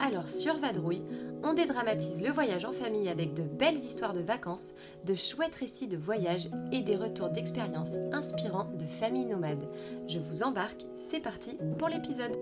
Alors 0.00 0.28
sur 0.28 0.56
Vadrouille, 0.58 1.02
on 1.42 1.54
dédramatise 1.54 2.22
le 2.22 2.30
voyage 2.30 2.64
en 2.64 2.72
famille 2.72 3.08
avec 3.08 3.34
de 3.34 3.42
belles 3.42 3.76
histoires 3.76 4.12
de 4.12 4.20
vacances, 4.20 4.72
de 5.04 5.14
chouettes 5.14 5.54
récits 5.56 5.88
de 5.88 5.96
voyage 5.96 6.48
et 6.72 6.82
des 6.82 6.96
retours 6.96 7.28
d'expériences 7.28 7.94
inspirants 8.12 8.70
de 8.78 8.84
familles 8.84 9.26
nomades. 9.26 9.68
Je 10.08 10.18
vous 10.18 10.42
embarque, 10.42 10.84
c'est 11.08 11.20
parti 11.20 11.58
pour 11.78 11.88
l'épisode. 11.88 12.36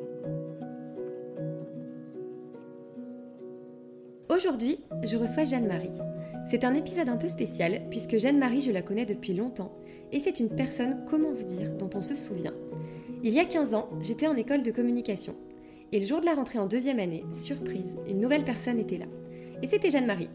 Aujourd'hui, 4.29 4.79
je 5.05 5.16
reçois 5.16 5.45
Jeanne-Marie. 5.45 5.91
C'est 6.48 6.65
un 6.65 6.74
épisode 6.74 7.09
un 7.09 7.19
peu 7.19 7.29
spécial 7.29 7.82
puisque 7.91 8.16
Jeanne-Marie, 8.16 8.62
je 8.62 8.73
la 8.73 8.82
connais 8.82 9.07
depuis 9.07 9.34
longtemps 9.34 9.77
et 10.10 10.21
c'est 10.21 10.41
une 10.41 10.48
personne, 10.48 11.05
comment 11.09 11.32
vous 11.32 11.45
dire, 11.45 11.73
dont 11.77 11.91
on 11.95 12.02
se 12.02 12.16
souvient. 12.16 12.55
Il 13.23 13.34
y 13.34 13.41
a 13.41 13.45
15 13.45 13.74
ans, 13.74 13.88
j'étais 14.01 14.27
en 14.27 14.37
école 14.37 14.62
de 14.62 14.71
communication 14.71 15.37
et 15.93 16.01
le 16.01 16.07
jour 16.07 16.21
de 16.21 16.26
la 16.26 16.35
rentrée 16.35 16.59
en 16.59 16.66
deuxième 16.66 16.98
année, 16.98 17.24
surprise, 17.32 17.96
une 18.09 18.21
nouvelle 18.21 18.45
personne 18.45 18.79
était 18.79 18.96
là. 18.96 19.04
Et 19.62 19.66
c'était 19.66 19.90
Jeanne-Marie. 19.90 20.30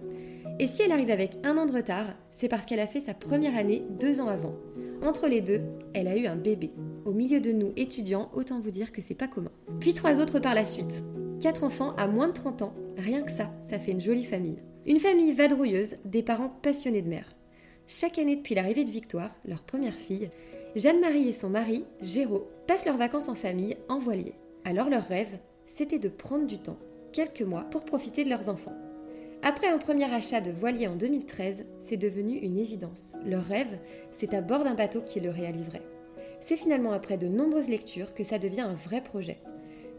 Et 0.60 0.68
si 0.68 0.84
elle 0.84 0.92
arrive 0.92 1.10
avec 1.10 1.38
un 1.44 1.58
an 1.58 1.66
de 1.66 1.74
retard, 1.74 2.06
c'est 2.32 2.48
parce 2.48 2.66
qu'elle 2.66 2.80
a 2.80 2.88
fait 2.88 3.02
sa 3.02 3.14
première 3.14 3.58
année 3.58 3.84
deux 4.00 4.22
ans 4.22 4.28
avant. 4.28 4.56
Entre 5.04 5.28
les 5.28 5.42
deux, 5.42 5.62
elle 5.94 6.08
a 6.08 6.16
eu 6.16 6.28
un 6.28 6.36
bébé. 6.36 6.72
Au 7.06 7.12
milieu 7.12 7.40
de 7.40 7.52
nous, 7.52 7.74
étudiants, 7.76 8.30
autant 8.34 8.60
vous 8.60 8.72
dire 8.72 8.92
que 8.92 9.02
c'est 9.02 9.16
pas 9.16 9.28
commun. 9.28 9.52
Puis 9.80 9.94
trois 9.94 10.20
autres 10.20 10.40
par 10.40 10.56
la 10.56 10.66
suite. 10.66 11.04
Quatre 11.40 11.64
enfants 11.64 11.94
à 11.98 12.08
moins 12.08 12.28
de 12.28 12.34
30 12.34 12.62
ans, 12.64 12.74
rien 12.98 13.22
que 13.22 13.32
ça, 13.32 13.52
ça 13.70 13.78
fait 13.78 13.92
une 13.92 14.02
jolie 14.02 14.26
famille. 14.26 14.62
Une 14.86 15.00
famille 15.00 15.34
vadrouilleuse, 15.34 15.98
des 16.06 16.24
parents 16.24 16.52
passionnés 16.62 17.02
de 17.02 17.10
mer. 17.10 17.26
Chaque 17.88 18.18
année 18.18 18.36
depuis 18.36 18.56
l'arrivée 18.56 18.86
de 18.86 18.92
Victoire, 18.92 19.36
leur 19.46 19.64
première 19.64 19.96
fille, 19.96 20.30
Jeanne-Marie 20.76 21.30
et 21.30 21.34
son 21.34 21.50
mari, 21.50 21.84
Géraud, 22.02 22.48
passent 22.68 22.86
leurs 22.86 22.98
vacances 22.98 23.30
en 23.30 23.36
famille 23.36 23.78
en 23.90 24.00
voilier. 24.00 24.34
Alors 24.68 24.90
leur 24.90 25.06
rêve, 25.06 25.40
c'était 25.66 25.98
de 25.98 26.10
prendre 26.10 26.46
du 26.46 26.58
temps, 26.58 26.76
quelques 27.14 27.42
mois, 27.42 27.64
pour 27.72 27.86
profiter 27.86 28.26
de 28.26 28.30
leurs 28.30 28.50
enfants. 28.50 28.76
Après 29.42 29.68
un 29.68 29.78
premier 29.78 30.14
achat 30.14 30.42
de 30.42 30.52
voilier 30.52 30.88
en 30.88 30.98
2013, 30.98 31.66
c'est 31.84 31.96
devenu 31.96 32.36
une 32.36 32.58
évidence. 32.58 33.14
Leur 33.26 33.46
rêve, 33.46 33.80
c'est 34.12 34.34
à 34.34 34.42
bord 34.42 34.66
d'un 34.66 34.74
bateau 34.74 35.00
qu'ils 35.00 35.24
le 35.24 35.30
réaliseraient. 35.30 35.86
C'est 36.42 36.58
finalement 36.58 36.92
après 36.92 37.18
de 37.18 37.30
nombreuses 37.30 37.70
lectures 37.70 38.14
que 38.14 38.26
ça 38.26 38.40
devient 38.40 38.60
un 38.60 38.74
vrai 38.74 39.00
projet. 39.00 39.38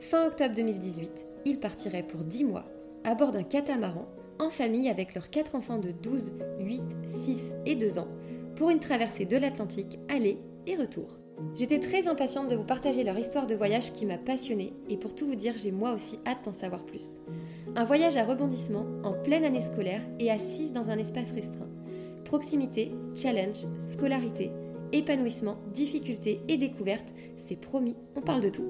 Fin 0.00 0.26
octobre 0.26 0.54
2018, 0.54 1.26
ils 1.46 1.60
partiraient 1.60 2.02
pour 2.02 2.22
10 2.22 2.44
mois, 2.44 2.66
à 3.04 3.14
bord 3.14 3.32
d'un 3.32 3.44
catamaran, 3.44 4.06
en 4.38 4.50
famille 4.50 4.90
avec 4.90 5.14
leurs 5.14 5.30
4 5.30 5.54
enfants 5.54 5.78
de 5.78 5.92
12, 5.92 6.32
8, 6.60 6.82
6 7.06 7.54
et 7.64 7.74
2 7.74 7.98
ans, 7.98 8.08
pour 8.56 8.68
une 8.68 8.80
traversée 8.80 9.24
de 9.24 9.38
l'Atlantique 9.38 9.98
aller 10.10 10.36
et 10.66 10.76
retour. 10.76 11.18
J'étais 11.54 11.80
très 11.80 12.08
impatiente 12.08 12.48
de 12.48 12.56
vous 12.56 12.64
partager 12.64 13.04
leur 13.04 13.18
histoire 13.18 13.46
de 13.46 13.54
voyage 13.54 13.92
qui 13.92 14.06
m'a 14.06 14.18
passionnée 14.18 14.72
et 14.88 14.96
pour 14.96 15.14
tout 15.14 15.26
vous 15.26 15.34
dire, 15.34 15.54
j'ai 15.56 15.72
moi 15.72 15.92
aussi 15.92 16.18
hâte 16.26 16.44
d'en 16.44 16.52
savoir 16.52 16.84
plus. 16.84 17.20
Un 17.76 17.84
voyage 17.84 18.16
à 18.16 18.24
rebondissement 18.24 18.84
en 19.04 19.12
pleine 19.12 19.44
année 19.44 19.62
scolaire 19.62 20.02
et 20.18 20.30
assise 20.30 20.72
dans 20.72 20.90
un 20.90 20.98
espace 20.98 21.32
restreint. 21.32 21.68
Proximité, 22.24 22.92
challenge, 23.16 23.66
scolarité, 23.78 24.50
épanouissement, 24.92 25.56
difficultés 25.72 26.40
et 26.48 26.56
découvertes, 26.56 27.12
c'est 27.36 27.60
promis, 27.60 27.96
on 28.16 28.20
parle 28.20 28.42
de 28.42 28.50
tout. 28.50 28.66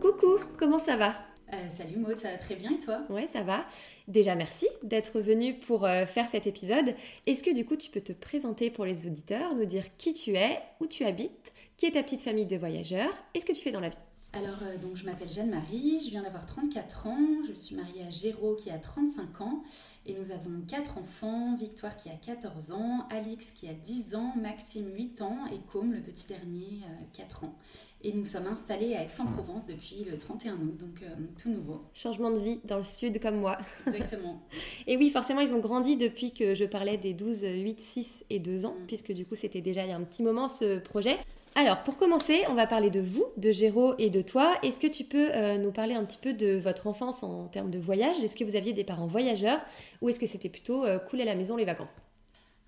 Coucou, 0.00 0.38
comment 0.56 0.78
ça 0.78 0.96
va? 0.96 1.14
Euh, 1.52 1.68
salut 1.68 1.96
Maud, 1.96 2.18
ça 2.18 2.30
va 2.30 2.38
très 2.38 2.56
bien 2.56 2.72
et 2.72 2.78
toi? 2.78 3.02
Ouais, 3.08 3.26
ça 3.32 3.42
va. 3.42 3.64
Déjà, 4.08 4.34
merci 4.34 4.66
d'être 4.82 5.20
venu 5.20 5.54
pour 5.54 5.84
euh, 5.84 6.06
faire 6.06 6.28
cet 6.28 6.46
épisode. 6.46 6.94
Est-ce 7.26 7.42
que 7.42 7.54
du 7.54 7.64
coup, 7.64 7.76
tu 7.76 7.90
peux 7.90 8.00
te 8.00 8.12
présenter 8.12 8.70
pour 8.70 8.84
les 8.84 9.06
auditeurs, 9.06 9.54
nous 9.54 9.64
dire 9.64 9.84
qui 9.98 10.12
tu 10.12 10.34
es, 10.34 10.60
où 10.80 10.86
tu 10.86 11.04
habites, 11.04 11.52
qui 11.76 11.86
est 11.86 11.92
ta 11.92 12.02
petite 12.02 12.22
famille 12.22 12.46
de 12.46 12.56
voyageurs 12.56 13.12
et 13.34 13.40
ce 13.40 13.46
que 13.46 13.52
tu 13.52 13.62
fais 13.62 13.72
dans 13.72 13.80
la 13.80 13.88
vie? 13.88 13.96
Alors, 14.32 14.62
euh, 14.62 14.78
donc, 14.78 14.94
je 14.94 15.04
m'appelle 15.04 15.28
Jeanne-Marie, 15.28 16.00
je 16.04 16.10
viens 16.10 16.22
d'avoir 16.22 16.46
34 16.46 17.08
ans, 17.08 17.26
je 17.48 17.52
suis 17.52 17.74
mariée 17.74 18.04
à 18.06 18.10
Géraud 18.10 18.54
qui 18.54 18.70
a 18.70 18.78
35 18.78 19.40
ans 19.40 19.64
et 20.06 20.14
nous 20.14 20.30
avons 20.30 20.60
quatre 20.68 20.98
enfants, 20.98 21.56
Victoire 21.56 21.96
qui 21.96 22.10
a 22.10 22.14
14 22.14 22.70
ans, 22.70 23.08
Alix 23.10 23.50
qui 23.50 23.68
a 23.68 23.72
10 23.72 24.14
ans, 24.14 24.32
Maxime 24.40 24.86
8 24.94 25.22
ans 25.22 25.46
et 25.52 25.58
Com, 25.72 25.92
le 25.92 26.00
petit 26.00 26.28
dernier, 26.28 26.82
4 27.12 27.44
ans. 27.44 27.54
Et 28.02 28.12
nous 28.12 28.24
sommes 28.24 28.46
installés 28.46 28.94
à 28.94 29.02
Aix-en-Provence 29.02 29.66
depuis 29.66 30.04
le 30.10 30.16
31 30.16 30.54
août, 30.54 30.76
donc 30.78 31.02
euh, 31.02 31.14
tout 31.40 31.50
nouveau. 31.50 31.82
Changement 31.92 32.30
de 32.30 32.38
vie 32.38 32.60
dans 32.64 32.78
le 32.78 32.82
sud 32.82 33.20
comme 33.20 33.36
moi. 33.36 33.58
Exactement. 33.86 34.40
et 34.86 34.96
oui, 34.96 35.10
forcément, 35.10 35.40
ils 35.40 35.52
ont 35.52 35.58
grandi 35.58 35.96
depuis 35.96 36.32
que 36.32 36.54
je 36.54 36.64
parlais 36.64 36.96
des 36.96 37.12
12, 37.12 37.42
8, 37.42 37.80
6 37.80 38.24
et 38.30 38.38
2 38.38 38.64
ans, 38.64 38.74
mm. 38.74 38.86
puisque 38.86 39.12
du 39.12 39.26
coup, 39.26 39.34
c'était 39.34 39.60
déjà 39.60 39.84
il 39.84 39.90
y 39.90 39.92
a 39.92 39.96
un 39.96 40.04
petit 40.04 40.22
moment 40.22 40.48
ce 40.48 40.78
projet. 40.78 41.18
Alors, 41.56 41.82
pour 41.82 41.98
commencer, 41.98 42.44
on 42.48 42.54
va 42.54 42.66
parler 42.66 42.90
de 42.90 43.00
vous, 43.00 43.26
de 43.36 43.52
Géraud 43.52 43.94
et 43.98 44.08
de 44.08 44.22
toi. 44.22 44.56
Est-ce 44.62 44.80
que 44.80 44.86
tu 44.86 45.04
peux 45.04 45.34
euh, 45.34 45.58
nous 45.58 45.72
parler 45.72 45.94
un 45.94 46.04
petit 46.04 46.18
peu 46.18 46.32
de 46.32 46.56
votre 46.56 46.86
enfance 46.86 47.22
en 47.22 47.48
termes 47.48 47.70
de 47.70 47.78
voyage? 47.78 48.22
Est-ce 48.22 48.36
que 48.36 48.44
vous 48.44 48.56
aviez 48.56 48.72
des 48.72 48.84
parents 48.84 49.08
voyageurs? 49.08 49.60
Ou 50.00 50.08
est-ce 50.08 50.20
que 50.20 50.26
c'était 50.26 50.48
plutôt 50.48 50.84
euh, 50.84 50.98
cool 50.98 51.20
à 51.20 51.24
la 51.24 51.34
maison 51.34 51.56
les 51.56 51.64
vacances? 51.64 51.96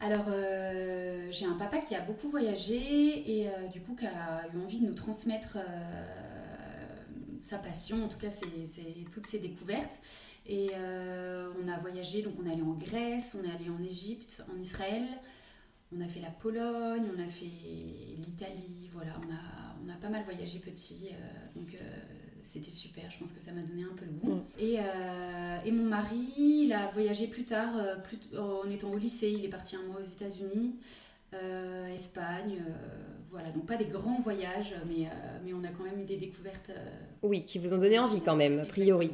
Alors, 0.02 0.24
euh, 0.26 1.28
j'ai 1.30 1.44
un 1.46 1.54
papa 1.54 1.78
qui 1.78 1.94
a 1.94 2.00
beaucoup 2.00 2.28
voyagé 2.28 3.38
et 3.38 3.48
euh, 3.48 3.68
du 3.68 3.80
coup 3.80 3.94
qui 3.94 4.04
a 4.04 4.48
eu 4.52 4.58
envie 4.58 4.80
de 4.80 4.84
nous 4.84 4.94
transmettre 4.94 5.58
euh, 5.58 6.96
sa 7.40 7.56
passion, 7.56 8.04
en 8.04 8.08
tout 8.08 8.18
cas 8.18 8.30
toutes 9.12 9.28
ses 9.28 9.38
découvertes. 9.38 10.00
Et 10.46 10.72
on 10.74 11.68
a 11.68 11.78
voyagé, 11.78 12.22
donc 12.22 12.34
on 12.42 12.46
est 12.46 12.52
allé 12.52 12.62
en 12.62 12.72
Grèce, 12.72 13.36
on 13.40 13.44
est 13.44 13.52
allé 13.52 13.70
en 13.70 13.80
Égypte, 13.80 14.42
en 14.52 14.58
Israël, 14.58 15.04
on 15.96 16.00
a 16.00 16.08
fait 16.08 16.20
la 16.20 16.30
Pologne, 16.30 17.04
on 17.16 17.22
a 17.22 17.28
fait 17.28 17.44
l'Italie, 17.46 18.90
voilà, 18.92 19.12
on 19.24 19.88
a, 19.88 19.94
pas 20.00 20.08
mal 20.08 20.24
voyagé 20.24 20.58
petit. 20.58 21.10
C'était 22.44 22.70
super, 22.70 23.10
je 23.10 23.18
pense 23.18 23.32
que 23.32 23.40
ça 23.40 23.52
m'a 23.52 23.62
donné 23.62 23.84
un 23.84 23.94
peu 23.94 24.04
le 24.04 24.12
goût. 24.12 24.34
Mm. 24.34 24.42
Et, 24.58 24.76
euh, 24.78 25.58
et, 25.64 25.70
mon 25.70 25.84
mari, 25.84 26.34
il 26.36 26.72
a 26.72 26.88
voyagé 26.88 27.26
plus 27.26 27.44
tard, 27.44 27.76
euh, 27.76 27.96
plus, 27.96 28.18
en 28.38 28.68
étant 28.68 28.90
au 28.90 28.98
lycée, 28.98 29.30
il 29.30 29.44
est 29.44 29.48
parti 29.48 29.76
un 29.76 29.82
mois 29.82 30.00
aux 30.00 30.04
États-Unis, 30.04 30.74
euh, 31.34 31.86
Espagne, 31.88 32.62
voilà, 33.30 33.50
donc 33.50 33.66
pas 33.66 33.76
des 33.76 33.86
grands 33.86 34.20
voyages, 34.20 34.74
mais, 34.86 35.08
mais 35.44 35.54
on 35.54 35.64
a 35.64 35.68
quand 35.68 35.84
même 35.84 36.00
eu 36.00 36.04
des 36.04 36.16
découvertes. 36.16 36.70
oui, 37.22 37.44
qui 37.44 37.58
vous 37.58 37.72
ont 37.72 37.78
donné 37.78 37.98
envie 37.98 38.20
quand 38.20 38.36
même, 38.36 38.58
a 38.60 38.66
priori. 38.66 39.10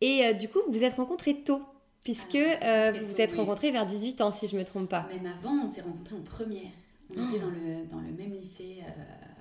Et 0.00 0.32
du 0.34 0.48
coup, 0.48 0.60
vous 0.66 0.72
vous 0.72 0.84
êtes 0.84 0.94
rencontrés 0.94 1.42
tôt 1.42 1.62
puisque 2.02 2.34
vous 2.34 3.06
vous 3.06 3.20
êtes 3.20 3.32
rencontrés 3.32 3.70
vers 3.70 3.86
18 3.86 4.22
ans, 4.22 4.30
si 4.30 4.48
je 4.48 4.54
ne 4.54 4.60
me 4.60 4.64
trompe 4.64 4.88
pas. 4.88 5.06
Même 5.08 5.26
avant, 5.26 5.64
on 5.64 5.68
s'est 5.68 5.82
rencontrés 5.82 6.16
en 6.16 6.22
première. 6.22 6.72
On 7.10 7.28
était 7.28 7.36
oh. 7.36 7.40
dans 7.40 7.50
le, 7.50 7.86
dans 7.90 8.00
le 8.00 8.12
même 8.12 8.32
lycée, 8.32 8.78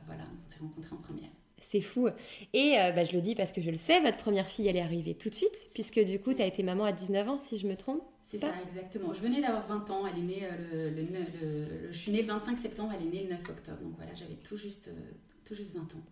voilà, 0.06 0.24
on 0.26 0.52
s'est 0.52 0.60
rencontrés 0.60 0.94
en 0.94 1.02
première. 1.02 1.30
C'est 1.72 1.80
fou. 1.80 2.10
Et 2.52 2.78
euh, 2.78 2.92
bah, 2.92 3.06
je 3.06 3.14
le 3.14 3.22
dis 3.22 3.34
parce 3.34 3.54
que 3.54 3.62
je 3.62 3.72
le 3.72 3.78
sais, 3.78 4.02
votre 4.02 4.18
première 4.18 4.48
fille, 4.48 4.68
elle 4.68 4.76
est 4.76 4.82
arrivée 4.82 5.14
tout 5.14 5.30
de 5.30 5.36
suite, 5.36 5.70
puisque 5.74 6.04
du 6.04 6.20
coup, 6.20 6.34
tu 6.34 6.42
as 6.42 6.46
été 6.46 6.64
maman 6.64 6.84
à 6.84 6.92
19 6.92 7.30
ans, 7.30 7.38
si 7.38 7.58
je 7.58 7.66
me 7.66 7.78
trompe. 7.78 8.02
C'est 8.26 8.40
ça, 8.40 8.52
exactement. 8.62 9.14
Je 9.14 9.22
venais 9.22 9.40
d'avoir 9.40 9.66
20 9.66 9.90
ans, 9.90 10.04
elle 10.06 10.20
est 10.20 10.26
née 10.26 10.44
euh, 10.44 10.90
le, 10.90 11.02
le, 11.02 11.92
Je 11.92 11.98
suis 11.98 12.12
née 12.12 12.24
le 12.24 12.28
25 12.28 12.58
septembre, 12.58 12.92
elle 12.94 13.08
est 13.08 13.10
née 13.10 13.24
le 13.24 13.30
9 13.30 13.50
octobre. 13.50 13.78
Donc 13.82 13.94
voilà, 13.96 14.14
j'avais 14.16 14.36
tout 14.36 14.58
juste, 14.58 14.90
euh, 14.90 15.00
tout 15.46 15.56
juste 15.56 15.74
20 15.74 15.84
ans. 15.84 16.04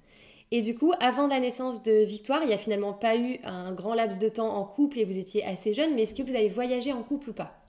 Et 0.52 0.62
du 0.62 0.76
coup, 0.76 0.94
avant 1.02 1.28
la 1.28 1.42
naissance 1.42 1.84
de 1.84 2.06
Victoire, 2.06 2.42
il 2.44 2.48
n'y 2.48 2.54
a 2.54 2.58
finalement 2.58 2.94
pas 2.94 3.18
eu 3.18 3.40
un 3.44 3.74
grand 3.74 3.94
laps 3.94 4.18
de 4.18 4.30
temps 4.30 4.56
en 4.56 4.64
couple 4.64 5.00
et 5.00 5.04
vous 5.04 5.18
étiez 5.18 5.44
assez 5.44 5.74
jeune, 5.74 5.94
mais 5.94 6.04
est-ce 6.04 6.16
que 6.16 6.24
vous 6.24 6.36
avez 6.38 6.48
voyagé 6.48 6.94
en 6.94 7.04
couple 7.04 7.32
ou 7.32 7.34
pas? 7.34 7.69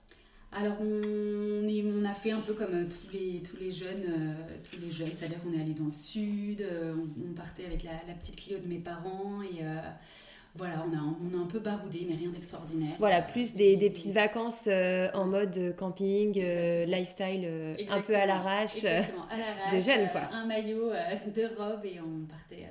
Alors 0.53 0.75
on, 0.81 1.65
on, 1.65 2.05
a 2.05 2.13
fait 2.13 2.31
un 2.31 2.41
peu 2.41 2.53
comme 2.53 2.73
euh, 2.73 2.85
tous 2.85 3.11
les, 3.13 3.41
tous 3.41 3.57
les 3.57 3.71
jeunes, 3.71 4.03
euh, 4.09 4.57
tous 4.69 4.81
les 4.81 4.91
jeunes, 4.91 5.11
c'est-à-dire 5.13 5.41
qu'on 5.41 5.53
est 5.53 5.61
allé 5.61 5.73
dans 5.73 5.85
le 5.85 5.93
sud, 5.93 6.61
euh, 6.61 6.93
on, 6.93 7.33
partait 7.33 7.65
avec 7.65 7.83
la, 7.83 7.91
petite 8.19 8.35
Clio 8.35 8.57
de 8.57 8.67
mes 8.67 8.79
parents 8.79 9.41
et 9.41 9.63
voilà, 10.53 10.85
on 10.85 10.93
a, 10.93 10.99
on 10.99 11.39
a 11.39 11.41
un 11.41 11.45
peu 11.45 11.59
baroudé 11.59 12.05
mais 12.09 12.15
rien 12.15 12.29
d'extraordinaire. 12.29 12.95
Voilà, 12.99 13.21
plus 13.21 13.53
des, 13.53 13.77
des 13.77 13.89
petites 13.89 14.11
vacances 14.11 14.67
en 14.67 15.25
mode 15.25 15.73
camping, 15.77 16.33
lifestyle 16.33 17.47
un 17.89 18.01
peu 18.01 18.15
à 18.15 18.25
l'arrache, 18.25 18.81
de 18.83 19.79
jeunes 19.79 20.09
quoi. 20.11 20.27
un 20.33 20.45
maillot, 20.45 20.91
deux 21.33 21.47
robes 21.57 21.85
et 21.85 21.99
on 22.01 22.25
partait 22.25 22.67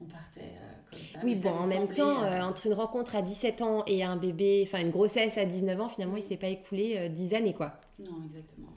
on 0.00 0.04
partait 0.04 0.40
euh, 0.40 0.90
comme 0.90 1.00
ça. 1.00 1.18
Oui, 1.24 1.34
bon, 1.36 1.50
en 1.50 1.66
même 1.66 1.88
temps, 1.88 2.22
euh, 2.22 2.26
euh, 2.26 2.42
entre 2.42 2.66
une 2.66 2.74
rencontre 2.74 3.16
à 3.16 3.22
17 3.22 3.62
ans 3.62 3.84
et 3.86 4.04
un 4.04 4.16
bébé, 4.16 4.64
enfin 4.66 4.80
une 4.80 4.90
grossesse 4.90 5.36
à 5.38 5.44
19 5.44 5.80
ans, 5.80 5.88
finalement, 5.88 6.16
il 6.16 6.22
s'est 6.22 6.36
pas 6.36 6.48
écoulé 6.48 7.08
10 7.08 7.34
années, 7.34 7.54
quoi. 7.54 7.72
Non, 7.98 8.22
exactement. 8.26 8.68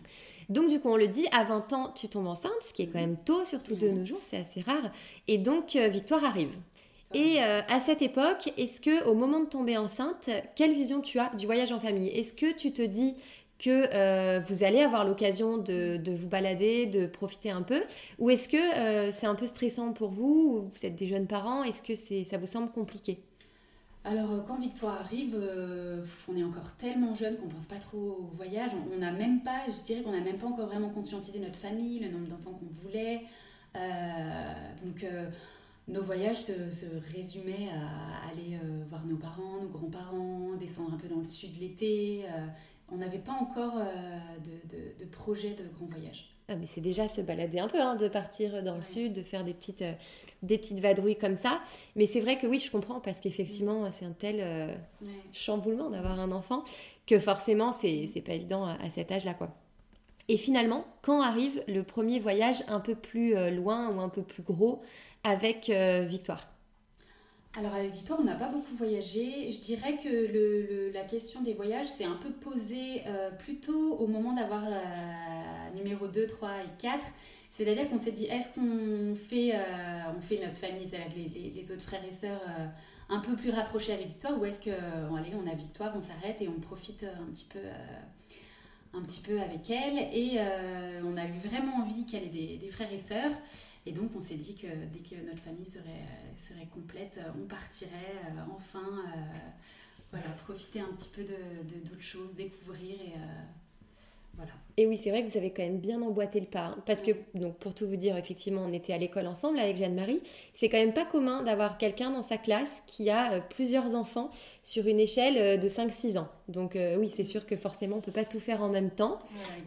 Donc, 0.50 0.70
du 0.70 0.80
coup, 0.80 0.90
on 0.90 0.98
le 0.98 1.08
dit, 1.08 1.28
à 1.32 1.44
20 1.44 1.74
ans, 1.74 1.92
tu 1.96 2.10
tombes 2.10 2.28
enceinte, 2.28 2.52
ce 2.62 2.74
qui 2.74 2.82
est 2.82 2.88
quand 2.88 3.00
même 3.00 3.18
tôt, 3.24 3.46
surtout 3.46 3.76
de 3.76 3.90
nos 3.90 4.06
jours, 4.06 4.20
c'est 4.22 4.38
assez 4.38 4.62
rare. 4.62 4.92
Et 5.28 5.38
donc, 5.38 5.76
Victoire 5.76 6.26
arrive. 6.26 6.58
Et 7.14 7.44
euh, 7.44 7.62
à 7.68 7.80
cette 7.80 8.02
époque, 8.02 8.54
est-ce 8.58 8.80
que 8.80 9.04
au 9.06 9.14
moment 9.14 9.42
de 9.42 9.46
tomber 9.46 9.78
enceinte, 9.78 10.30
quelle 10.56 10.74
vision 10.74 11.02
tu 11.02 11.20
as 11.20 11.30
du 11.36 11.46
voyage 11.46 11.72
en 11.72 11.80
famille? 11.80 12.08
Est-ce 12.08 12.34
que 12.34 12.54
tu 12.54 12.72
te 12.72 12.82
dis 12.82 13.16
que 13.62 13.88
euh, 13.94 14.40
vous 14.40 14.64
allez 14.64 14.82
avoir 14.82 15.06
l'occasion 15.06 15.58
de, 15.58 16.02
vous 16.12 16.28
balader, 16.28 16.88
de 16.88 17.06
profiter 17.06 17.52
un 17.52 17.62
peu? 17.62 17.84
Ou 18.20 18.30
est-ce 18.30 18.50
que 18.50 18.58
euh, 18.58 19.12
c'est 19.12 19.28
un 19.28 19.36
peu 19.36 19.46
stressant 19.46 19.94
pour 19.94 20.10
vous 20.10 20.68
Vous 20.68 20.86
êtes 20.86 20.96
des 20.96 21.08
jeunes 21.08 21.28
parents 21.28 21.64
Est-ce 21.64 21.84
que 21.84 21.96
ça 21.96 22.38
vous 22.38 22.46
semble 22.46 22.72
compliqué? 22.72 23.20
Alors, 24.04 24.44
quand 24.48 24.58
Victoire 24.58 25.00
arrive, 25.00 25.38
on 26.28 26.36
est 26.36 26.44
encore 26.44 26.72
tellement 26.76 27.14
jeune 27.14 27.38
qu'on 27.38 27.46
ne 27.46 27.52
pense 27.52 27.68
pas 27.68 27.78
trop 27.78 28.18
au 28.20 28.30
voyage. 28.36 28.72
On 28.92 28.98
n'a 28.98 29.12
même 29.12 29.44
pas, 29.44 29.62
je 29.68 29.84
dirais 29.86 30.02
qu'on 30.02 30.12
n'a 30.12 30.22
même 30.22 30.38
pas 30.38 30.48
encore 30.48 30.66
vraiment 30.66 30.90
conscientisé 30.90 31.40
notre 31.40 31.58
famille, 31.58 32.00
le 32.00 32.10
nombre 32.10 32.28
d'enfants 32.28 32.60
qu'on 32.60 32.88
voulait. 32.88 33.22
donc, 34.84 35.06
nos 35.88 36.04
voyages 36.04 36.44
se, 36.44 36.86
résumaient 37.14 37.70
à 37.70 38.30
aller 38.30 38.56
euh, 38.56 38.84
voir 38.90 39.06
nos 39.06 39.18
parents, 39.18 39.60
nos 39.62 39.68
grands-parents, 39.68 40.56
descendre 40.60 40.94
un 40.94 40.98
peu 40.98 41.08
dans 41.08 41.20
le 41.20 41.26
sud 41.26 41.60
l'été. 41.60 42.24
Euh, 42.92 42.96
on 42.96 42.98
n'avait 42.98 43.20
pas 43.20 43.34
encore 43.34 43.78
euh, 43.78 44.20
de, 45.00 45.06
projet 45.06 45.54
de 45.54 45.64
grand 45.76 45.86
voyage. 45.88 46.30
Ah, 46.48 46.56
mais 46.56 46.66
c'est 46.66 46.82
déjà 46.82 47.08
se 47.08 47.22
balader 47.22 47.60
un 47.60 47.68
peu, 47.68 47.80
hein, 47.80 47.96
de 47.96 48.08
partir 48.08 48.62
dans 48.64 48.76
le 48.76 48.84
sud, 48.84 49.14
de 49.14 49.24
faire 49.24 49.44
des 49.44 49.54
petites, 49.54 49.84
des 50.44 50.58
petites 50.58 50.80
vadrouilles 50.80 51.18
comme 51.18 51.36
ça. 51.36 51.62
Mais 51.96 52.08
c'est 52.08 52.20
vrai 52.20 52.38
que 52.38 52.48
oui, 52.48 52.60
je 52.60 52.70
comprends, 52.70 53.00
parce 53.00 53.22
qu'effectivement, 53.22 53.90
c'est 53.92 54.06
un 54.06 54.12
tel 54.12 54.78
chamboulement 55.32 55.90
d'avoir 55.90 56.20
un 56.20 56.32
enfant 56.32 56.64
que 57.08 57.20
forcément, 57.20 57.72
c'est, 57.72 58.08
c'est 58.08 58.22
pas 58.22 58.34
évident 58.34 58.66
à, 58.66 58.74
à 58.74 58.90
cet 58.90 59.12
âge-là, 59.12 59.34
quoi. 59.34 59.50
Et 60.28 60.38
finalement, 60.38 60.86
quand 61.02 61.22
arrive 61.22 61.64
le 61.68 61.84
premier 61.84 62.20
voyage 62.20 62.64
un 62.68 62.80
peu 62.80 62.96
plus 62.96 63.34
loin 63.52 63.90
ou 63.90 64.02
un 64.02 64.10
peu 64.10 64.22
plus 64.22 64.44
gros 64.44 64.82
avec 65.24 65.70
euh, 65.70 66.06
Victoire? 66.06 66.48
Alors 67.54 67.74
avec 67.74 67.92
Victoire, 67.92 68.20
on 68.20 68.24
n'a 68.24 68.36
pas 68.36 68.48
beaucoup 68.48 68.74
voyagé. 68.76 69.52
Je 69.52 69.60
dirais 69.60 69.98
que 69.98 70.08
le, 70.08 70.92
la 70.94 71.04
question 71.04 71.42
des 71.42 71.54
voyages 71.54 71.88
s'est 71.88 72.06
un 72.06 72.16
peu 72.16 72.30
posée 72.30 73.02
euh, 73.08 73.30
plutôt 73.32 73.96
au 73.98 74.08
moment 74.08 74.32
d'avoir 74.32 74.64
euh, 74.66 75.76
numéro 75.76 76.08
2, 76.08 76.28
3 76.28 76.50
et 76.64 76.82
4. 76.82 77.06
C'est-à-dire 77.50 77.90
qu'on 77.90 77.98
s'est 77.98 78.14
dit, 78.14 78.26
est-ce 78.28 78.48
qu'on 78.56 79.16
fait, 79.16 79.54
on 80.18 80.22
fait 80.22 80.40
notre 80.40 80.58
famille, 80.58 80.88
c'est-à-dire 80.88 81.12
les, 81.18 81.50
les, 81.50 81.72
autres 81.74 81.82
frères 81.82 82.06
et 82.08 82.12
sœurs 82.12 82.40
un 83.10 83.20
peu 83.20 83.36
plus 83.36 83.50
rapprochés 83.50 83.92
avec 83.92 84.08
Victoire, 84.08 84.40
ou 84.40 84.46
est-ce 84.46 84.62
qu'on 84.62 85.16
allez, 85.18 85.34
on 85.36 85.46
a 85.46 85.54
Victoire, 85.54 85.92
on 85.94 86.02
s'arrête 86.02 86.42
et 86.42 86.48
on 86.48 86.62
profite 86.62 87.04
un 87.04 87.30
petit 87.30 87.48
peu 87.52 87.60
un 88.94 89.02
petit 89.02 89.20
peu 89.20 89.42
avec 89.42 89.70
elle. 89.70 89.98
Et 90.14 90.40
on 91.04 91.18
a 91.18 91.26
eu 91.26 91.40
vraiment 91.46 91.76
envie 91.82 92.06
qu'elle 92.06 92.24
ait 92.24 92.28
des, 92.28 92.56
des, 92.56 92.70
frères 92.70 92.94
et 92.94 93.00
sœurs. 93.00 93.34
Et 93.86 93.92
donc, 93.92 94.12
on 94.16 94.22
s'est 94.22 94.36
dit 94.36 94.54
que 94.54 94.68
dès 94.68 95.00
que 95.00 95.16
notre 95.26 95.42
famille 95.42 95.66
serait, 95.66 96.06
serait 96.38 96.68
complète, 96.68 97.20
on 97.36 97.48
partirait 97.48 98.16
euh, 98.26 98.56
enfin 98.56 98.80
euh, 98.80 99.20
voilà, 100.12 100.28
profiter 100.44 100.80
un 100.80 100.94
petit 100.96 101.10
peu 101.10 101.24
de, 101.24 101.80
d'autres 101.90 102.02
choses, 102.02 102.36
découvrir 102.36 102.92
et 102.92 103.14
euh, 103.16 103.42
voilà. 104.36 104.52
Et 104.78 104.86
oui, 104.86 104.98
c'est 104.98 105.10
vrai 105.10 105.26
que 105.26 105.30
vous 105.32 105.38
avez 105.38 105.52
quand 105.52 105.64
même 105.64 105.80
bien 105.80 106.02
emboîté 106.02 106.40
le 106.40 106.46
pas. 106.46 106.68
Hein, 106.68 106.78
parce 106.86 107.02
que, 107.02 107.12
donc, 107.34 107.58
pour 107.58 107.74
tout 107.74 107.88
vous 107.88 107.96
dire, 107.96 108.16
effectivement, 108.18 108.64
on 108.66 108.72
était 108.72 108.94
à 108.94 108.98
l'école 108.98 109.28
ensemble 109.28 109.60
avec 109.60 109.78
Jeanne-Marie. 109.78 110.22
C'est 110.54 110.70
quand 110.70 110.78
même 110.78 110.94
pas 110.94 111.06
commun 111.06 111.42
d'avoir 111.42 111.78
quelqu'un 111.78 112.12
dans 112.12 112.22
sa 112.22 112.38
classe 112.38 112.84
qui 112.86 113.10
a 113.10 113.42
plusieurs 113.42 113.96
enfants 113.96 114.30
sur 114.64 114.88
une 114.88 115.00
échelle 115.00 115.60
de 115.60 115.68
5-6 115.68 116.18
ans. 116.18 116.30
Donc, 116.48 116.78
oui, 116.98 117.12
c'est 117.14 117.26
sûr 117.26 117.46
que 117.46 117.58
forcément, 117.58 117.98
on 117.98 118.02
peut 118.02 118.14
pas 118.14 118.24
tout 118.24 118.40
faire 118.40 118.64
en 118.64 118.70
même 118.70 118.90
temps. 118.90 119.20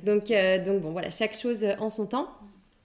donc, 0.02 0.32
donc, 0.64 0.80
bon, 0.80 0.92
voilà, 0.92 1.10
chaque 1.10 1.36
chose 1.36 1.66
en 1.78 1.90
son 1.90 2.06
temps. 2.06 2.28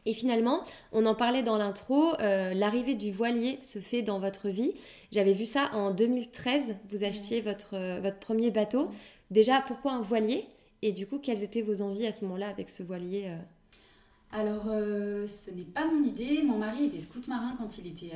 Et 0.06 0.14
finalement, 0.14 0.64
on 0.92 1.06
en 1.06 1.14
parlait 1.14 1.44
dans 1.44 1.58
l'intro, 1.58 2.14
euh, 2.20 2.54
l'arrivée 2.54 2.96
du 2.96 3.12
voilier 3.12 3.60
se 3.62 3.80
fait 3.80 4.02
dans 4.02 4.20
votre 4.20 4.50
vie. 4.50 4.74
J'avais 5.12 5.34
vu 5.34 5.46
ça 5.46 5.70
en 5.74 5.92
2013, 5.92 6.76
vous 6.90 7.04
achetiez 7.04 7.42
votre, 7.42 7.76
euh, 7.76 8.00
votre 8.02 8.18
premier 8.18 8.50
bateau. 8.50 8.90
Déjà, 9.30 9.62
pourquoi 9.62 9.94
un 9.94 10.02
voilier? 10.02 10.46
Et 10.82 10.94
du 10.94 11.06
coup, 11.06 11.20
quelles 11.20 11.44
étaient 11.44 11.62
vos 11.62 11.82
envies 11.82 12.08
à 12.08 12.12
ce 12.12 12.24
moment-là 12.24 12.48
avec 12.48 12.70
ce 12.70 12.84
voilier 12.84 13.26
euh? 13.28 13.38
Alors, 14.32 14.66
ce 15.28 15.50
n'est 15.52 15.64
pas 15.64 15.86
mon 15.86 16.04
idée. 16.04 16.44
Mon 16.44 16.60
mari 16.60 16.86
était 16.86 17.00
scout 17.00 17.28
marin 17.28 17.56
quand 17.58 17.80
il 17.80 17.88
était, 17.88 18.12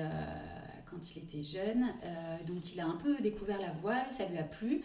quand 0.89 1.11
il 1.11 1.23
était 1.23 1.41
jeune. 1.41 1.87
donc, 2.45 2.71
il 2.71 2.79
a 2.79 2.85
un 2.85 2.95
peu 2.97 3.19
découvert 3.19 3.59
la 3.59 3.71
voile, 3.71 4.05
ça 4.11 4.25
lui 4.27 4.37
a 4.37 4.43
plu. 4.43 4.83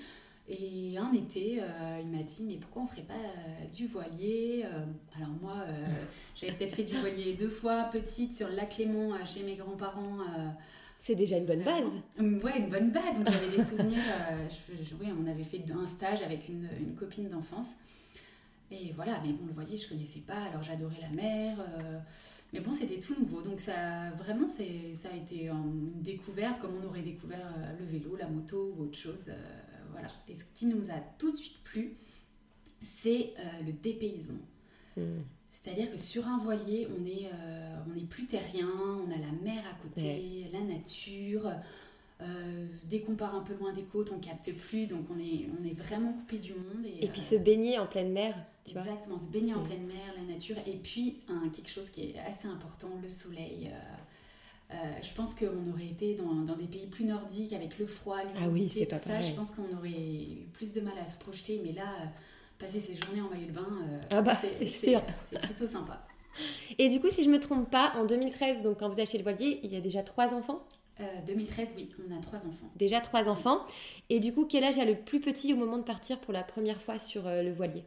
Et 0.51 0.97
un 0.97 1.13
été, 1.13 1.61
euh, 1.61 2.01
il 2.01 2.09
m'a 2.09 2.23
dit 2.23 2.43
Mais 2.45 2.57
pourquoi 2.57 2.83
on 2.83 2.85
ne 2.87 2.91
ferait 2.91 3.03
pas 3.03 3.13
euh, 3.15 3.67
du 3.71 3.87
voilier 3.87 4.65
euh 4.65 4.85
Alors, 5.17 5.35
moi, 5.43 5.57
j'avais 6.35 6.53
peut-être 6.53 6.75
fait 6.75 6.85
du 6.85 6.97
voilier 6.97 7.35
deux 7.35 7.51
fois, 7.51 7.85
petite, 7.85 8.35
sur 8.35 8.49
le 8.49 8.55
lac 8.55 8.79
Léman, 8.79 9.25
chez 9.27 9.43
mes 9.43 9.57
grands-parents. 9.57 10.19
c'est 10.99 11.15
déjà 11.15 11.37
une 11.37 11.45
bonne 11.45 11.63
base. 11.63 11.99
Ouais, 12.19 12.59
une 12.59 12.71
bonne 12.71 12.91
base. 12.91 13.19
Donc, 13.19 13.31
j'avais 13.31 13.57
des 13.57 13.63
souvenirs. 13.63 14.03
oui, 15.01 15.09
on 15.23 15.27
avait 15.27 15.45
fait 15.45 15.63
un 15.71 15.87
stage 15.87 16.23
avec 16.23 16.49
une, 16.49 16.69
une 16.81 16.95
copine 16.95 17.29
d'enfance. 17.29 17.69
Et 18.71 18.93
voilà, 18.97 19.21
mais 19.23 19.33
bon, 19.33 19.47
le 19.47 19.53
voilier, 19.53 19.77
je 19.77 19.85
ne 19.85 19.89
connaissais 19.91 20.21
pas. 20.21 20.45
Alors, 20.51 20.63
j'adorais 20.63 21.01
la 21.03 21.11
mer. 21.11 21.59
Mais 22.55 22.61
bon, 22.61 22.73
c'était 22.73 22.99
tout 22.99 23.15
nouveau. 23.19 23.43
Donc, 23.43 23.61
ça, 23.61 24.13
vraiment, 24.13 24.49
ça 24.49 24.63
a 24.63 25.15
été 25.17 25.51
une 25.51 26.01
découverte, 26.01 26.59
comme 26.59 26.73
on 26.83 26.87
aurait 26.87 27.03
découvert 27.03 27.53
le 27.79 27.85
vélo, 27.85 28.17
la 28.17 28.29
moto 28.29 28.75
ou 28.79 28.85
autre 28.85 28.97
chose. 28.97 29.31
Et 30.29 30.35
ce 30.35 30.45
qui 30.55 30.67
nous 30.67 30.91
a 30.91 30.99
tout 31.19 31.31
de 31.31 31.37
suite 31.37 31.63
plu, 31.65 31.97
c'est 32.83 33.33
euh, 33.39 33.63
le 33.67 33.73
dépaysement. 33.73 34.47
Hmm. 34.97 35.21
C'est-à-dire 35.51 35.91
que 35.91 35.99
sur 35.99 36.27
un 36.27 36.39
voilier, 36.39 36.89
on 36.99 37.05
est, 37.05 37.27
euh, 37.33 37.77
on 37.91 37.97
est 37.97 38.07
plus 38.07 38.27
terrien, 38.27 38.69
on 38.69 39.11
a 39.11 39.17
la 39.17 39.33
mer 39.43 39.65
à 39.69 39.75
côté, 39.83 40.49
la 40.53 40.61
nature. 40.61 41.51
Euh, 42.21 42.67
dès 42.85 43.01
qu'on 43.01 43.15
part 43.15 43.35
un 43.35 43.43
peu 43.43 43.55
loin 43.55 43.73
des 43.73 43.85
côtes, 43.85 44.13
on 44.13 44.19
capte 44.19 44.53
plus, 44.53 44.87
donc 44.87 45.07
on 45.11 45.19
est, 45.19 45.49
on 45.59 45.65
est 45.65 45.75
vraiment 45.75 46.13
coupé 46.13 46.39
du 46.39 46.53
monde. 46.53 46.85
Et, 46.85 47.07
puis 47.09 47.21
se 47.21 47.37
baigner 47.37 47.79
en 47.79 47.87
pleine 47.87 48.13
mer, 48.13 48.35
tu 48.65 48.77
Exactement, 48.77 49.19
se 49.19 49.29
baigner 49.29 49.55
en 49.55 49.63
pleine 49.63 49.87
mer, 49.87 50.15
la 50.17 50.33
nature. 50.33 50.57
Et 50.67 50.77
puis, 50.77 51.21
quelque 51.53 51.71
chose 51.71 51.91
qui 51.91 52.11
est 52.11 52.19
assez 52.19 52.47
important, 52.47 52.91
le 53.03 53.09
soleil. 53.09 53.71
Euh, 54.71 54.75
je 55.03 55.15
pense 55.15 55.35
qu'on 55.35 55.71
aurait 55.71 55.87
été 55.87 56.15
dans, 56.15 56.35
dans, 56.35 56.55
des 56.55 56.67
pays 56.67 56.87
plus 56.87 57.05
nordiques 57.05 57.55
avec 57.55 57.79
le 57.79 57.87
froid, 57.87 58.19
ah 58.37 58.49
oui, 58.51 58.69
c'est 58.69 58.85
pas 58.85 58.99
ça. 58.99 59.23
Je 59.23 59.33
pense 59.33 59.51
qu'on 59.51 59.75
aurait 59.75 59.89
eu 59.89 60.47
plus 60.53 60.75
de 60.75 60.83
mal 60.83 60.93
à 60.99 61.07
se 61.07 61.17
projeter, 61.17 61.63
mais 61.65 61.73
là, 61.73 61.87
euh, 62.03 62.07
passer 62.59 62.79
ces 62.79 62.95
journées 62.95 63.23
en 63.23 63.31
maillot 63.31 63.47
de 63.47 63.53
bain, 63.53 63.67
euh, 63.83 64.01
ah 64.11 64.21
bah, 64.21 64.35
c'est 64.35 64.67
sûr. 64.67 65.01
C'est 65.25 65.41
plutôt 65.41 65.67
sympa. 65.67 66.07
Et 66.79 66.91
du 66.91 67.01
coup, 67.01 67.09
si 67.09 67.25
je 67.25 67.31
me 67.31 67.41
trompe 67.41 67.71
pas, 67.71 67.95
en 67.97 68.05
2013, 68.05 68.63
donc 68.63 68.81
quand 68.81 68.91
vous 68.91 69.01
achetez 69.01 69.17
le 69.17 69.25
voilier, 69.25 69.59
il 69.63 69.73
y 69.73 69.77
a 69.77 69.81
déjà 69.81 70.03
trois 70.03 70.35
enfants? 70.35 70.63
2013, 71.27 71.75
oui, 71.77 71.89
on 72.07 72.17
a 72.17 72.21
trois 72.21 72.41
enfants. 72.41 72.69
Déjà 72.75 73.01
trois 73.01 73.29
enfants. 73.29 73.61
Et 74.11 74.19
du 74.19 74.35
coup, 74.35 74.47
quel 74.47 74.65
âge 74.65 74.79
a 74.79 74.85
le 74.85 74.97
plus 74.97 75.21
petit 75.21 75.53
au 75.55 75.57
moment 75.57 75.79
de 75.79 75.85
partir 75.85 76.19
pour 76.21 76.33
la 76.33 76.43
première 76.43 76.83
fois 76.83 76.99
sur 76.99 77.23
le 77.25 77.53
voilier? 77.53 77.85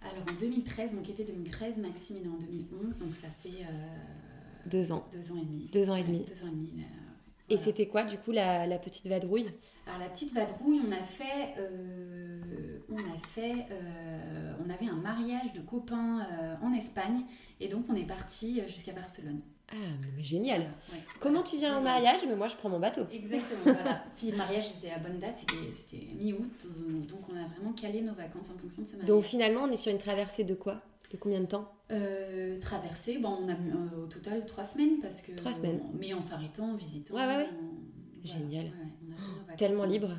Alors 0.00 0.24
en 0.30 0.38
2013, 0.38 0.92
donc 0.92 1.08
été 1.08 1.24
2013, 1.24 1.76
Maxime 1.76 2.16
est 2.16 2.28
en 2.28 2.38
2011, 2.38 2.96
donc 2.96 3.14
ça 3.14 3.28
fait 3.42 3.66
deux 4.66 4.92
ans. 4.92 5.06
Deux 5.12 5.32
ans 5.32 5.36
et 5.36 5.44
demi. 5.44 5.68
Deux 5.72 5.90
ans 5.90 5.96
et 5.96 6.02
demi. 6.02 6.24
Deux 6.24 6.44
ans 6.44 6.48
et 6.48 6.54
demi. 6.54 6.70
Et 7.48 7.58
c'était 7.58 7.86
quoi, 7.86 8.02
du 8.02 8.18
coup, 8.18 8.32
la, 8.32 8.66
la, 8.66 8.78
petite 8.78 9.06
vadrouille? 9.06 9.46
Alors, 9.86 10.00
la 10.00 10.08
petite 10.08 10.32
vadrouille, 10.32 10.80
on 10.86 10.90
a 10.90 11.02
fait. 11.02 11.54
Euh, 11.58 12.78
on 12.90 12.98
a 12.98 13.18
fait. 13.28 13.66
Euh, 13.70 14.52
on 14.64 14.68
avait 14.68 14.88
un 14.88 14.96
mariage 14.96 15.52
de 15.52 15.60
copains 15.60 16.20
euh, 16.20 16.54
en 16.62 16.72
Espagne. 16.72 17.22
Et 17.60 17.68
donc, 17.68 17.84
on 17.88 17.94
est 17.94 18.06
parti 18.06 18.60
jusqu'à 18.66 18.92
Barcelone. 18.92 19.40
Ah, 19.72 19.74
mais 20.16 20.22
génial 20.22 20.64
Comment 21.18 21.42
tu 21.42 21.56
viens 21.56 21.78
au 21.78 21.82
mariage? 21.82 22.20
Mais 22.28 22.36
moi, 22.36 22.46
je 22.46 22.54
prends 22.54 22.68
mon 22.68 22.78
bateau. 22.78 23.02
Exactement, 23.10 23.62
voilà. 23.64 24.04
Puis 24.16 24.30
le 24.30 24.36
mariage, 24.36 24.68
c'était 24.68 24.90
la 24.90 24.98
bonne 24.98 25.18
date, 25.18 25.44
c'était 25.74 26.06
mi-août. 26.14 26.66
Donc, 27.08 27.20
on 27.28 27.36
a 27.36 27.46
vraiment 27.48 27.72
calé 27.72 28.00
nos 28.00 28.14
vacances 28.14 28.50
en 28.50 28.58
fonction 28.58 28.82
de 28.82 28.86
ce 28.86 28.92
mariage. 28.92 29.08
Donc, 29.08 29.24
finalement, 29.24 29.62
on 29.64 29.70
est 29.70 29.76
sur 29.76 29.90
une 29.90 29.98
traversée 29.98 30.44
de 30.44 30.54
quoi? 30.54 30.82
De 31.10 31.16
combien 31.16 31.40
de 31.40 31.46
temps 31.46 31.72
euh, 31.90 32.58
Traversée, 32.58 33.18
bon, 33.18 33.38
on 33.42 33.48
a 33.48 33.52
euh, 33.52 34.04
au 34.04 34.06
total 34.06 34.44
trois 34.46 34.64
semaines 34.64 34.98
parce 35.00 35.22
que. 35.22 35.32
Trois 35.32 35.52
semaines. 35.52 35.80
mais 35.98 36.12
en 36.14 36.22
s'arrêtant, 36.22 36.70
en 36.72 36.74
visitant. 36.74 37.14
Ouais, 37.14 37.26
ouais, 37.26 37.36
ouais. 37.36 37.48
Génial. 38.24 38.72
Tellement 39.56 39.84
libre. 39.84 40.10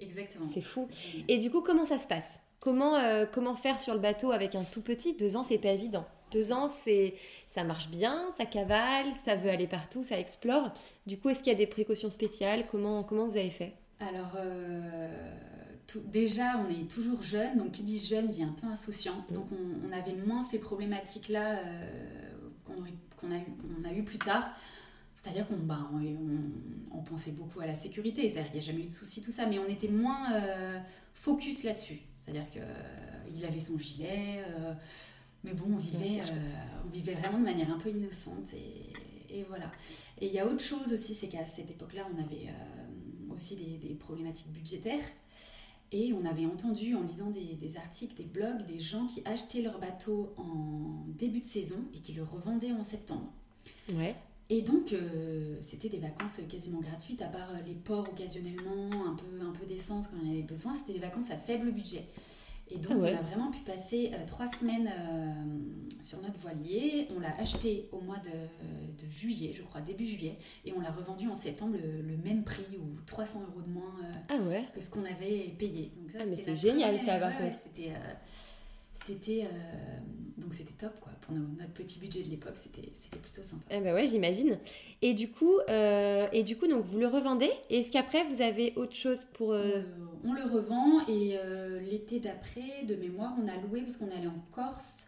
Exactement. 0.00 0.46
C'est 0.52 0.60
fou. 0.60 0.88
Et 1.28 1.38
du 1.38 1.50
coup, 1.50 1.60
comment 1.60 1.84
ça 1.84 1.98
se 1.98 2.06
passe? 2.06 2.40
Comment, 2.60 2.96
euh, 2.96 3.26
comment 3.30 3.56
faire 3.56 3.78
sur 3.78 3.94
le 3.94 4.00
bateau 4.00 4.32
avec 4.32 4.54
un 4.54 4.64
tout 4.64 4.82
petit? 4.82 5.14
Deux 5.14 5.36
ans, 5.36 5.42
c'est 5.42 5.58
pas 5.58 5.70
évident. 5.70 6.06
Deux 6.30 6.52
ans, 6.52 6.68
c'est 6.68 7.14
ça 7.48 7.62
marche 7.62 7.88
bien, 7.88 8.30
ça 8.36 8.44
cavale, 8.44 9.06
ça 9.24 9.36
veut 9.36 9.50
aller 9.50 9.68
partout, 9.68 10.02
ça 10.02 10.18
explore. 10.18 10.72
Du 11.06 11.18
coup, 11.18 11.28
est-ce 11.28 11.38
qu'il 11.40 11.52
y 11.52 11.54
a 11.54 11.58
des 11.58 11.66
précautions 11.66 12.10
spéciales? 12.10 12.66
Comment, 12.70 13.04
comment 13.04 13.26
vous 13.26 13.36
avez 13.36 13.50
fait? 13.50 13.74
Alors, 14.00 14.36
déjà, 16.06 16.58
on 16.58 16.70
est 16.70 16.88
toujours 16.88 17.22
jeune, 17.22 17.56
donc 17.56 17.72
qui 17.72 17.82
dit 17.82 17.98
jeune 17.98 18.26
dit 18.26 18.42
un 18.42 18.52
peu 18.52 18.66
insouciant. 18.66 19.24
Donc 19.30 19.46
on, 19.52 19.92
avait 19.92 20.14
moins 20.14 20.42
ces 20.42 20.58
problématiques-là 20.58 21.58
euh, 21.58 22.30
qu'on 22.64 23.30
a, 23.30 23.38
on 23.78 23.84
a 23.84 23.92
eu 23.92 24.02
plus 24.02 24.18
tard. 24.18 24.50
C'est-à-dire 25.14 25.46
qu'on 25.46 25.56
bah, 25.56 25.90
on, 26.92 27.02
pensait 27.02 27.32
beaucoup 27.32 27.60
à 27.60 27.66
la 27.66 27.74
sécurité, 27.74 28.28
c'est-à-dire 28.28 28.50
qu'il 28.50 28.60
n'y 28.60 28.66
a 28.66 28.70
jamais 28.72 28.84
eu 28.84 28.88
de 28.88 28.92
souci, 28.92 29.22
tout 29.22 29.30
ça, 29.30 29.46
mais 29.46 29.58
on 29.58 29.66
était 29.66 29.88
moins 29.88 30.32
euh, 30.34 30.78
focus 31.14 31.64
là-dessus. 31.64 32.00
C'est-à-dire 32.16 32.44
qu'il 32.50 33.44
avait 33.44 33.60
son 33.60 33.78
gilet, 33.78 34.42
euh, 34.46 34.74
mais 35.42 35.52
bon, 35.54 35.74
on 35.74 35.76
vivait, 35.76 36.20
on 36.86 36.90
vivait 36.90 37.14
vraiment 37.14 37.38
de 37.38 37.44
manière 37.44 37.70
un 37.70 37.78
peu 37.78 37.90
innocente 37.90 38.52
et, 38.54 39.36
Et 39.38 39.44
voilà. 39.44 39.70
Et 40.20 40.26
il 40.26 40.32
y 40.32 40.38
a 40.38 40.46
autre 40.46 40.62
chose 40.62 40.92
aussi, 40.92 41.14
c'est 41.14 41.28
qu'à 41.28 41.44
cette 41.44 41.70
époque-là, 41.70 42.06
on 42.14 42.22
avait 42.22 42.48
aussi 43.34 43.56
des, 43.56 43.94
problématiques 43.94 44.50
budgétaires. 44.50 45.04
Et 45.96 46.12
on 46.12 46.24
avait 46.24 46.44
entendu 46.44 46.96
en 46.96 47.02
lisant 47.02 47.30
des, 47.30 47.54
des, 47.54 47.76
articles, 47.76 48.16
des 48.16 48.24
blogs, 48.24 48.66
des 48.66 48.80
gens 48.80 49.06
qui 49.06 49.22
achetaient 49.24 49.62
leur 49.62 49.78
bateau 49.78 50.34
en 50.36 51.04
début 51.16 51.38
de 51.38 51.44
saison 51.44 51.76
et 51.94 52.00
qui 52.00 52.12
le 52.12 52.24
revendaient 52.24 52.72
en 52.72 52.82
septembre. 52.82 53.32
Ouais. 53.92 54.16
Et 54.50 54.62
donc, 54.62 54.92
euh, 54.92 55.56
c'était 55.60 55.88
des 55.88 55.98
vacances 55.98 56.40
quasiment 56.48 56.80
gratuites, 56.80 57.22
à 57.22 57.28
part 57.28 57.48
les 57.64 57.76
ports 57.76 58.08
occasionnellement, 58.08 59.06
un 59.06 59.14
peu, 59.14 59.40
un 59.40 59.52
peu 59.52 59.66
d'essence 59.66 60.08
quand 60.08 60.16
on 60.20 60.28
avait 60.28 60.42
besoin. 60.42 60.74
C'était 60.74 60.94
des 60.94 60.98
vacances 60.98 61.30
à 61.30 61.36
faible 61.36 61.70
budget. 61.70 62.06
Et 62.70 62.78
donc, 62.78 62.92
ah 62.92 62.98
on 62.98 63.04
a 63.04 63.22
vraiment 63.22 63.50
pu 63.50 63.60
passer 63.60 64.10
euh, 64.14 64.24
trois 64.26 64.46
semaines 64.46 64.88
euh, 64.88 66.02
sur 66.02 66.20
notre 66.22 66.38
voilier. 66.38 67.08
On 67.14 67.20
l'a 67.20 67.36
acheté 67.38 67.88
au 67.92 68.00
mois 68.00 68.16
de, 68.18 69.04
de, 69.04 69.10
juillet, 69.10 69.52
je 69.54 69.62
crois, 69.62 69.80
début 69.82 70.06
juillet. 70.06 70.38
Et 70.64 70.72
on 70.72 70.80
l'a 70.80 70.90
revendu 70.90 71.28
en 71.28 71.34
septembre 71.34 71.76
le, 71.76 72.16
même 72.16 72.42
prix, 72.42 72.78
ou 72.78 73.00
300 73.06 73.42
euros 73.42 73.60
de 73.60 73.68
moins 73.68 73.94
ah 74.30 74.38
ouais. 74.48 74.64
que 74.74 74.80
ce 74.80 74.88
qu'on 74.88 75.04
avait 75.04 75.54
payé. 75.58 75.92
Donc 75.96 76.10
ça, 76.10 76.18
ah, 76.22 76.26
mais 76.26 76.36
c'est 76.36 76.56
génial, 76.56 76.98
ça, 77.04 77.18
par 77.18 77.32
C'était 77.62 77.92
c'était 79.04 79.44
euh, 79.44 79.98
donc 80.38 80.54
c'était 80.54 80.72
top 80.72 80.98
quoi. 81.00 81.12
Pour 81.20 81.34
notre 81.34 81.72
petit 81.72 81.98
budget 81.98 82.22
de 82.22 82.30
l'époque 82.30 82.56
c'était 82.56 82.88
c'était 82.94 83.18
plutôt 83.18 83.42
sympa. 83.42 83.62
Eh 83.70 83.80
ben 83.80 83.94
ouais 83.94 84.06
j'imagine. 84.06 84.58
Et 85.02 85.12
du 85.12 85.30
coup 85.30 85.58
euh, 85.70 86.26
et 86.32 86.42
du 86.42 86.56
coup 86.56 86.66
donc 86.66 86.84
vous 86.86 86.98
le 86.98 87.06
revendez? 87.06 87.50
Est-ce 87.68 87.90
qu'après 87.90 88.24
vous 88.24 88.40
avez 88.40 88.72
autre 88.76 88.94
chose 88.94 89.26
pour 89.26 89.52
euh, 89.52 89.82
on 90.24 90.32
le 90.32 90.44
revend 90.44 91.06
et 91.06 91.38
l'été 91.82 92.18
d'après 92.18 92.84
de 92.86 92.94
mémoire 92.94 93.34
on 93.42 93.46
a 93.46 93.56
loué 93.56 93.82
parce 93.82 93.96
qu'on 93.96 94.10
allait 94.10 94.26
en 94.26 94.42
Corse. 94.54 95.06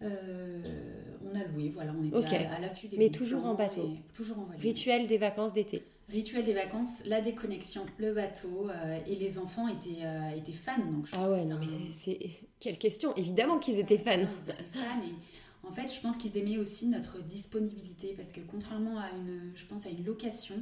On 0.00 1.34
a 1.34 1.44
loué 1.52 1.70
voilà. 1.74 1.92
On 1.98 2.04
était 2.04 2.36
à, 2.36 2.60
l'affût 2.60 2.86
des 2.86 2.98
mais 2.98 3.10
toujours 3.10 3.46
en 3.46 3.54
bateau. 3.54 3.90
toujours 4.14 4.38
en 4.38 4.44
voilier. 4.44 4.62
Rituel 4.62 5.08
des 5.08 5.18
vacances 5.18 5.52
d'été 5.52 5.82
Rituel 6.08 6.44
des 6.44 6.54
vacances, 6.54 7.02
la 7.04 7.20
déconnexion, 7.20 7.84
le 7.98 8.14
bateau, 8.14 8.70
euh, 8.70 8.98
et 9.06 9.14
les 9.14 9.38
enfants 9.38 9.68
étaient, 9.68 10.04
euh, 10.04 10.30
étaient 10.30 10.52
fans. 10.52 10.78
Donc 10.78 11.06
je 11.06 11.12
ah 11.14 11.28
ouais, 11.28 11.44
non, 11.44 11.58
mais 11.60 11.66
c'est 11.90 12.18
quelle 12.60 12.78
question 12.78 13.14
Évidemment 13.16 13.58
qu'ils 13.58 13.78
étaient 13.78 13.98
fans. 13.98 14.12
Ils 14.12 14.50
étaient 14.50 14.62
fans 14.72 15.02
et 15.02 15.66
en 15.66 15.70
fait, 15.70 15.92
je 15.92 16.00
pense 16.00 16.16
qu'ils 16.16 16.38
aimaient 16.38 16.56
aussi 16.56 16.86
notre 16.86 17.22
disponibilité 17.22 18.14
parce 18.16 18.32
que 18.32 18.40
contrairement 18.40 18.98
à 18.98 19.10
une, 19.10 19.52
je 19.54 19.66
pense 19.66 19.84
à 19.84 19.90
une 19.90 20.02
location 20.02 20.54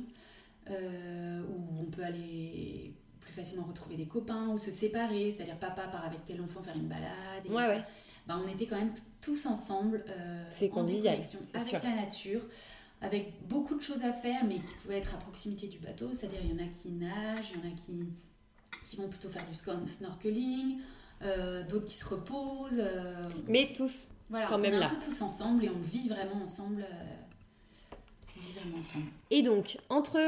euh, 0.69 1.43
où 1.43 1.81
on 1.81 1.85
peut 1.85 2.03
aller 2.03 2.93
plus 3.21 3.33
facilement 3.33 3.67
retrouver 3.67 3.97
des 3.97 4.07
copains 4.07 4.49
ou 4.49 4.59
se 4.59 4.73
séparer, 4.73 5.31
c'est-à-dire 5.31 5.59
papa 5.61 5.87
part 5.87 6.05
avec 6.05 6.25
tel 6.25 6.41
enfant 6.41 6.61
faire 6.61 6.77
une 6.77 6.89
balade. 6.89 7.45
Et, 7.45 7.51
ouais, 7.51 7.69
ouais. 7.69 7.83
Bah, 8.27 8.37
on 8.45 8.49
était 8.49 8.67
quand 8.67 8.79
même 8.79 8.95
tous 9.21 9.47
ensemble 9.47 10.05
c'est 10.51 10.73
en 10.73 10.83
déconnexion 10.83 11.39
avec 11.55 11.85
la 11.85 11.95
nature 11.95 12.41
avec 13.01 13.47
beaucoup 13.47 13.75
de 13.75 13.83
choses 13.83 14.03
à 14.03 14.13
faire, 14.13 14.45
mais 14.45 14.59
qui 14.59 14.75
pouvaient 14.83 14.99
être 14.99 15.15
à 15.15 15.19
proximité 15.19 15.67
du 15.67 15.79
bateau. 15.79 16.13
C'est-à-dire, 16.13 16.41
il 16.43 16.51
y 16.51 16.55
en 16.55 16.65
a 16.65 16.69
qui 16.69 16.91
nagent, 16.91 17.53
il 17.55 17.61
y 17.61 17.67
en 17.67 17.73
a 17.73 17.75
qui, 17.75 18.07
qui 18.85 18.97
vont 18.97 19.09
plutôt 19.09 19.29
faire 19.29 19.45
du 19.47 19.89
snorkeling, 19.89 20.79
euh, 21.23 21.63
d'autres 21.65 21.85
qui 21.85 21.97
se 21.97 22.05
reposent. 22.05 22.79
Euh, 22.79 23.29
mais 23.49 23.71
tous, 23.75 24.09
voilà, 24.31 24.47
quand 24.47 24.59
même 24.59 24.75
on 24.75 24.77
est 24.77 24.81
là. 24.81 24.91
tous 25.03 25.23
ensemble 25.23 25.65
et 25.65 25.69
on 25.69 25.81
vit 25.81 26.09
vraiment 26.09 26.43
ensemble. 26.43 26.83
Euh, 26.83 27.95
on 28.37 28.41
vit 28.41 28.53
vraiment 28.53 28.79
ensemble. 28.79 29.07
Et 29.31 29.43
donc, 29.43 29.79
entre 29.89 30.19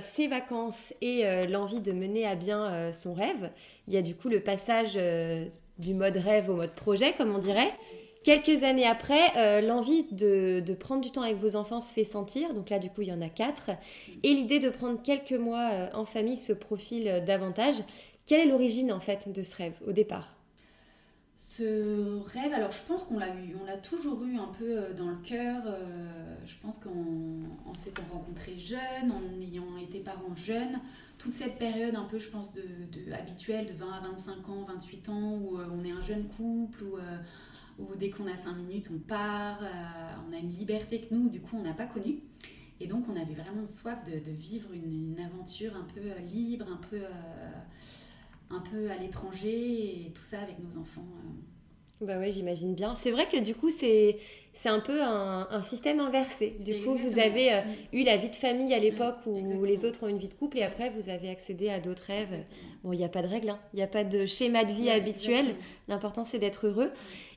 ces 0.00 0.28
vacances 0.28 0.92
et 1.00 1.46
l'envie 1.46 1.80
de 1.80 1.92
mener 1.92 2.26
à 2.26 2.36
bien 2.36 2.92
son 2.92 3.14
rêve, 3.14 3.50
il 3.88 3.94
y 3.94 3.96
a 3.96 4.02
du 4.02 4.14
coup 4.14 4.28
le 4.28 4.40
passage 4.40 4.98
du 5.78 5.94
mode 5.94 6.16
rêve 6.16 6.50
au 6.50 6.56
mode 6.56 6.72
projet, 6.72 7.14
comme 7.14 7.34
on 7.34 7.38
dirait. 7.38 7.72
Quelques 8.24 8.62
années 8.62 8.86
après, 8.86 9.36
euh, 9.36 9.60
l'envie 9.60 10.04
de, 10.10 10.72
prendre 10.72 11.02
du 11.02 11.10
temps 11.10 11.20
avec 11.20 11.36
vos 11.36 11.56
enfants 11.56 11.78
se 11.78 11.92
fait 11.92 12.04
sentir. 12.04 12.54
Donc 12.54 12.70
là, 12.70 12.78
du 12.78 12.88
coup, 12.88 13.02
il 13.02 13.08
y 13.08 13.12
en 13.12 13.20
a 13.20 13.28
quatre. 13.28 13.70
Et 14.22 14.32
l'idée 14.32 14.60
de 14.60 14.70
prendre 14.70 15.00
quelques 15.02 15.32
mois 15.32 15.68
euh, 15.70 15.88
en 15.92 16.06
famille 16.06 16.38
se 16.38 16.54
profile 16.54 17.06
euh, 17.06 17.20
davantage. 17.20 17.76
Quelle 18.24 18.48
est 18.48 18.50
l'origine, 18.50 18.90
en 18.92 19.00
fait, 19.00 19.30
de 19.30 19.42
ce 19.42 19.54
rêve 19.56 19.78
au 19.86 19.92
départ? 19.92 20.36
Ce 21.36 22.18
rêve, 22.32 22.54
alors 22.54 22.70
je 22.70 22.80
pense 22.88 23.02
qu'on 23.02 23.18
l'a 23.18 23.28
eu, 23.28 23.54
on 23.60 23.66
l'a 23.66 23.76
toujours 23.76 24.24
eu 24.24 24.38
un 24.38 24.50
peu 24.58 24.94
dans 24.94 25.10
le 25.10 25.16
cœur. 25.16 25.62
je 26.46 26.54
pense 26.62 26.78
qu'en 26.78 27.74
s'étant 27.74 28.02
rencontrés 28.10 28.56
jeunes, 28.56 29.10
en 29.10 29.40
ayant 29.42 29.76
été 29.76 29.98
parents 29.98 30.34
jeunes, 30.34 30.80
toute 31.18 31.34
cette 31.34 31.58
période 31.58 31.96
un 31.96 32.04
peu, 32.04 32.18
je 32.18 32.30
pense, 32.30 32.52
de, 32.52 32.62
habituelle 33.12 33.66
de 33.66 33.72
20 33.74 33.86
à 33.92 34.00
25 34.08 34.48
ans, 34.48 34.64
28 34.66 35.08
ans, 35.10 35.32
où 35.32 35.58
on 35.58 35.84
est 35.84 35.92
un 35.92 36.00
jeune 36.00 36.28
couple, 36.28 36.84
où 36.84 36.96
où 37.78 37.94
dès 37.96 38.10
qu'on 38.10 38.26
a 38.26 38.36
cinq 38.36 38.54
minutes, 38.54 38.88
on 38.94 38.98
part, 38.98 39.62
euh, 39.62 39.66
on 40.28 40.32
a 40.32 40.38
une 40.38 40.52
liberté 40.52 41.00
que 41.00 41.14
nous, 41.14 41.28
du 41.28 41.40
coup, 41.40 41.56
on 41.56 41.62
n'a 41.62 41.74
pas 41.74 41.86
connue. 41.86 42.20
Et 42.80 42.86
donc, 42.86 43.04
on 43.08 43.16
avait 43.16 43.34
vraiment 43.34 43.66
soif 43.66 43.98
de, 44.04 44.30
vivre 44.30 44.72
une, 44.72 45.18
aventure 45.18 45.76
un 45.76 45.86
peu 45.94 46.00
euh, 46.00 46.18
libre, 46.20 46.66
un 46.70 46.80
peu, 46.88 46.96
euh, 46.96 47.50
un 48.50 48.60
peu 48.60 48.90
à 48.90 48.96
l'étranger, 48.96 50.06
et 50.06 50.12
tout 50.12 50.22
ça 50.22 50.40
avec 50.40 50.58
nos 50.58 50.78
enfants. 50.78 51.06
Bah 52.00 52.18
oui, 52.18 52.32
j'imagine 52.32 52.74
bien. 52.74 52.94
C'est 52.94 53.12
vrai 53.12 53.28
que 53.28 53.38
du 53.38 53.54
coup, 53.54 53.70
c'est 53.70 54.18
c'est 54.52 54.68
un 54.68 54.80
peu 54.80 55.02
un, 55.02 55.62
système 55.62 55.98
inversé. 55.98 56.56
Du 56.64 56.84
coup, 56.84 56.94
vous 56.94 57.18
avez 57.18 57.62
eu 57.92 58.04
la 58.04 58.16
vie 58.16 58.30
de 58.30 58.36
famille 58.36 58.72
à 58.72 58.78
l'époque 58.78 59.16
où 59.26 59.64
les 59.64 59.84
autres 59.84 60.04
ont 60.04 60.08
une 60.08 60.18
vie 60.18 60.28
de 60.28 60.34
couple 60.34 60.58
et 60.58 60.62
après, 60.62 60.90
vous 60.90 61.10
avez 61.10 61.28
accédé 61.28 61.70
à 61.70 61.80
d'autres 61.80 62.04
rêves. 62.04 62.44
Bon, 62.84 62.92
il 62.92 62.98
n'y 62.98 63.04
a 63.04 63.08
pas 63.08 63.22
de 63.22 63.26
règle, 63.26 63.48
hein. 63.48 63.58
il 63.72 63.76
n'y 63.78 63.82
a 63.82 63.88
pas 63.88 64.04
de 64.04 64.26
schéma 64.26 64.64
de 64.64 64.72
vie 64.72 64.90
habituel. 64.90 65.56
L'important, 65.88 66.24
c'est 66.24 66.38
d'être 66.38 66.68
heureux. 66.68 66.92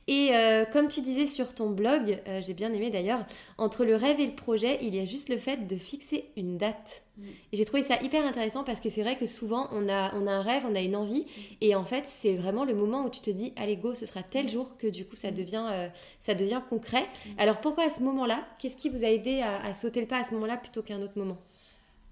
Et 0.08 0.30
euh, 0.32 0.64
comme 0.64 0.88
tu 0.88 1.02
disais 1.02 1.28
sur 1.28 1.54
ton 1.54 1.70
blog, 1.70 2.22
euh, 2.28 2.42
j'ai 2.42 2.54
bien 2.54 2.72
aimé 2.72 2.90
d'ailleurs, 2.90 3.26
entre 3.58 3.84
le 3.84 3.98
rêve 3.98 4.22
et 4.22 4.26
le 4.26 4.36
projet, 4.36 4.80
il 4.82 4.96
y 4.96 5.00
a 5.02 5.06
juste 5.06 5.28
le 5.28 5.36
fait 5.38 5.68
de 5.68 5.76
fixer 5.76 6.30
une 6.38 6.58
date. 6.58 7.04
Mm. 7.18 7.24
Et 7.52 7.58
j'ai 7.58 7.66
trouvé 7.66 7.84
ça 7.84 8.02
hyper 8.02 8.26
intéressant 8.26 8.64
parce 8.64 8.80
que 8.80 8.90
c'est 8.90 9.02
vrai 9.02 9.18
que 9.18 9.26
souvent 9.26 9.68
on 9.74 9.90
a, 9.90 10.16
on 10.16 10.26
a 10.26 10.32
un 10.32 10.42
rêve, 10.42 10.64
on 10.70 10.76
a 10.76 10.80
une 10.80 10.96
envie, 10.96 11.24
mm. 11.24 11.42
et 11.60 11.76
en 11.76 11.84
fait 11.84 12.06
c'est 12.06 12.36
vraiment 12.36 12.64
le 12.64 12.74
moment 12.74 13.06
où 13.06 13.10
tu 13.10 13.20
te 13.20 13.30
dis, 13.30 13.52
allez 13.58 13.76
go, 13.76 13.96
ce 13.96 14.06
sera 14.06 14.24
tel 14.24 14.46
mm. 14.46 14.50
jour 14.50 14.78
que 14.78 14.88
du 14.88 15.04
coup 15.04 15.18
ça 15.18 15.32
devient, 15.32 15.68
euh, 15.70 15.90
ça 16.22 16.36
devient 16.36 16.62
concret. 16.70 17.06
Alors 17.38 17.60
pourquoi 17.60 17.84
à 17.84 17.90
ce 17.90 18.02
moment-là 18.02 18.48
Qu'est-ce 18.60 18.78
qui 18.78 18.88
vous 18.90 19.04
a 19.04 19.08
aidé 19.08 19.42
à, 19.42 19.62
à, 19.62 19.74
sauter 19.74 20.00
le 20.00 20.08
pas 20.08 20.20
à 20.20 20.24
ce 20.24 20.34
moment-là 20.36 20.56
plutôt 20.56 20.84
qu'à 20.84 20.96
un 20.96 21.02
autre 21.02 21.18
moment? 21.18 21.38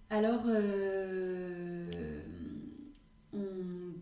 Alors, 0.10 0.42
on 3.34 3.94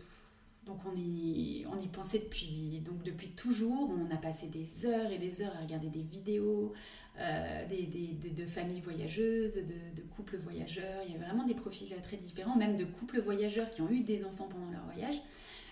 donc 0.65 0.79
on 0.85 0.95
y, 0.95 1.65
on 1.71 1.77
y 1.77 1.87
pensait 1.87 2.19
depuis, 2.19 2.81
donc 2.85 3.03
depuis 3.03 3.29
toujours. 3.29 3.91
On 3.91 4.13
a 4.13 4.17
passé 4.17 4.47
des 4.47 4.85
heures 4.85 5.11
et 5.11 5.17
des 5.17 5.41
heures 5.41 5.53
à 5.57 5.61
regarder 5.61 5.89
des 5.89 6.03
vidéos 6.03 6.73
euh, 7.19 7.67
des, 7.67 7.83
des, 7.83 8.29
de, 8.29 8.45
familles 8.45 8.81
voyageuses, 8.81 9.55
de, 9.55 10.01
couples 10.15 10.37
voyageurs. 10.37 11.03
Il 11.05 11.11
y 11.11 11.15
avait 11.15 11.25
vraiment 11.25 11.45
des 11.45 11.53
profils 11.53 11.93
très 12.01 12.17
différents, 12.17 12.55
même 12.55 12.75
de 12.75 12.85
couples 12.85 13.21
voyageurs 13.21 13.69
qui 13.69 13.81
ont 13.81 13.89
eu 13.89 14.01
des 14.01 14.25
enfants 14.25 14.47
pendant 14.49 14.71
leur 14.71 14.83
voyage. 14.85 15.21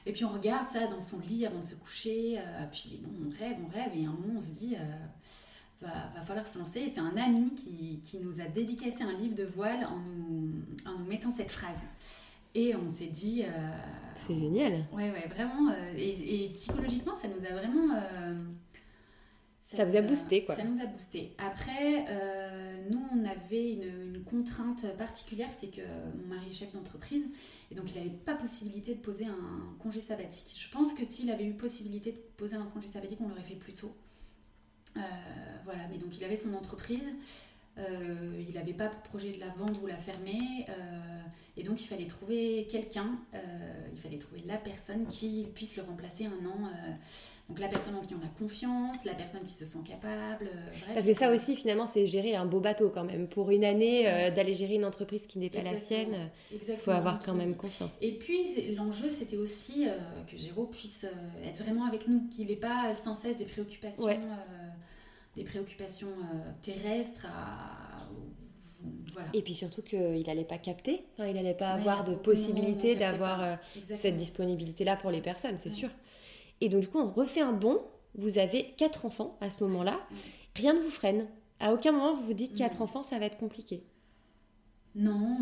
Et 0.05 0.12
puis 0.12 0.25
on 0.25 0.29
regarde 0.29 0.67
ça 0.67 0.88
dans 0.88 1.00
son 1.00 1.19
lit 1.19 1.45
avant 1.45 1.60
de 1.60 1.65
se 1.65 1.75
coucher. 1.75 2.38
Euh, 2.38 2.65
puis 2.71 3.01
bon, 3.01 3.27
on 3.27 3.43
rêve, 3.43 3.57
on 3.65 3.69
rêve. 3.69 3.91
Et 3.95 4.05
à 4.05 4.10
un 4.10 4.13
moment, 4.13 4.38
on 4.38 4.41
se 4.41 4.51
dit, 4.51 4.75
euh, 4.75 5.88
va, 5.88 6.21
falloir 6.25 6.45
se 6.45 6.60
lancer. 6.60 6.88
C'est 6.89 7.00
un 7.00 7.17
ami 7.17 7.53
qui, 7.55 8.01
qui, 8.03 8.19
nous 8.19 8.39
a 8.39 8.45
dédicacé 8.45 9.03
un 9.03 9.13
livre 9.13 9.36
de 9.36 9.45
voile 9.45 9.86
en 9.86 10.00
nous, 10.00 10.51
en 10.86 11.00
nous 11.00 11.05
mettant 11.05 11.31
cette 11.31 11.51
phrase. 11.51 11.81
Et 12.55 12.75
on 12.75 12.89
s'est 12.89 13.08
dit. 13.08 13.43
Euh, 13.43 13.50
c'est 14.17 14.36
génial. 14.36 14.86
Ouais, 14.93 15.12
ouais, 15.12 15.27
vraiment. 15.27 15.72
Euh, 15.72 15.93
et, 15.96 16.50
psychologiquement, 16.53 17.13
ça 17.13 17.27
nous 17.27 17.46
a 17.46 17.51
vraiment. 17.51 17.96
Euh, 17.96 18.36
ça, 19.62 19.86
vous 19.86 19.96
a 19.96 20.01
boosté, 20.01 20.43
quoi. 20.43 20.55
Ça 20.55 20.65
nous 20.65 20.81
a 20.81 20.86
boosté. 20.86 21.34
Après, 21.38 22.05
nous, 22.89 23.01
on 23.13 23.24
avait 23.24 23.74
une, 23.74 24.22
contrainte 24.25 24.86
particulière, 24.98 25.50
c'est 25.50 25.67
que 25.67 25.81
mon 26.17 26.36
mari 26.36 26.50
est 26.50 26.53
chef 26.53 26.72
d'entreprise, 26.72 27.24
et 27.70 27.75
donc 27.75 27.91
il 27.91 27.98
n'avait 27.98 28.15
pas 28.15 28.34
possibilité 28.34 28.93
de 28.93 29.00
poser 29.00 29.25
un 29.25 29.75
congé 29.79 30.00
sabbatique. 30.00 30.55
Je 30.58 30.70
pense 30.72 30.93
que 30.93 31.03
s'il 31.03 31.29
avait 31.31 31.46
eu 31.46 31.53
possibilité 31.53 32.12
de 32.12 32.20
poser 32.38 32.55
un 32.55 32.65
congé 32.65 32.88
sabbatique, 32.88 33.20
on 33.20 33.27
l'aurait 33.27 33.41
fait 33.41 33.55
plus 33.55 33.74
tôt. 33.74 33.93
voilà, 35.65 35.88
mais 35.89 35.98
donc 35.98 36.17
il 36.17 36.24
avait 36.24 36.36
son 36.36 36.53
entreprise. 36.53 37.10
Euh, 37.81 38.43
il 38.47 38.53
n'avait 38.53 38.73
pas 38.73 38.88
pour 38.88 39.01
projet 39.01 39.33
de 39.33 39.39
la 39.39 39.50
vendre 39.57 39.81
ou 39.83 39.88
la 39.88 39.97
fermer. 39.97 40.65
Euh, 40.69 40.73
et 41.57 41.63
donc, 41.63 41.81
il 41.81 41.88
fallait 41.88 42.05
trouver 42.05 42.65
quelqu'un, 42.69 43.19
euh, 43.33 43.38
il 43.91 44.00
fallait 44.00 44.17
trouver 44.17 44.41
la 44.45 44.57
personne 44.57 45.05
qui 45.07 45.47
puisse 45.53 45.75
le 45.75 45.83
remplacer 45.83 46.25
un 46.25 46.45
an. 46.47 46.69
donc, 47.50 47.59
la 47.59 47.67
personne 47.67 47.95
en 47.95 48.01
qui 48.01 48.13
on 48.13 48.25
a 48.25 48.29
confiance, 48.39 49.03
la 49.03 49.13
personne 49.13 49.43
qui 49.43 49.53
se 49.53 49.65
sent 49.65 49.79
capable. 49.85 50.50
Parce 50.93 51.05
que 51.05 51.13
ça 51.13 51.31
aussi, 51.31 51.55
finalement, 51.57 51.85
c'est 51.85 52.07
gérer 52.07 52.35
un 52.35 52.45
beau 52.45 52.61
bateau 52.61 52.89
quand 52.89 53.03
même. 53.03 53.27
Pour 53.27 53.51
une 53.51 53.65
année, 53.65 54.03
d'aller 54.33 54.55
gérer 54.55 54.75
une 54.75 54.85
entreprise 54.85 55.27
qui 55.27 55.39
n'est 55.39 55.50
pas 55.50 55.61
la 55.61 55.75
sienne, 55.75 56.29
il 56.51 56.77
faut 56.77 56.91
avoir 56.91 57.19
quand 57.19 57.33
même 57.33 57.55
confiance. 57.55 57.95
Et 58.01 58.13
puis, 58.13 58.73
l'enjeu, 58.75 59.09
c'était 59.09 59.38
aussi 59.38 59.88
que 60.31 60.38
Géraud 60.38 60.67
puisse 60.67 61.05
être 61.43 61.61
vraiment 61.61 61.85
avec 61.85 62.07
nous, 62.07 62.29
qu'il 62.29 62.47
n'ait 62.47 62.55
pas 62.55 62.93
sans 62.93 63.13
cesse 63.13 63.35
des 63.35 63.45
préoccupations 63.45 64.07
des 65.35 65.43
préoccupations 65.43 66.07
euh, 66.07 66.51
terrestres 66.61 67.27
Voilà. 69.13 69.29
Et 69.33 69.41
puis 69.41 69.53
surtout 69.53 69.81
qu'il 69.81 70.23
n'allait 70.27 70.45
pas 70.45 70.57
capter, 70.57 71.05
il 71.19 71.33
n'allait 71.33 71.53
pas 71.53 71.69
avoir 71.69 72.03
de 72.03 72.15
possibilité 72.15 72.95
d'avoir 72.95 73.41
euh, 73.41 73.55
cette 73.91 74.17
disponibilité-là 74.17 74.97
pour 74.97 75.11
les 75.11 75.21
personnes, 75.21 75.57
c'est 75.59 75.69
sûr. 75.69 75.89
Et 76.59 76.69
donc 76.69 76.81
du 76.81 76.88
coup, 76.88 77.00
on 77.00 77.09
refait 77.09 77.41
un 77.41 77.53
bond, 77.53 77.81
vous 78.15 78.38
avez 78.38 78.73
quatre 78.77 79.05
enfants 79.05 79.38
à 79.41 79.50
ce 79.50 79.63
moment-là, 79.63 80.00
rien 80.55 80.73
ne 80.73 80.79
vous 80.79 80.89
freine. 80.89 81.27
À 81.59 81.73
aucun 81.73 81.91
moment 81.91 82.15
vous 82.15 82.23
vous 82.23 82.33
dites 82.33 82.55
quatre 82.55 82.81
enfants, 82.81 83.03
ça 83.03 83.19
va 83.19 83.25
être 83.25 83.38
compliqué. 83.38 83.83
Non, 84.93 85.38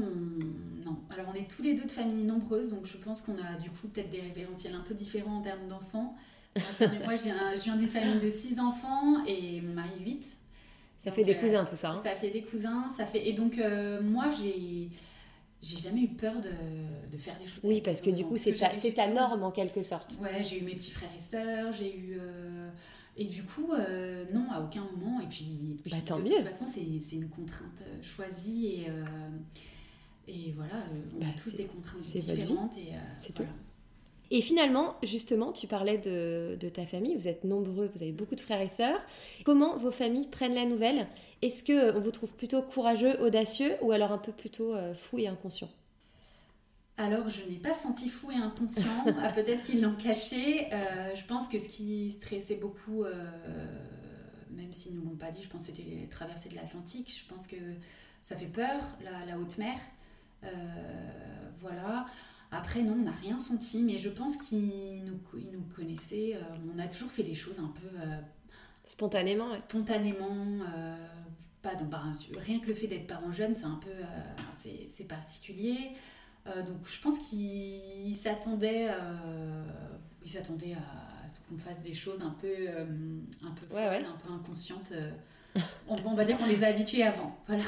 non. 0.85 0.97
Alors 1.09 1.25
on 1.31 1.33
est 1.33 1.49
tous 1.49 1.63
les 1.63 1.73
deux 1.73 1.85
de 1.85 1.91
familles 1.91 2.23
nombreuses, 2.23 2.69
donc 2.69 2.85
je 2.85 2.97
pense 2.97 3.21
qu'on 3.21 3.37
a 3.37 3.55
du 3.55 3.71
coup 3.71 3.87
peut-être 3.87 4.09
des 4.09 4.21
référentiels 4.21 4.75
un 4.75 4.81
peu 4.81 4.93
différents 4.93 5.37
en 5.37 5.41
termes 5.41 5.67
d'enfants. 5.67 6.15
Moi, 6.55 7.15
je 7.15 7.63
viens 7.63 7.75
d'une 7.75 7.89
famille 7.89 8.19
de 8.19 8.29
6 8.29 8.59
enfants 8.59 9.23
et 9.25 9.61
mon 9.61 9.73
mari 9.73 9.99
8. 9.99 10.25
Ça 10.99 11.11
fait 11.11 11.23
des 11.23 11.35
euh, 11.35 11.39
cousins 11.39 11.65
tout 11.65 11.75
ça. 11.75 11.91
Hein. 11.91 12.01
Ça 12.03 12.15
fait 12.15 12.29
des 12.29 12.41
cousins, 12.41 12.89
ça 12.95 13.05
fait... 13.05 13.27
Et 13.27 13.33
donc 13.33 13.57
euh, 13.57 14.01
moi 14.01 14.29
j'ai 14.31 14.89
j'ai 15.61 15.77
jamais 15.77 16.01
eu 16.03 16.07
peur 16.07 16.39
de, 16.39 16.49
de, 17.11 17.17
faire 17.17 17.37
des 17.37 17.45
choses. 17.45 17.59
Oui, 17.63 17.81
parce 17.81 17.99
que 17.99 18.09
du 18.11 18.23
coup, 18.23 18.37
c'est 18.37 18.53
ta, 18.53 18.69
ta 18.69 19.09
norme 19.09 19.43
en 19.43 19.51
quelque 19.51 19.83
sorte. 19.83 20.17
Ouais, 20.21 20.41
j'ai 20.41 20.61
eu 20.61 20.63
mes 20.63 20.73
petits 20.75 20.91
frères 20.91 21.09
et 21.13 21.19
sœurs, 21.19 21.73
j'ai 21.73 21.97
eu. 21.97 22.17
Euh, 22.17 22.69
et 23.17 23.25
du 23.25 23.43
coup, 23.43 23.73
non, 24.33 24.49
à 24.51 24.61
aucun 24.61 24.87
moment. 24.95 25.19
Et 25.19 25.27
puis, 25.27 25.75
bah, 25.91 25.97
tant 26.05 26.17
de 26.19 26.23
mieux. 26.23 26.37
toute 26.37 26.47
façon, 26.47 26.65
c'est 26.65 27.15
une 27.15 27.27
contrainte 27.27 27.83
choisie 28.01 28.67
et, 28.67 28.87
et 30.29 30.53
voilà, 30.55 30.75
on 31.17 31.21
a 31.23 31.25
bah, 31.25 31.31
toutes 31.43 31.57
des 31.57 31.65
contraintes 31.65 31.99
différentes. 31.99 32.75
C'est 33.19 33.33
tout. 33.33 33.43
Et 34.31 34.41
finalement, 34.41 34.95
justement, 35.03 35.51
tu 35.51 35.65
parlais 35.65 35.97
de, 35.97 36.55
de, 36.59 36.69
ta 36.69 36.85
famille, 36.85 37.15
vous 37.15 37.27
êtes 37.27 37.43
nombreux, 37.43 37.89
vous 37.93 38.03
avez 38.03 38.11
beaucoup 38.11 38.35
de 38.35 38.41
frères 38.41 38.61
et 38.61 38.67
sœurs. 38.67 38.99
Comment 39.43 39.77
vos 39.77 39.91
familles 39.91 40.27
prennent 40.27 40.55
la 40.55 40.65
nouvelle? 40.65 41.07
Est-ce 41.41 41.63
qu'on 41.63 41.99
vous 41.99 42.11
trouve 42.11 42.35
plutôt 42.35 42.61
courageux, 42.61 43.19
audacieux 43.21 43.75
ou 43.81 43.91
alors 43.91 44.11
un 44.11 44.19
peu 44.19 44.31
plutôt 44.31 44.75
fou 44.93 45.17
et 45.17 45.27
inconscient? 45.27 45.69
Alors, 46.99 47.29
je 47.29 47.41
n'ai 47.49 47.55
pas 47.55 47.73
senti 47.73 48.09
fou 48.09 48.29
et 48.29 48.35
inconscient. 48.35 49.05
ah, 49.21 49.29
Peut-être 49.29 49.63
qu'ils 49.63 49.81
l'ont 49.81 49.95
caché. 49.95 50.67
Euh, 50.73 51.15
je 51.15 51.23
pense 51.23 51.47
que 51.47 51.57
ce 51.57 51.69
qui 51.69 52.11
stressait 52.11 52.57
beaucoup, 52.57 53.05
euh, 53.05 53.25
même 54.51 54.73
s'ils 54.73 54.99
ne 54.99 55.05
l'ont 55.05 55.15
pas 55.15 55.31
dit, 55.31 55.41
je 55.41 55.47
pense 55.47 55.61
que 55.61 55.67
c'était 55.67 55.89
les 55.89 56.09
traversées 56.09 56.49
de 56.49 56.55
l'Atlantique. 56.55 57.09
Je 57.09 57.33
pense 57.33 57.47
que 57.47 57.55
ça 58.21 58.35
fait 58.35 58.47
peur, 58.47 58.81
la, 59.01 59.39
haute 59.39 59.57
mer. 59.57 59.79
Euh, 60.43 60.49
voilà. 61.61 62.05
Après, 62.51 62.81
non, 62.81 62.93
on 62.93 63.03
n'a 63.03 63.11
rien 63.11 63.37
senti, 63.37 63.81
mais 63.81 63.97
je 63.97 64.09
pense 64.09 64.35
qu'ils 64.37 65.03
nous, 65.05 65.19
nous 65.51 65.61
connaissaient. 65.75 66.37
on 66.73 66.79
a 66.79 66.87
toujours 66.87 67.11
fait 67.11 67.23
les 67.23 67.35
choses 67.35 67.59
un 67.59 67.67
peu. 67.67 67.97
spontanément. 68.85 69.55
Spontanément. 69.55 70.59
pas 71.61 71.75
dans, 71.75 71.85
bah, 71.85 72.03
rien 72.37 72.59
que 72.59 72.67
le 72.67 72.73
fait 72.73 72.87
d'être 72.87 73.07
parent 73.07 73.31
jeune, 73.31 73.53
c'est 73.53 73.65
un 73.65 73.79
peu. 73.83 73.91
c'est 74.57 75.03
particulier. 75.07 75.91
Euh, 76.47 76.63
donc 76.63 76.77
je 76.87 77.01
pense 77.01 77.19
qu'il 77.19 78.15
s'attendait 78.15 78.87
euh, 78.89 79.63
il 80.23 80.31
s'attendait 80.31 80.73
à, 80.73 81.27
ce 81.27 81.39
qu'on 81.47 81.57
fasse 81.57 81.81
des 81.81 81.93
choses 81.93 82.21
un 82.21 82.31
peu, 82.41 82.47
euh, 82.47 82.85
un 83.43 83.51
peu 83.51 83.75
un 83.75 84.17
peu 84.17 84.33
inconscientes. 84.33 84.93
On, 85.87 86.15
va 86.15 86.25
dire 86.25 86.37
qu'on 86.37 86.45
les 86.45 86.63
a 86.63 86.67
habitués 86.67 87.03
avant. 87.03 87.35
Voilà. 87.47 87.63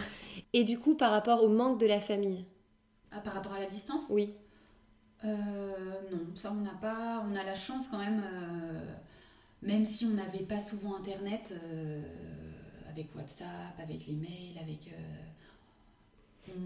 Et 0.54 0.64
du 0.64 0.78
coup, 0.78 0.96
par 0.96 1.12
rapport 1.12 1.44
au 1.44 1.50
manque 1.50 1.80
de 1.80 1.88
la 1.88 2.00
famille? 2.00 2.46
Ah, 3.12 3.20
Par 3.20 3.34
rapport 3.34 3.54
à 3.54 3.60
la 3.60 3.66
distance? 3.66 4.04
Oui. 4.10 4.36
Non, 5.24 6.36
ça 6.36 6.52
on 6.52 6.62
n'a 6.62 6.74
pas. 6.82 7.24
On 7.30 7.36
a 7.36 7.44
la 7.44 7.56
chance 7.56 7.88
quand 7.88 8.00
même, 8.00 8.24
même 9.62 9.86
si 9.86 10.06
on 10.06 10.12
n'avait 10.12 10.44
pas 10.46 10.60
souvent 10.60 10.98
Internet, 10.98 11.54
avec 12.90 13.16
WhatsApp, 13.16 13.80
avec 13.80 14.08
les 14.08 14.16
mails, 14.16 14.58
avec 14.62 14.90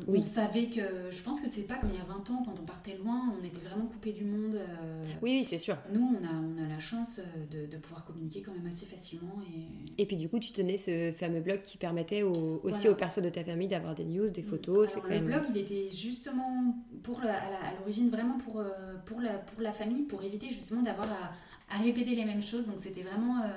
on, 0.08 0.22
savait 0.22 0.68
que, 0.68 1.12
je 1.12 1.22
pense 1.22 1.42
que 1.42 1.48
c'est 1.48 1.64
pas 1.64 1.78
comme 1.78 1.90
il 1.90 1.96
y 1.96 2.02
a 2.02 2.06
20 2.06 2.30
ans, 2.32 2.44
quand 2.46 2.60
on 2.60 2.66
partait 2.66 2.98
loin, 2.98 3.32
on 3.40 3.44
était 3.44 3.60
vraiment 3.60 3.86
coupé 3.86 4.12
du 4.12 4.24
monde. 4.24 4.56
Euh. 4.56 5.04
oui, 5.22 5.38
oui, 5.38 5.44
c'est 5.44 5.58
sûr. 5.58 5.78
Nous, 5.94 6.02
on 6.02 6.24
a, 6.26 6.32
on 6.32 6.64
a 6.64 6.68
la 6.68 6.80
chance 6.80 7.20
euh, 7.20 7.68
de, 7.68 7.78
pouvoir 7.78 8.04
communiquer 8.04 8.42
quand 8.42 8.54
même 8.54 8.66
assez 8.68 8.86
facilement. 8.86 9.40
Et... 9.50 10.02
et 10.02 10.06
puis 10.06 10.18
du 10.18 10.30
coup, 10.30 10.40
tu 10.40 10.52
tenais 10.52 10.78
ce 10.78 11.12
fameux 11.12 11.42
blog 11.42 11.62
qui 11.64 11.78
permettait 11.78 12.24
aussi 12.24 12.88
aux 12.88 12.96
personnes 12.96 13.26
de 13.26 13.30
ta 13.30 13.44
famille 13.44 13.68
d'avoir 13.68 13.96
des 13.96 14.06
news, 14.06 14.30
des 14.30 14.44
photos. 14.44 14.96
Alors, 14.98 15.10
le 15.10 15.20
blog, 15.20 15.44
il 15.50 15.58
était 15.58 15.90
justement 15.92 16.76
pour 17.04 17.22
à 17.22 17.74
l'origine 17.80 18.10
vraiment 18.10 18.38
pour, 18.38 18.60
euh, 18.60 18.96
pour, 19.06 19.20
la, 19.20 19.38
pour 19.38 19.62
la 19.62 19.74
famille, 19.74 20.04
pour 20.04 20.24
éviter 20.24 20.50
justement 20.50 20.82
d'avoir 20.82 21.12
à, 21.12 21.32
à 21.70 21.78
répéter 21.80 22.16
les 22.16 22.26
mêmes 22.26 22.42
choses. 22.42 22.66
Donc 22.66 22.78
c'était 22.78 23.02
vraiment, 23.02 23.42
euh, 23.42 23.48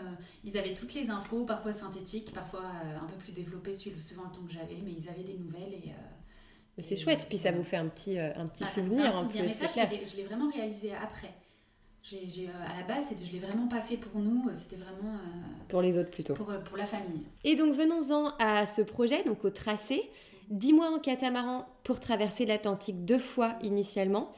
ils 0.44 0.56
avaient 0.56 0.74
toutes 0.74 0.94
les 0.94 1.10
infos, 1.10 1.44
parfois 1.44 1.72
synthétiques, 1.72 2.32
parfois 2.32 2.60
euh, 2.60 2.98
un 2.98 3.06
peu 3.06 3.16
plus 3.16 3.32
développées 3.32 3.72
suivant 3.72 4.24
le 4.24 4.34
temps 4.34 4.44
que 4.46 4.52
j'avais, 4.52 4.80
mais 4.84 4.92
ils 4.92 5.08
avaient 5.08 5.24
des 5.24 5.36
nouvelles 5.36 5.74
et. 5.74 5.90
Euh, 5.90 6.17
c'est 6.82 6.96
chouette, 6.96 7.26
puis 7.28 7.38
ça 7.38 7.52
vous 7.52 7.64
fait 7.64 7.76
un 7.76 7.86
petit, 7.86 8.18
un 8.18 8.46
petit 8.46 8.64
ah, 8.64 8.72
souvenir 8.72 9.16
en 9.16 9.26
plus, 9.26 9.48
c'est 9.48 9.72
clair. 9.72 9.88
Je 9.90 10.16
l'ai 10.16 10.24
vraiment 10.24 10.50
réalisé 10.50 10.92
après. 10.94 11.34
J'ai, 12.02 12.48
à 12.48 12.80
la 12.80 12.86
base, 12.86 13.04
je 13.10 13.26
ne 13.26 13.32
l'ai 13.32 13.38
vraiment 13.38 13.68
pas 13.68 13.82
fait 13.82 13.98
pour 13.98 14.18
nous, 14.20 14.48
c'était 14.54 14.76
vraiment... 14.76 15.18
pour 15.68 15.82
les 15.82 15.98
autres 15.98 16.10
plutôt. 16.10 16.34
Pour, 16.34 16.52
pour, 16.64 16.76
la 16.76 16.86
famille. 16.86 17.22
Et 17.44 17.54
donc 17.54 17.74
venons-en 17.74 18.32
à 18.38 18.64
ce 18.64 18.80
projet, 18.80 19.24
donc 19.24 19.44
au 19.44 19.50
tracé. 19.50 20.08
10 20.50 20.72
mois 20.72 20.90
en 20.90 20.98
catamaran 20.98 21.66
pour 21.84 22.00
traverser 22.00 22.46
l'Atlantique 22.46 23.04
deux 23.04 23.18
fois 23.18 23.56
initialement. 23.62 24.30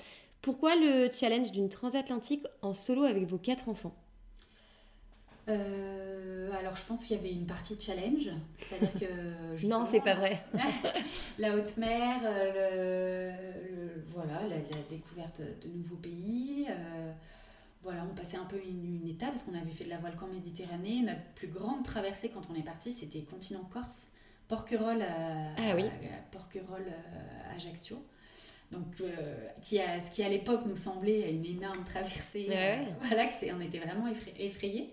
Pourquoi 0.43 0.75
le 0.75 1.11
challenge 1.13 1.53
d'une 1.53 1.69
transatlantique 1.69 2.45
en 2.63 2.73
solo 2.73 3.05
avec 3.05 3.25
vos 3.27 3.39
quatre 3.39 3.69
enfants? 3.69 3.95
Euh, 5.51 6.53
alors 6.59 6.77
je 6.77 6.85
pense 6.85 7.05
qu'il 7.05 7.17
y 7.17 7.21
avait 7.21 7.33
une 7.33 7.47
partie 7.47 7.79
challenge, 7.79 8.31
c'est-à-dire 8.59 8.93
que 8.95 9.67
non 9.69 9.85
c'est 9.85 10.01
pas 10.01 10.15
vrai. 10.15 10.43
la 11.39 11.57
haute 11.57 11.77
mer, 11.77 12.21
euh, 12.25 13.33
le, 13.71 14.05
voilà 14.09 14.41
la, 14.49 14.59
découverte 14.89 15.41
de 15.41 15.69
nouveaux 15.69 15.97
pays, 15.97 16.67
euh, 16.69 17.13
voilà 17.83 18.07
on 18.11 18.15
passait 18.15 18.37
un 18.37 18.45
peu 18.45 18.61
une, 18.63 19.09
étape 19.09 19.31
parce 19.31 19.45
qu'on 19.45 19.55
avait 19.55 19.73
fait 19.73 19.85
de 19.85 19.91
la 19.91 19.99
voile 19.99 20.17
camp 20.17 20.29
Méditerranée. 20.29 21.03
Notre 21.03 21.23
plus 21.35 21.49
grande 21.49 21.85
traversée 21.85 22.29
quand 22.29 22.49
on 22.51 22.55
est 22.55 22.65
parti 22.65 22.93
c'était 22.93 23.23
continent 23.23 23.65
Corse, 23.71 24.07
Porquerolles, 24.49 25.05
ah, 25.07 25.75
oui. 25.77 25.85
Porquerolles 26.31 26.93
Ajaccio 27.55 28.03
donc 28.71 29.01
euh, 29.01 29.49
qui 29.61 29.81
a, 29.81 30.01
ce 30.01 30.11
qui 30.11 30.23
à 30.23 30.29
l'époque 30.29 30.63
nous 30.67 30.77
semblait 30.77 31.31
une 31.31 31.45
énorme 31.45 31.85
traversée. 31.85 32.49
Voilà, 33.01 33.27
que 33.27 33.33
c'est, 33.33 33.53
on 33.53 33.61
était 33.61 33.79
vraiment 33.79 34.07
effrayés. 34.39 34.93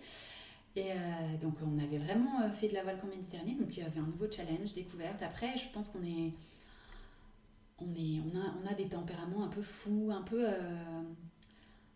Et 0.77 0.91
euh, 0.91 0.95
donc 1.41 1.55
on 1.65 1.77
avait 1.79 1.97
vraiment 1.97 2.49
fait 2.51 2.67
de 2.69 2.75
la 2.75 2.83
voile 2.83 2.97
Méditerranée, 3.09 3.55
donc 3.55 3.75
il 3.75 3.79
y 3.79 3.83
avait 3.83 3.99
un 3.99 4.05
nouveau 4.05 4.31
challenge, 4.31 4.73
découverte. 4.73 5.23
Après, 5.23 5.57
je 5.57 5.67
pense 5.73 5.89
qu'on 5.89 6.03
est, 6.03 6.31
on 7.79 7.93
est, 7.95 8.21
on 8.21 8.37
a, 8.37 8.53
on 8.63 8.71
a 8.71 8.73
des 8.75 8.87
tempéraments 8.87 9.43
un 9.43 9.47
peu 9.47 9.63
fous, 9.63 10.09
un 10.11 10.21
peu, 10.21 10.45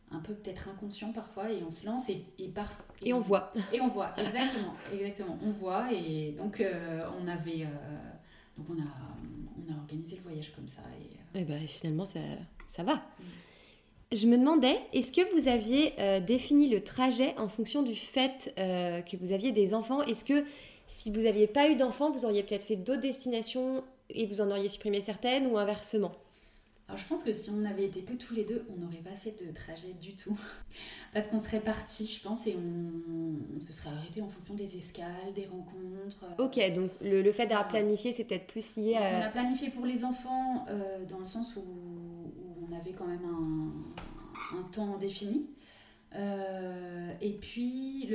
un 0.10 0.20
peu 0.20 0.34
peut-être 0.34 0.68
inconscients 0.68 1.14
parfois, 1.14 1.52
et 1.52 1.62
on 1.64 1.70
se 1.70 1.86
lance 1.86 2.10
et 2.10 2.26
et, 2.40 2.48
par, 2.48 2.72
et, 3.04 3.14
on 3.14 3.20
voit. 3.20 3.52
Et 3.72 3.80
on 3.80 3.88
voit, 3.88 4.14
exactement, 4.18 4.74
exactement. 4.92 5.38
On 5.44 5.52
voit 5.52 5.94
et 5.94 6.32
donc 6.32 6.64
on 7.22 7.28
avait, 7.28 7.68
donc 8.58 8.66
on 8.68 8.82
a, 8.82 8.88
on 9.58 9.74
a 9.74 9.78
organisé 9.78 10.16
le 10.16 10.24
voyage 10.24 10.52
comme 10.54 10.68
ça 10.68 10.82
et 11.00 11.22
et 11.34 11.44
ben, 11.46 11.66
finalement, 11.68 12.06
ça, 12.06 12.20
ça 12.68 12.84
va. 12.84 13.02
Je 14.14 14.28
me 14.28 14.38
demandais, 14.38 14.78
est-ce 14.92 15.14
que 15.14 15.22
vous 15.34 15.48
aviez 15.48 15.94
euh, 16.00 16.20
défini 16.20 16.68
le 16.68 16.84
trajet 16.84 17.34
en 17.38 17.48
fonction 17.48 17.82
du 17.82 17.96
fait 17.96 18.54
euh, 18.60 19.02
que 19.02 19.16
vous 19.16 19.32
aviez 19.32 19.54
des 19.54 19.74
enfants? 19.74 20.02
Est-ce 20.04 20.26
que 20.26 20.44
si 20.86 21.12
vous 21.12 21.22
n'aviez 21.22 21.48
pas 21.48 21.70
eu 21.70 21.76
d'enfants, 21.76 22.12
vous 22.12 22.26
auriez 22.26 22.44
peut-être 22.44 22.66
fait 22.66 22.76
d'autres 22.76 23.00
destinations 23.00 23.86
et 24.10 24.26
vous 24.26 24.42
en 24.42 24.52
auriez 24.52 24.68
supprimé 24.68 25.00
certaines 25.00 25.48
ou 25.48 25.58
inversement? 25.58 26.12
Alors 26.90 27.00
je 27.00 27.08
pense 27.08 27.24
que 27.24 27.32
si 27.32 27.50
on 27.50 27.54
n'avait 27.54 27.86
été 27.86 28.02
que 28.02 28.12
tous 28.12 28.34
les 28.34 28.44
deux, 28.44 28.66
on 28.70 28.78
n'aurait 28.78 28.98
pas 28.98 29.16
fait 29.16 29.34
de 29.42 29.50
trajet 29.54 29.94
du 29.94 30.14
tout. 30.14 30.38
Parce 31.14 31.30
qu'on 31.30 31.40
serait 31.40 31.62
parti, 31.62 32.06
je 32.06 32.22
pense, 32.22 32.48
et 32.48 32.58
on, 32.58 33.62
se 33.62 33.72
serait 33.72 33.92
arrêté 33.92 34.22
en 34.22 34.28
fonction 34.28 34.56
des 34.56 34.76
escales, 34.76 35.32
des 35.34 35.46
rencontres. 35.46 36.26
Ok, 36.38 36.60
donc 36.74 36.92
le, 37.00 37.32
fait 37.32 37.48
d'avoir 37.48 37.70
planifié, 37.70 38.12
c'est 38.12 38.26
peut-être 38.26 38.48
plus 38.48 38.76
lié 38.76 38.98
à... 38.98 39.20
On 39.20 39.22
a 39.22 39.30
planifié 39.30 39.70
pour 39.70 39.86
les 39.86 40.04
enfants 40.04 40.66
euh, 40.68 41.06
dans 41.06 41.20
le 41.20 41.26
sens 41.26 41.56
où, 41.56 41.62
on 42.72 42.78
avait 42.78 42.94
quand 42.94 43.08
même 43.08 43.26
un, 44.54 44.64
temps 44.72 44.98
défini. 44.98 45.48
Euh, 46.14 47.14
et 47.22 47.34
puis 47.34 48.10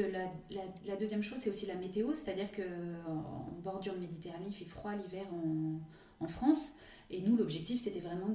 la, 0.86 0.96
deuxième 0.96 1.22
chose, 1.22 1.38
c'est 1.40 1.50
aussi 1.50 1.66
la 1.66 1.76
météo, 1.76 2.12
c'est-à-dire 2.14 2.50
qu'en 2.52 3.60
bordure 3.62 3.94
de 3.94 4.00
Méditerranée, 4.00 4.46
il 4.48 4.54
fait 4.54 4.64
froid 4.64 4.94
l'hiver 4.94 5.26
en, 5.32 6.24
en 6.24 6.28
France. 6.28 6.74
Et 7.10 7.20
nous, 7.20 7.36
l'objectif, 7.36 7.80
c'était 7.80 8.00
vraiment 8.00 8.28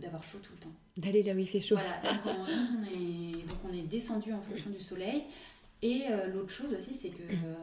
d'avoir 0.00 0.22
chaud 0.22 0.38
tout 0.42 0.52
le 0.54 0.60
temps. 0.60 0.72
D'aller 0.96 1.22
là 1.22 1.34
où 1.34 1.38
il 1.38 1.46
fait 1.46 1.60
chaud. 1.60 1.76
Voilà, 1.76 2.00
donc 2.02 2.22
on, 2.24 2.82
est, 2.84 3.46
donc 3.46 3.58
on 3.68 3.72
est 3.72 3.82
descendu 3.82 4.32
en 4.32 4.40
fonction 4.40 4.70
du 4.70 4.80
soleil. 4.80 5.24
Et 5.82 6.04
euh, 6.08 6.28
l'autre 6.28 6.50
chose 6.50 6.72
aussi, 6.72 6.94
c'est 6.94 7.10
que 7.10 7.22
euh, 7.22 7.54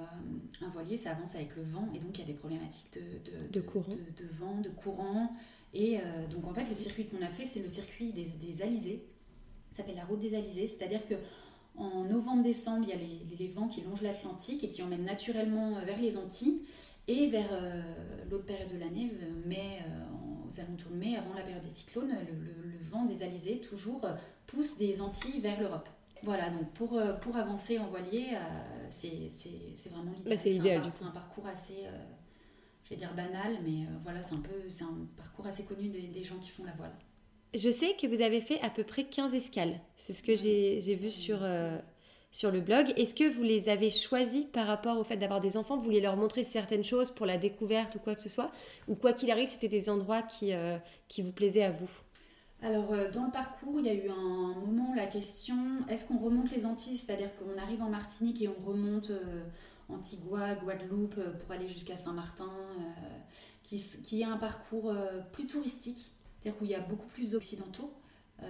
un 0.62 0.70
voilier, 0.70 0.98
ça 0.98 1.12
avance 1.12 1.34
avec 1.34 1.56
le 1.56 1.64
vent, 1.64 1.90
et 1.96 2.00
donc 2.00 2.16
il 2.16 2.22
y 2.22 2.24
a 2.24 2.28
des 2.28 2.34
problématiques 2.34 2.94
de, 2.94 3.00
de, 3.32 3.48
de, 3.48 3.62
courant. 3.62 3.96
de, 3.96 4.26
vent, 4.28 4.62
de 4.62 4.70
courant. 4.70 5.36
Et 5.74 5.98
euh, 5.98 6.28
donc 6.30 6.46
en 6.48 6.54
fait, 6.54 6.66
le 6.66 6.76
circuit 6.76 7.06
qu'on 7.06 7.24
a 7.24 7.30
fait, 7.30 7.46
c'est 7.46 7.62
le 7.62 7.68
circuit 7.68 8.12
des, 8.12 8.26
des 8.26 8.62
Alizés. 8.62 9.06
Ça 9.72 9.78
s'appelle 9.78 9.96
la 9.96 10.06
route 10.06 10.20
des 10.20 10.36
Alizés, 10.36 10.68
c'est-à-dire 10.68 11.06
que 11.06 11.16
en 11.76 12.04
novembre-décembre, 12.04 12.86
il 12.88 12.90
y 12.90 12.94
a 12.94 12.98
les, 12.98 13.36
les, 13.36 13.48
vents 13.48 13.68
qui 13.68 13.82
longent 13.82 14.02
l'Atlantique 14.02 14.64
et 14.64 14.68
qui 14.68 14.84
emmènent 14.84 15.06
naturellement 15.06 15.84
vers 15.84 16.00
les 16.00 16.18
Antilles. 16.18 16.62
Et 17.08 17.28
vers 17.28 17.50
l'autre 18.30 18.46
période 18.46 18.72
de 18.72 18.78
l'année, 18.78 19.12
mai, 19.46 19.80
aux 20.54 20.60
alentours 20.60 20.92
de 20.92 20.96
mai, 20.96 21.18
avant 21.18 21.34
la 21.34 21.42
période 21.42 21.64
des 21.64 21.70
cyclones, 21.70 22.16
le, 22.28 22.78
vent 22.84 23.06
des 23.06 23.24
alizés 23.24 23.60
toujours 23.60 24.06
euh, 24.06 24.14
pousse 24.46 24.78
des 24.78 25.02
Antilles 25.02 25.40
vers 25.40 25.60
l'Europe. 25.60 25.90
Voilà, 26.22 26.50
donc 26.50 26.70
pour, 26.74 26.98
euh, 26.98 27.14
pour 27.14 27.36
avancer 27.36 27.80
en 27.80 27.88
voilier, 27.88 28.28
euh, 28.34 28.88
c'est 28.90 29.90
vraiment 29.90 30.12
l'idéal. 30.16 30.38
c'est 30.38 30.52
idéal. 30.52 30.90
C'est 30.92 31.04
un, 31.04 31.12
parcours 31.12 31.48
assez, 31.48 31.86
vais 32.90 32.96
dire 32.96 33.14
banal, 33.14 33.58
mais 33.64 33.88
voilà, 34.04 34.22
c'est 34.22 34.34
un 34.34 34.42
peu, 34.42 34.70
c'est 34.70 34.84
un 34.84 35.08
parcours 35.18 35.46
assez 35.46 35.64
connu 35.64 35.90
des, 35.90 36.08
des, 36.08 36.24
gens 36.24 36.38
qui 36.38 36.50
font 36.50 36.64
la 36.64 36.74
voile. 36.74 36.94
Je 37.54 37.70
sais 37.70 37.96
que 38.00 38.08
vous 38.08 38.22
avez 38.22 38.42
fait 38.42 38.60
à 38.62 38.70
peu 38.70 38.84
près 38.84 39.04
15 39.04 39.34
escales. 39.34 39.80
C'est 39.96 40.14
ce 40.14 40.24
que 40.24 40.36
j'ai 40.36 40.96
vu 40.96 41.12
sur, 41.12 41.40
sur 42.32 42.52
le 42.52 42.62
blog. 42.62 42.94
Est-ce 42.98 43.14
que 43.14 43.30
vous 43.30 43.44
les 43.44 43.70
avez 43.70 43.90
choisis 43.92 44.46
par 44.46 44.66
rapport 44.68 44.98
au 44.98 45.04
fait 45.04 45.18
d'avoir 45.18 45.40
des 45.40 45.56
enfants 45.56 45.78
Vous 45.78 45.84
vouliez 45.84 46.02
leur 46.02 46.18
montrer 46.18 46.44
certaines 46.44 46.84
choses 46.84 47.12
pour 47.12 47.26
la 47.26 47.38
découverte 47.38 47.96
ou 47.96 48.00
quoi 48.00 48.16
que 48.16 48.22
ce 48.22 48.30
soit? 48.30 48.52
Ou 48.88 48.96
quoi 48.96 49.14
qu'il 49.14 49.30
arrive, 49.30 49.50
c'était 49.50 49.70
des 49.70 49.90
endroits 49.90 50.24
qui, 50.24 50.52
qui 51.08 51.22
vous 51.22 51.32
plaisaient 51.32 51.64
à 51.64 51.72
vous? 51.72 51.92
Alors, 52.64 52.94
euh, 52.94 53.12
dans 53.12 53.26
le 53.26 53.32
parcours, 53.32 53.80
il 53.80 53.86
y 53.86 53.90
a 53.90 53.94
eu 53.94 54.10
un 54.10 54.56
moment 54.66 54.94
la 54.96 55.06
question 55.06 55.56
est-ce 55.90 56.06
qu'on 56.06 56.18
remonte 56.18 56.50
les 56.52 56.66
Antilles? 56.66 56.96
C'est-à-dire 56.96 57.30
qu'on 57.36 57.62
arrive 57.62 57.84
en 57.84 57.90
Martinique 57.90 58.42
et 58.42 58.48
on 58.48 58.66
remonte 58.66 59.10
euh, 59.10 59.44
Antigua, 59.90 60.56
Guadeloupe 60.56 61.18
euh, 61.18 61.34
pour 61.34 61.52
aller 61.52 61.68
jusqu'à 61.68 61.98
Saint-Martin, 61.98 62.52
qui, 63.64 63.82
qui, 64.02 64.22
est 64.22 64.26
un 64.26 64.38
parcours 64.38 64.94
plus 65.32 65.48
touristique, 65.48 66.12
c'est-à-dire 66.42 66.62
où 66.62 66.66
il 66.66 66.72
y 66.72 66.76
a 66.76 66.82
beaucoup 66.82 67.08
plus 67.08 67.32
d'occidentaux. 67.32 67.94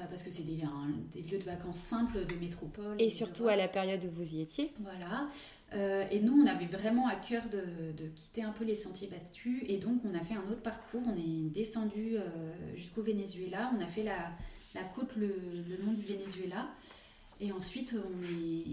parce 0.09 0.23
que 0.23 0.31
c'est 0.31 0.43
des, 0.43 0.63
des, 1.11 1.21
lieux 1.21 1.37
de 1.37 1.43
vacances 1.43 1.77
simples 1.77 2.25
de 2.25 2.35
métropole. 2.35 2.95
Et 2.99 3.09
surtout 3.09 3.47
à 3.47 3.55
la 3.55 3.67
période 3.67 4.03
où 4.05 4.09
vous 4.11 4.33
y 4.33 4.41
étiez. 4.41 4.71
Voilà. 4.79 5.27
Euh, 5.75 6.05
et 6.11 6.19
nous, 6.19 6.33
on 6.33 6.45
avait 6.45 6.67
vraiment 6.67 7.07
à 7.07 7.15
cœur 7.15 7.43
de, 7.49 8.07
quitter 8.15 8.43
un 8.43 8.51
peu 8.51 8.63
les 8.63 8.75
sentiers 8.75 9.07
battus. 9.07 9.63
Et 9.67 9.77
donc, 9.77 10.01
on 10.05 10.13
a 10.13 10.21
fait 10.21 10.35
un 10.35 10.51
autre 10.51 10.61
parcours. 10.61 11.01
On 11.05 11.15
est 11.15 11.49
descendu 11.49 12.15
euh, 12.15 12.21
jusqu'au 12.75 13.01
Venezuela. 13.01 13.71
On 13.75 13.81
a 13.81 13.87
fait 13.87 14.03
la, 14.03 14.33
côte 14.95 15.15
le, 15.15 15.35
long 15.83 15.93
du 15.93 16.01
Venezuela. 16.01 16.69
Et 17.39 17.51
ensuite, 17.51 17.95
on 17.95 18.23
est, 18.23 18.65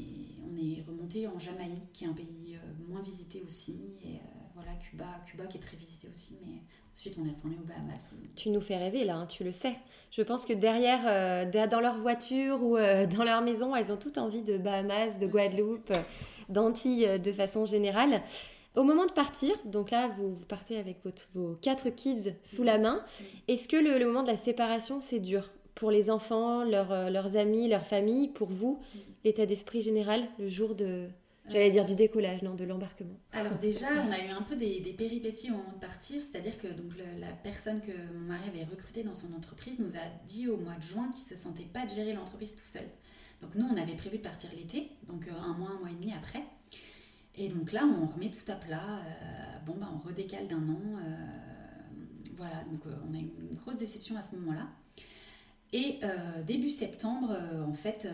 on 0.47 0.57
est 0.57 0.83
remonté 0.87 1.27
en 1.27 1.39
Jamaïque, 1.39 1.93
qui 1.93 2.05
est 2.05 2.09
un 2.09 2.13
pays 2.13 2.50
euh, 2.50 2.50
moins 2.91 3.03
visité 3.03 3.43
aussi. 3.45 3.81
Et 4.05 4.19
voilà, 4.55 4.73
Cuba, 4.75 5.07
Cuba 5.27 5.47
qui 5.47 5.57
est 5.57 5.61
très 5.61 5.77
visité 5.77 6.09
aussi. 6.13 6.39
Mais 6.45 6.59
ensuite, 6.93 7.17
on 7.19 7.27
est 7.27 7.31
retourné 7.31 7.57
aux 7.57 7.67
Bahamas. 7.67 8.11
Tu 8.37 8.51
nous 8.51 8.61
fais 8.61 8.77
rêver 8.77 9.05
là, 9.05 9.17
hein, 9.17 9.27
tu 9.27 9.45
le 9.45 9.53
sais. 9.53 9.77
Je 10.11 10.23
pense 10.23 10.45
que 10.45 10.53
derrière, 10.53 11.49
dans 11.69 11.81
leur 11.81 11.99
voiture 11.99 12.63
ou 12.63 12.77
dans 12.77 13.25
leur 13.25 13.43
maison, 13.43 13.75
elles 13.75 13.93
ont 13.93 13.97
toutes 13.97 14.19
envie 14.19 14.43
de 14.43 14.59
Bahamas, 14.59 15.19
de 15.19 15.27
Guadeloupe 15.27 15.93
d'Antilles 16.51 17.07
euh, 17.07 17.19
de 17.19 17.33
façon 17.33 17.65
générale. 17.65 18.23
Au 18.77 18.85
moment 18.85 19.07
de 19.07 19.13
partir, 19.13 19.55
donc 19.65 19.91
là, 19.91 20.11
vous, 20.19 20.37
partez 20.49 20.77
avec 20.77 20.99
vos 21.35 21.57
quatre 21.61 21.91
kids 21.91 22.35
sous 22.43 22.63
la 22.63 22.79
main. 22.79 23.03
Est-ce 23.49 23.67
que 23.67 23.77
le, 23.77 24.05
moment 24.05 24.23
de 24.23 24.29
la 24.29 24.37
séparation, 24.37 25.01
c'est 25.01 25.19
dur 25.19 25.51
pour 25.75 25.91
les 25.91 26.11
enfants, 26.11 26.61
euh, 26.61 27.11
leurs 27.11 27.37
amis, 27.37 27.69
leur 27.69 27.85
famille, 27.85 28.29
pour 28.29 28.49
vous, 28.49 28.81
l'état 29.25 29.47
d'esprit 29.47 29.83
général, 29.83 30.21
le 30.39 30.49
jour 30.49 30.75
de, 30.75 31.09
J'allais 31.51 31.71
dire 31.71 31.85
du 31.85 31.95
décollage, 31.95 32.43
non, 32.43 32.55
de 32.55 32.65
l'embarquement. 32.65 33.17
Alors 33.33 33.59
déjà, 33.59 33.87
on 34.07 34.13
a 34.13 34.25
eu 34.25 34.29
un 34.29 34.43
peu 34.43 34.57
des, 34.57 34.81
péripéties 34.97 35.51
au 35.51 35.57
moment 35.57 35.73
de 35.73 35.81
partir, 35.81 36.21
c'est-à-dire 36.21 36.57
que 36.59 36.69
donc, 36.69 36.93
la 37.19 37.33
personne 37.43 37.81
que 37.81 37.93
mon 38.15 38.27
mari 38.27 38.49
avait 38.49 38.65
recrutée 38.65 39.03
dans 39.03 39.15
son 39.15 39.33
entreprise 39.33 39.79
nous 39.79 39.97
a 39.97 40.27
dit 40.27 40.49
au 40.49 40.57
mois 40.57 40.77
de 40.77 40.83
juin 40.83 41.11
qu'il 41.11 41.25
ne 41.25 41.29
se 41.29 41.35
sentait 41.35 41.65
pas 41.65 41.85
de 41.87 41.91
gérer 41.91 42.13
l'entreprise 42.13 42.55
tout 42.55 42.65
seul. 42.65 42.85
Donc 43.41 43.55
nous, 43.55 43.67
on 43.67 43.77
avait 43.77 43.95
prévu 43.95 44.19
de 44.19 44.23
partir 44.23 44.51
l'été, 44.55 44.91
donc 45.09 45.27
euh, 45.27 45.33
un 45.33 45.55
mois, 45.55 45.71
un 45.71 45.79
mois 45.79 45.91
et 45.91 45.95
demi 45.95 46.13
après. 46.13 46.43
Et 47.35 47.49
donc 47.49 47.73
là, 47.73 47.85
on 47.85 48.07
remet 48.07 48.31
tout 48.31 48.51
à 48.51 48.55
plat. 48.55 48.99
Euh, 48.99 49.59
bon, 49.67 49.75
bah, 49.81 49.89
on 49.95 49.99
redécale 50.07 50.47
d'un 50.47 50.69
an. 50.69 50.81
Euh, 50.99 51.27
voilà, 52.37 52.65
donc 52.71 52.81
on 52.87 53.15
a 53.15 53.19
eu 53.19 53.31
une 53.51 53.57
grosse 53.57 53.77
déception 53.77 54.17
à 54.17 54.23
ce 54.23 54.35
moment-là. 54.37 54.69
Et 55.73 56.01
début 56.47 56.71
septembre, 56.71 57.37
en 57.65 57.75
fait, 57.75 58.09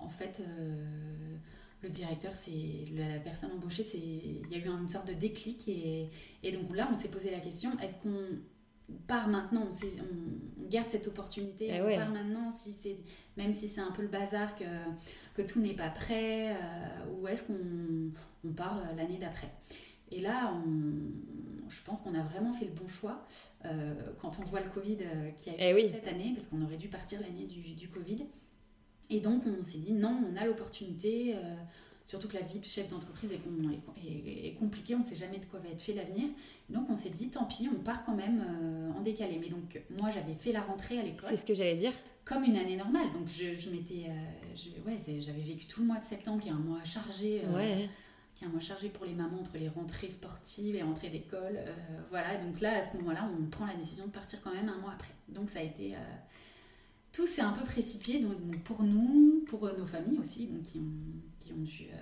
en 0.00 0.08
fait 0.08 0.40
le 1.86 1.92
directeur, 1.92 2.34
c'est 2.34 2.84
la, 2.94 3.18
personne 3.20 3.52
embauchée, 3.52 3.84
il 3.94 4.50
y 4.50 4.54
a 4.54 4.58
eu 4.58 4.68
une 4.68 4.88
sorte 4.88 5.08
de 5.08 5.14
déclic. 5.14 5.68
Et, 5.68 6.08
et 6.42 6.52
donc 6.52 6.74
là, 6.74 6.88
on 6.92 6.96
s'est 6.96 7.08
posé 7.08 7.30
la 7.30 7.40
question 7.40 7.70
est-ce 7.78 7.98
qu'on 7.98 8.38
part 9.06 9.28
maintenant, 9.28 9.68
on, 9.68 10.68
garde 10.68 10.90
cette 10.90 11.06
opportunité, 11.06 11.70
eh 11.72 11.80
on 11.80 11.96
part 11.96 12.10
maintenant, 12.10 12.50
si 12.50 12.72
c'est, 12.72 12.96
même 13.36 13.52
si 13.52 13.68
c'est 13.68 13.80
un 13.80 13.92
peu 13.92 14.02
le 14.02 14.08
bazar, 14.08 14.54
que, 14.54 14.64
que 15.34 15.42
tout 15.42 15.60
n'est 15.60 15.74
pas 15.74 15.90
prêt, 15.90 16.54
euh, 16.54 17.12
ou 17.12 17.28
est-ce 17.28 17.44
qu'on 17.44 18.10
on 18.44 18.52
part 18.52 18.78
euh, 18.78 18.96
l'année 18.96 19.18
d'après? 19.18 19.50
Et 20.10 20.20
là, 20.20 20.52
on, 20.54 21.68
je 21.68 21.82
pense 21.84 22.02
qu'on 22.02 22.14
a 22.14 22.22
vraiment 22.22 22.52
fait 22.52 22.64
le 22.64 22.72
bon 22.72 22.86
choix 22.86 23.24
euh, 23.64 23.94
quand 24.20 24.38
on 24.40 24.44
voit 24.44 24.60
le 24.60 24.70
Covid 24.70 24.98
qui 25.36 25.50
a 25.50 25.72
eu 25.72 25.76
eh 25.78 25.88
cette 25.88 26.06
année, 26.06 26.32
parce 26.34 26.46
qu'on 26.46 26.62
aurait 26.62 26.76
dû 26.76 26.88
partir 26.88 27.20
l'année 27.20 27.44
du, 27.44 27.74
du, 27.74 27.88
Covid. 27.88 28.24
Et 29.10 29.20
donc, 29.20 29.42
on 29.46 29.62
s'est 29.62 29.78
dit, 29.78 29.92
non, 29.92 30.18
on 30.32 30.36
a 30.36 30.44
l'opportunité. 30.44 31.36
Surtout 32.06 32.28
que 32.28 32.34
la 32.34 32.42
vie 32.42 32.60
de 32.60 32.64
chef 32.64 32.86
d'entreprise 32.86 33.32
est, 33.32 34.54
compliquée, 34.60 34.94
on 34.94 35.00
ne 35.00 35.04
sait 35.04 35.16
jamais 35.16 35.38
de 35.38 35.44
quoi 35.44 35.58
va 35.58 35.70
être 35.70 35.80
fait 35.80 35.92
l'avenir. 35.92 36.28
Donc 36.70 36.88
on 36.88 36.94
s'est 36.94 37.10
dit, 37.10 37.30
tant 37.30 37.44
pis, 37.46 37.68
on 37.68 37.80
part 37.80 38.04
quand 38.04 38.14
même 38.14 38.44
euh, 38.48 38.96
en 38.96 39.00
décalé. 39.02 39.38
Mais 39.40 39.48
donc 39.48 39.82
moi 40.00 40.10
j'avais 40.10 40.34
fait 40.34 40.52
la 40.52 40.60
rentrée 40.60 41.00
à 41.00 41.02
l'école. 41.02 41.28
C'est 41.28 41.36
ce 41.36 41.44
que 41.44 41.52
j'allais 41.52 41.74
dire. 41.74 41.92
Comme 42.24 42.44
une 42.44 42.56
année 42.56 42.76
normale. 42.76 43.12
Donc 43.12 43.26
je, 43.26 43.68
m'étais, 43.70 44.08
euh, 44.08 44.88
ouais, 44.88 44.98
j'avais 45.18 45.40
vécu 45.40 45.66
tout 45.66 45.80
le 45.80 45.86
mois 45.86 45.98
de 45.98 46.04
septembre, 46.04 46.40
qui 46.40 46.48
est 46.48 46.52
un 46.52 46.60
mois 46.60 46.84
chargé. 46.84 47.42
Euh, 47.44 47.86
qui 48.36 48.44
est 48.44 48.46
un 48.46 48.50
mois 48.50 48.60
chargé 48.60 48.88
pour 48.88 49.04
les 49.04 49.14
mamans 49.14 49.40
entre 49.40 49.58
les 49.58 49.68
rentrées 49.68 50.10
sportives 50.10 50.76
et 50.76 50.82
rentrées 50.82 51.08
d'école. 51.08 51.58
voilà, 52.10 52.36
donc 52.36 52.60
là, 52.60 52.78
à 52.78 52.82
ce 52.86 52.96
moment-là, 52.98 53.28
on 53.36 53.46
prend 53.46 53.66
la 53.66 53.74
décision 53.74 54.06
de 54.06 54.12
partir 54.12 54.40
quand 54.42 54.52
même 54.54 54.68
un 54.68 54.78
mois 54.78 54.92
après. 54.92 55.14
Donc 55.28 55.48
ça 55.50 55.58
a 55.58 55.62
été 55.62 55.96
tout 57.16 57.26
s'est 57.26 57.40
un 57.40 57.52
peu 57.52 57.64
précipité 57.64 58.18
donc, 58.18 58.58
pour 58.64 58.82
nous, 58.82 59.42
pour 59.48 59.64
nos 59.72 59.86
familles 59.86 60.18
aussi, 60.18 60.46
donc, 60.48 60.62
qui, 60.64 60.78
ont, 60.78 60.82
qui 61.40 61.52
ont 61.54 61.62
dû 61.62 61.84
euh, 61.84 61.96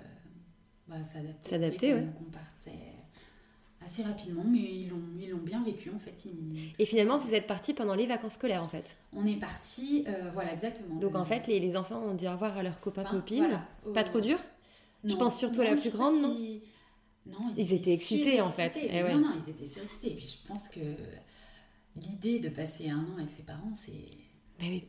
bah, 0.89 1.01
s'adapter. 1.05 1.49
S'adapter, 1.49 1.93
oui. 1.93 2.01
On 2.19 2.29
partait 2.29 2.71
assez 3.81 4.03
rapidement, 4.03 4.43
mais 4.45 4.59
ils 4.59 4.89
l'ont, 4.89 4.99
ils 5.21 5.29
l'ont 5.29 5.37
bien 5.37 5.63
vécu 5.63 5.89
en 5.89 5.99
fait. 5.99 6.21
Et 6.79 6.85
finalement, 6.85 7.17
vous 7.17 7.33
êtes 7.33 7.47
parti 7.47 7.73
pendant 7.73 7.95
les 7.95 8.07
vacances 8.07 8.33
scolaires 8.33 8.59
en 8.59 8.67
fait 8.67 8.97
On 9.13 9.25
est 9.25 9.39
parti, 9.39 10.03
euh, 10.07 10.31
voilà, 10.33 10.51
exactement. 10.51 10.99
Donc 10.99 11.15
en 11.15 11.25
fait, 11.25 11.47
les, 11.47 11.61
les, 11.61 11.77
enfants 11.77 12.01
ont 12.01 12.13
dit 12.13 12.27
au 12.27 12.31
revoir 12.31 12.57
à 12.57 12.63
leurs 12.63 12.81
copains, 12.81 13.05
copines. 13.05 13.61
Pas 13.93 14.03
trop 14.03 14.19
dur? 14.19 14.39
Je 15.05 15.15
pense 15.15 15.37
surtout 15.37 15.61
à 15.61 15.65
la 15.65 15.75
plus 15.75 15.91
grande, 15.91 16.19
non? 16.19 16.35
Non, 17.27 17.51
ils, 17.57 17.73
étaient, 17.73 17.93
excités 17.93 18.41
en 18.41 18.47
fait. 18.47 18.77
Eh 18.81 19.01
non, 19.01 19.19
non, 19.19 19.31
ils 19.43 19.49
étaient 19.49 19.65
surexcités. 19.65 20.11
Et 20.11 20.15
puis 20.15 20.27
je 20.27 20.47
pense 20.47 20.67
que 20.67 20.79
l'idée 21.95 22.39
de 22.39 22.49
passer 22.49 22.89
un 22.89 22.99
an 22.99 23.17
avec 23.17 23.29
ses 23.31 23.41
parents, 23.43 23.73
c'est 23.73 24.24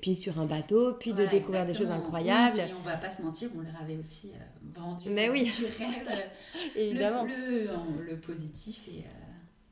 puis 0.00 0.14
sur 0.14 0.38
un 0.38 0.46
bateau, 0.46 0.94
puis 0.94 1.12
de 1.12 1.26
découvrir 1.26 1.64
des 1.64 1.74
choses 1.74 1.90
incroyables. 1.90 2.60
Et 2.60 2.72
on 2.72 2.82
va 2.82 2.96
pas 2.96 3.10
se 3.10 3.22
mentir, 3.22 3.50
on 3.56 3.60
leur 3.60 3.80
avait 3.80 3.96
aussi 3.96 4.30
euh, 4.30 4.80
vendu 4.80 5.10
Mais 5.10 5.28
oui. 5.28 5.44
du 5.44 5.64
rêve, 5.64 6.08
euh, 6.08 6.76
Évidemment. 6.76 7.24
Le, 7.24 8.04
le, 8.04 8.20
positif. 8.20 8.86
Et, 8.88 9.00
euh, 9.00 9.08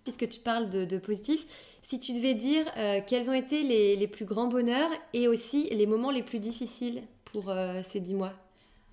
Puisque 0.02 0.28
tu 0.28 0.40
parles 0.40 0.68
de, 0.68 0.84
de, 0.84 0.98
positif, 0.98 1.46
si 1.82 1.98
tu 1.98 2.12
devais 2.12 2.34
dire 2.34 2.66
quels 3.06 3.30
ont 3.30 3.34
été 3.34 3.62
les, 3.62 3.96
les, 3.96 4.06
plus 4.06 4.26
grands 4.26 4.48
bonheurs 4.48 4.90
et 5.14 5.28
aussi 5.28 5.70
les 5.70 5.86
moments 5.86 6.10
les 6.10 6.22
plus 6.22 6.40
difficiles 6.40 7.02
pour 7.24 7.50
ces 7.82 8.00
dix 8.00 8.12
mois? 8.12 8.34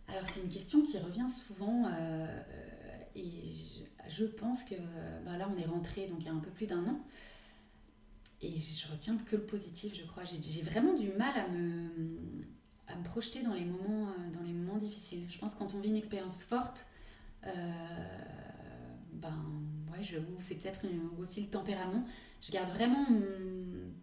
Alors 0.07 0.25
c'est 0.25 0.39
une 0.39 0.49
question 0.49 0.81
qui 0.81 0.97
revient 0.97 1.27
souvent 1.27 1.89
et 3.13 3.25
je, 4.07 4.15
je, 4.15 4.25
pense 4.25 4.63
que 4.63 4.75
bah 5.25 5.35
là 5.37 5.49
on 5.53 5.61
est 5.61 5.65
rentré 5.65 6.07
donc 6.07 6.19
il 6.21 6.27
y 6.27 6.29
a 6.29 6.33
un 6.33 6.39
peu 6.39 6.49
plus 6.49 6.65
d'un 6.65 6.85
an. 6.85 6.97
Et 8.43 8.57
je 8.57 8.91
retiens 8.91 9.17
que 9.17 9.35
le 9.35 9.43
positif, 9.43 9.95
je 9.95 10.03
crois. 10.03 10.23
J'ai 10.25 10.61
vraiment 10.61 10.93
du 10.93 11.09
mal 11.09 11.37
à 11.37 11.47
me, 11.47 11.89
à 12.87 12.95
me 12.95 13.03
projeter 13.03 13.43
dans 13.43 13.53
les, 13.53 13.65
moments, 13.65 14.09
euh, 14.09 14.31
dans 14.33 14.41
les 14.41 14.53
moments 14.53 14.77
difficiles. 14.77 15.25
Je 15.29 15.37
pense 15.37 15.53
que 15.53 15.59
quand 15.59 15.75
on 15.75 15.79
vit 15.79 15.89
une 15.89 15.95
expérience 15.95 16.41
forte, 16.41 16.87
euh, 17.45 17.51
ben, 19.13 19.37
ouais, 19.91 19.99
c'est 20.39 20.55
peut-être 20.55 20.81
aussi 21.19 21.41
le 21.41 21.49
tempérament. 21.49 22.03
Je 22.41 22.51
garde 22.51 22.69
vraiment 22.69 23.05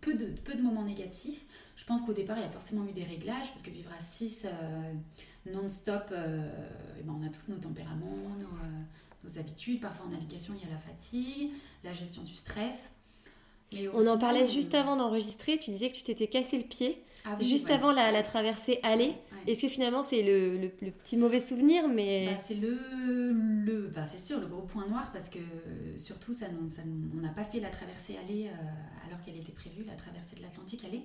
peu 0.01 0.15
de, 0.15 0.27
peu 0.27 0.55
de 0.55 0.63
moments 0.63 0.85
négatifs. 0.85 1.45
Je 1.75 1.85
pense 1.85 2.01
qu'au 2.03 2.13
départ, 2.13 2.39
il 2.39 2.43
y 2.43 2.47
a 2.47 2.51
forcément 2.51 2.87
eu 2.87 2.93
des 2.93 3.03
réglages, 3.03 3.49
parce 3.49 3.63
que 3.63 3.71
vivre 3.71 3.91
à 3.93 3.99
6 3.99 4.45
euh, 4.45 4.93
non-stop, 5.47 6.13
eh 6.13 7.03
ben, 7.03 7.17
on 7.21 7.27
a 7.27 7.29
tous 7.29 7.49
nos 7.49 7.59
tempéraments, 7.59 8.37
nos, 8.39 9.29
nos 9.29 9.39
habitudes. 9.39 9.81
Parfois 9.81 10.07
en 10.07 10.11
navigation, 10.11 10.55
il 10.55 10.63
y 10.63 10.71
a 10.71 10.73
la 10.73 10.79
fatigue, 10.79 11.51
la 11.83 11.93
gestion 11.93 12.23
du 12.23 12.37
stress. 12.37 12.93
On 13.95 14.07
en 14.07 14.19
parlait 14.19 14.49
juste 14.49 14.75
avant 14.75 14.97
d'enregistrer, 14.97 15.59
tu 15.59 15.71
disais 15.71 15.91
que 15.91 15.97
tu 15.97 16.03
t'étais 16.03 16.27
cassé 16.27 16.57
le 16.57 16.65
pied 16.65 17.03
ah 17.25 17.37
juste 17.41 17.71
avant 17.71 17.93
la, 17.93 18.23
traversée 18.23 18.81
aller. 18.83 19.15
Est-ce 19.47 19.63
que 19.63 19.69
finalement 19.69 20.03
c'est 20.03 20.23
le, 20.23 20.69
petit 20.69 21.17
mauvais 21.17 21.41
souvenir 21.41 21.89
mais... 21.89 22.27
Bah, 22.27 22.43
c'est 22.43 22.55
le, 22.55 22.79
le 23.33 23.89
bah, 23.95 24.05
c'est 24.05 24.19
sûr 24.19 24.41
le 24.41 24.47
gros 24.47 24.63
point 24.63 24.87
noir 24.87 25.11
parce 25.13 25.29
que 25.29 25.39
surtout 25.97 26.33
ça, 26.33 26.47
ça 26.69 26.83
on 27.17 27.21
n'a 27.21 27.31
pas 27.31 27.45
fait 27.45 27.61
la 27.61 27.71
traversée 27.71 28.17
aller 28.17 28.49
euh, 28.49 29.07
alors 29.07 29.23
qu'elle 29.23 29.37
était 29.37 29.53
prévue, 29.53 29.85
la 29.85 29.95
traversée 29.95 30.37
de 30.37 30.43
l'Atlantique 30.43 30.85
aller. 30.85 31.03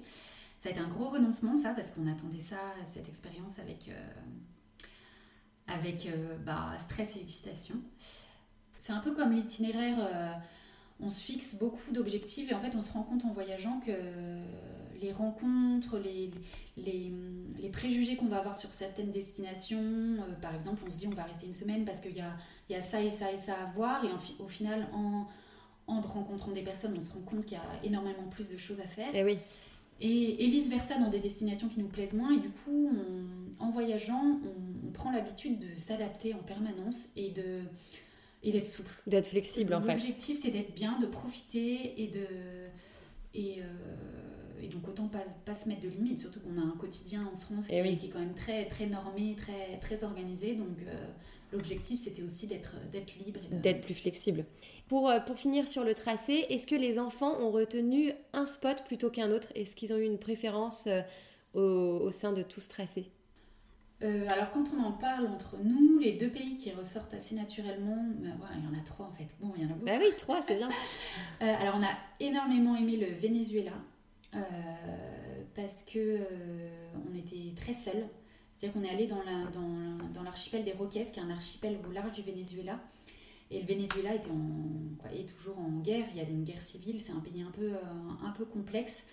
Ça 0.58 0.69
a 0.69 0.71
été 0.71 0.82
un 0.82 0.88
gros 0.88 1.10
renoncement 1.10 1.58
ça 1.58 1.71
parce 1.71 1.89
qu'on 1.91 2.08
attendait 2.08 2.39
ça, 2.39 2.58
cette 2.86 3.10
expérience 3.10 3.60
avec, 3.60 3.89
euh, 3.89 4.84
avec 5.67 6.06
euh, 6.06 6.38
bah, 6.38 6.71
stress 6.78 7.17
et 7.17 7.21
excitation. 7.21 7.76
C'est 8.80 8.93
un 8.93 8.99
peu 8.99 9.13
comme 9.13 9.32
l'itinéraire 9.32 9.97
on 11.03 11.09
se 11.09 11.19
fixe 11.19 11.55
beaucoup 11.55 11.91
d'objectifs 11.91 12.51
et 12.51 12.55
en 12.55 12.59
fait 12.59 12.75
on 12.75 12.81
se 12.81 12.91
rend 12.91 13.03
compte 13.03 13.25
en 13.25 13.31
voyageant 13.31 13.79
que 13.79 13.91
les 15.01 15.11
rencontres, 15.11 15.99
les, 15.99 16.31
les, 16.77 17.69
préjugés 17.69 18.15
qu'on 18.15 18.27
va 18.27 18.37
avoir 18.37 18.55
sur 18.55 18.71
certaines 18.71 19.11
destinations, 19.11 19.79
euh, 19.79 20.33
par 20.41 20.55
exemple 20.55 20.83
on 20.87 20.91
se 20.91 20.99
dit 20.99 21.07
on 21.07 21.15
va 21.15 21.23
rester 21.23 21.45
une 21.45 21.53
semaine 21.53 21.85
parce 21.85 21.99
qu'il 21.99 22.15
y 22.15 22.21
a, 22.21 22.35
y 22.69 22.75
a, 22.75 22.81
ça 22.81 23.01
et 23.01 23.09
ça 23.09 23.31
et 23.31 23.37
ça 23.37 23.55
à 23.55 23.65
voir 23.71 24.05
et 24.05 24.09
au 24.39 24.47
final 24.47 24.87
en, 24.93 25.27
en 25.87 26.01
rencontrant 26.01 26.51
des 26.51 26.61
personnes 26.61 26.93
on 26.95 27.01
se 27.01 27.11
rend 27.11 27.21
compte 27.21 27.45
qu'il 27.45 27.57
y 27.57 27.61
a 27.61 27.85
énormément 27.85 28.27
plus 28.29 28.47
de 28.47 28.57
choses 28.57 28.79
à 28.79 28.87
faire. 28.87 29.13
Et 29.13 29.19
eh 29.19 29.23
oui. 29.23 29.37
Et, 29.99 30.47
vice-versa 30.47 30.97
dans 30.97 31.09
des 31.09 31.19
destinations 31.19 31.69
qui 31.69 31.79
nous 31.79 31.87
plaisent 31.87 32.13
moins. 32.13 32.33
Et 32.33 32.39
du 32.39 32.49
coup, 32.49 32.91
en 33.59 33.69
voyageant, 33.69 34.39
on, 34.43 34.87
on 34.87 34.91
prend 34.91 35.11
l'habitude 35.11 35.59
de 35.59 35.79
s'adapter 35.79 36.33
en 36.33 36.39
permanence 36.39 37.05
et 37.15 37.29
de, 37.29 37.61
et 38.43 38.51
d'être 38.51 38.67
souple. 38.67 38.93
D'être 39.08 39.27
flexible 39.27 39.73
en 39.73 39.82
fait. 39.82 39.93
L'objectif 39.93 40.39
c'est 40.41 40.51
d'être 40.51 40.75
bien, 40.75 40.99
de 40.99 41.06
profiter 41.06 42.01
et 42.01 42.08
de 42.08 42.25
et, 43.34 43.62
euh, 43.62 44.62
et 44.62 44.67
donc 44.67 44.88
autant 44.88 45.08
pas, 45.08 45.23
pas, 45.45 45.53
se 45.56 45.67
mettre 45.67 45.82
de 45.82 45.89
limites, 45.89 46.19
surtout 46.19 46.39
qu'on 46.39 46.58
a 46.58 46.63
un 46.63 46.77
quotidien 46.77 47.27
en 47.34 47.38
France 47.38 47.67
qui, 47.67 47.75
eh 47.75 47.79
est, 47.79 47.97
qui, 47.97 48.08
est 48.08 48.10
quand 48.10 48.19
même 48.19 48.36
très 48.36 48.65
très 48.65 48.86
normé, 48.86 49.36
très 49.36 49.79
très 49.79 50.03
organisé. 50.03 50.53
Donc 50.53 50.84
euh, 50.86 51.08
l'objectif 51.51 52.01
c'était 52.01 52.21
aussi 52.21 52.45
d'être 52.47 52.75
d'être 52.91 53.15
libre 53.25 53.39
et 53.51 53.56
d'être 53.56 53.82
plus 53.82 53.95
flexible. 53.95 54.45
Pour, 54.88 55.10
euh, 55.10 55.19
pour 55.19 55.39
finir 55.39 55.67
sur 55.67 55.84
le 55.84 55.95
tracé, 55.95 56.45
est-ce 56.49 56.67
que 56.67 56.75
les 56.75 56.99
enfants 56.99 57.39
ont 57.39 57.49
retenu 57.49 58.12
un 58.34 58.45
spot 58.45 58.84
plutôt 58.86 59.10
qu'un 59.10 59.32
autre? 59.32 59.47
Est-ce 59.56 59.75
qu'ils 59.75 59.93
ont 59.93 59.97
eu 59.97 60.06
une 60.06 60.19
préférence 60.19 60.88
au, 61.53 61.62
au 61.62 62.12
sein 62.12 62.34
de 62.34 62.43
tout 62.43 62.60
ce 62.60 62.69
tracé? 62.69 63.10
Euh, 64.01 64.27
alors 64.27 64.51
quand 64.51 64.63
on 64.75 64.84
en 64.84 64.91
parle 64.91 65.27
entre 65.27 65.58
nous, 65.63 65.97
les 65.97 66.13
deux 66.13 66.29
pays 66.29 66.56
qui 66.56 66.71
ressortent 66.71 67.13
assez 67.13 67.36
naturellement, 67.36 67.97
bah, 68.39 68.49
il 68.58 68.63
y 68.63 68.67
en 68.67 68.77
a 68.77 68.84
trois 68.84 69.06
en 69.06 69.13
fait. 69.13 69.27
Bon, 69.39 69.53
il 69.56 69.63
y 69.63 69.65
en 69.65 69.69
a 69.69 69.73
beaucoup. 69.73 69.86
Bah 69.86 69.97
oui, 69.99 70.08
trois, 70.17 70.41
c'est 70.41 70.58
bien. 70.58 70.69
Euh, 71.41 71.56
alors 71.60 71.75
on 71.77 71.84
a 71.84 71.93
énormément 72.21 72.73
aimé 72.75 72.95
le 72.95 73.08
Venezuela 73.17 73.73
euh, 74.34 74.39
parce 75.56 75.82
que 75.82 76.25
on 77.12 77.13
était 77.17 77.53
très 77.56 77.73
seuls. 77.73 78.08
C'est-à-dire 78.53 78.79
qu'on 78.79 78.88
est 78.88 78.89
allé 78.89 79.08
dans, 79.08 80.23
l'archipel 80.23 80.63
des 80.63 80.71
Roques, 80.71 80.91
qui 80.91 80.99
est 80.99 81.19
un 81.19 81.29
archipel 81.29 81.79
au 81.86 81.91
large 81.91 82.13
du 82.13 82.21
Venezuela. 82.21 82.79
Et 83.51 83.62
le 83.62 83.67
Venezuela 83.67 84.15
était 84.15 84.29
en, 84.29 85.12
est 85.13 85.27
toujours 85.27 85.60
en 85.60 85.82
guerre, 85.82 86.06
il 86.12 86.17
y 86.17 86.21
a 86.21 86.29
une 86.29 86.45
guerre 86.45 86.62
civile, 86.62 86.99
c'est 86.99 87.12
un 87.12 87.19
pays 87.19 87.41
un 87.41 87.51
peu, 87.51 87.73
un 88.23 88.32
peu 88.32 88.45
complexe. 88.45 89.03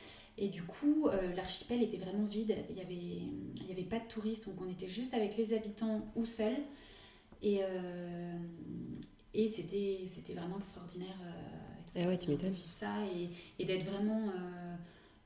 Et 0.42 0.48
du 0.48 0.62
coup, 0.62 1.06
euh, 1.06 1.34
l'archipel 1.34 1.82
était 1.82 1.98
vraiment 1.98 2.24
vide. 2.24 2.56
Il 2.70 2.74
n'y 2.74 2.80
avait, 2.80 3.68
y 3.68 3.72
avait 3.72 3.84
pas 3.84 3.98
de 3.98 4.08
touristes, 4.08 4.46
donc 4.46 4.58
on 4.62 4.68
était 4.70 4.88
juste 4.88 5.12
avec 5.12 5.36
les 5.36 5.52
habitants 5.52 6.10
ou 6.16 6.24
seuls. 6.24 6.56
Et, 7.42 7.58
euh, 7.60 8.38
et 9.34 9.48
c'était, 9.48 9.98
c'était 10.06 10.32
vraiment 10.32 10.56
extraordinaire, 10.56 11.16
euh, 11.24 12.02
ah 12.02 12.08
ouais, 12.08 12.18
tu 12.18 12.30
de 12.30 12.48
vivre 12.48 12.72
ça 12.72 12.94
et, 13.14 13.28
et 13.58 13.66
d'être 13.66 13.84
vraiment 13.84 14.32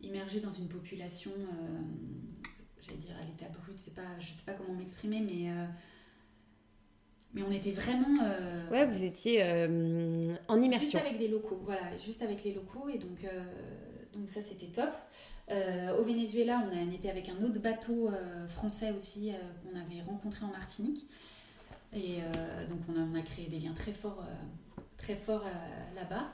immergé 0.00 0.40
dans 0.40 0.50
une 0.50 0.68
population, 0.68 1.30
j'allais 2.80 2.98
dire 2.98 3.14
à 3.20 3.24
l'état 3.24 3.48
brut, 3.48 3.78
c'est 3.78 3.94
pas, 3.94 4.18
je 4.18 4.30
ne 4.30 4.36
sais 4.36 4.44
pas 4.46 4.54
comment 4.54 4.74
m'exprimer, 4.74 5.20
mais 5.20 5.50
mais 7.34 7.42
on 7.42 7.50
était 7.50 7.72
vraiment. 7.72 8.24
ouais, 8.70 8.86
vous 8.86 9.02
étiez 9.04 9.42
en 10.48 10.62
immersion. 10.62 10.98
Juste 10.98 11.06
avec 11.06 11.18
des 11.18 11.28
locaux, 11.28 11.60
voilà, 11.64 11.98
juste 11.98 12.22
avec 12.22 12.44
les 12.44 12.54
locaux. 12.54 12.88
Et 12.88 12.98
donc, 12.98 13.26
donc 14.14 14.28
ça 14.28 14.40
c'était 14.42 14.66
top. 14.66 14.90
Euh, 15.50 15.98
au 15.98 16.04
Venezuela, 16.04 16.62
on, 16.64 16.76
a, 16.76 16.94
était 16.94 17.10
avec 17.10 17.28
un 17.28 17.44
autre 17.44 17.60
bateau 17.60 18.08
euh, 18.08 18.48
français 18.48 18.92
aussi 18.92 19.30
euh, 19.30 19.34
qu'on 19.62 19.78
avait 19.78 20.02
rencontré 20.02 20.44
en 20.44 20.48
Martinique. 20.48 21.04
Et 21.92 22.22
donc 22.68 22.80
on 22.88 23.00
a, 23.00 23.04
on 23.04 23.14
a, 23.14 23.22
créé 23.22 23.46
des 23.46 23.60
liens 23.60 23.72
très 23.72 23.92
forts, 23.92 24.26
très 24.96 25.14
forts 25.14 25.44
là-bas. 25.94 26.26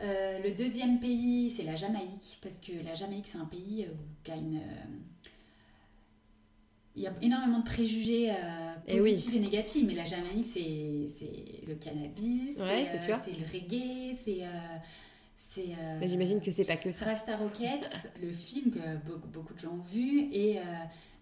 le 0.00 0.56
deuxième 0.56 1.00
pays, 1.00 1.50
c'est 1.50 1.64
la 1.64 1.76
Jamaïque, 1.76 2.38
parce 2.40 2.60
que 2.60 2.72
la 2.82 2.94
Jamaïque, 2.94 3.26
c'est 3.26 3.36
un 3.36 3.44
pays 3.44 3.86
qui 4.24 4.30
a 4.30 4.36
une... 4.36 4.58
il 6.96 7.02
y 7.02 7.06
a 7.06 7.12
énormément 7.20 7.58
de 7.58 7.64
préjugés 7.64 8.32
eh 8.86 8.96
positifs 8.96 9.34
et, 9.34 9.40
négatifs, 9.40 9.84
mais 9.86 9.92
la 9.92 10.06
Jamaïque, 10.06 10.46
c'est 10.46 11.60
le 11.68 11.74
cannabis, 11.74 12.54
c'est 12.56 13.32
le 13.38 13.52
reggae, 13.52 14.14
c'est 14.14 14.46
euh, 15.58 16.00
j'imagine 16.02 16.40
que 16.40 16.50
c'est 16.50 16.64
pas 16.64 16.76
que 16.76 16.92
ça. 16.92 17.04
Rasta 17.06 17.36
Rocket, 17.36 17.84
le 18.22 18.30
film 18.30 18.70
que 18.70 18.96
beaucoup, 19.06 19.28
beaucoup, 19.28 19.54
de 19.54 19.58
gens 19.58 19.72
ont 19.72 19.92
vu. 19.92 20.28
Et 20.32 20.58
euh, 20.58 20.62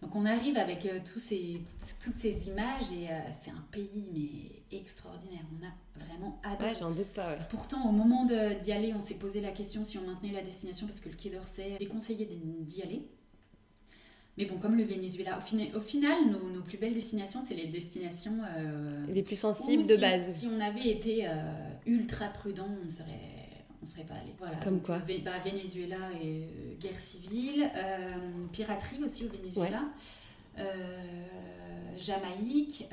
donc 0.02 0.14
on 0.14 0.26
arrive 0.26 0.56
avec 0.58 0.84
euh, 0.86 1.00
tous 1.04 1.18
ces, 1.18 1.60
toutes, 2.02 2.18
ces 2.18 2.48
images 2.48 2.92
et 2.92 3.08
c'est 3.40 3.50
un 3.50 3.64
pays 3.70 4.04
mais 4.12 4.76
extraordinaire. 4.76 5.42
On 5.58 5.64
a 5.64 6.04
vraiment 6.04 6.40
adoré. 6.44 6.70
Ouais, 6.70 6.76
j'en 6.78 6.90
doute 6.90 7.12
pas. 7.14 7.36
Pourtant, 7.48 7.88
au 7.88 7.92
moment 7.92 8.26
d'y 8.26 8.72
aller, 8.72 8.92
on 8.94 9.00
s'est 9.00 9.14
posé 9.18 9.40
la 9.40 9.50
question 9.50 9.84
si 9.84 9.98
on 9.98 10.02
maintenait 10.02 10.32
la 10.32 10.42
destination 10.42 10.86
parce 10.86 11.00
que 11.00 11.08
le 11.08 11.14
Quai 11.14 11.30
d'Orsay 11.30 11.76
déconseillait 11.78 12.28
d'y 12.60 12.82
aller. 12.82 13.02
Mais 14.36 14.44
bon, 14.44 14.56
comme 14.58 14.76
le 14.76 14.84
Venezuela, 14.84 15.36
au, 15.74 15.80
final, 15.80 16.16
nos, 16.30 16.62
plus 16.62 16.78
belles 16.78 16.94
destinations, 16.94 17.40
c'est 17.44 17.54
les 17.54 17.66
destinations 17.66 18.38
les 19.08 19.24
plus 19.24 19.34
sensibles 19.34 19.84
de 19.84 19.96
base. 19.96 20.32
Si 20.32 20.46
on 20.46 20.60
avait 20.60 20.90
été 20.90 21.28
ultra 21.86 22.28
prudent, 22.28 22.68
on 22.84 22.88
serait 22.88 23.37
on 23.82 23.86
serait 23.86 24.04
pas 24.04 24.14
allé. 24.14 24.34
Voilà. 24.38 24.56
Comme 24.56 24.80
quoi 24.80 24.98
bah, 24.98 25.38
Venezuela 25.44 26.12
et 26.20 26.44
euh, 26.44 26.74
guerre 26.78 26.98
civile, 26.98 27.70
euh, 27.74 28.46
piraterie 28.52 29.02
aussi 29.02 29.24
au 29.24 29.28
Venezuela, 29.28 29.84
euh, 30.58 31.24
Jamaïque 31.96 32.86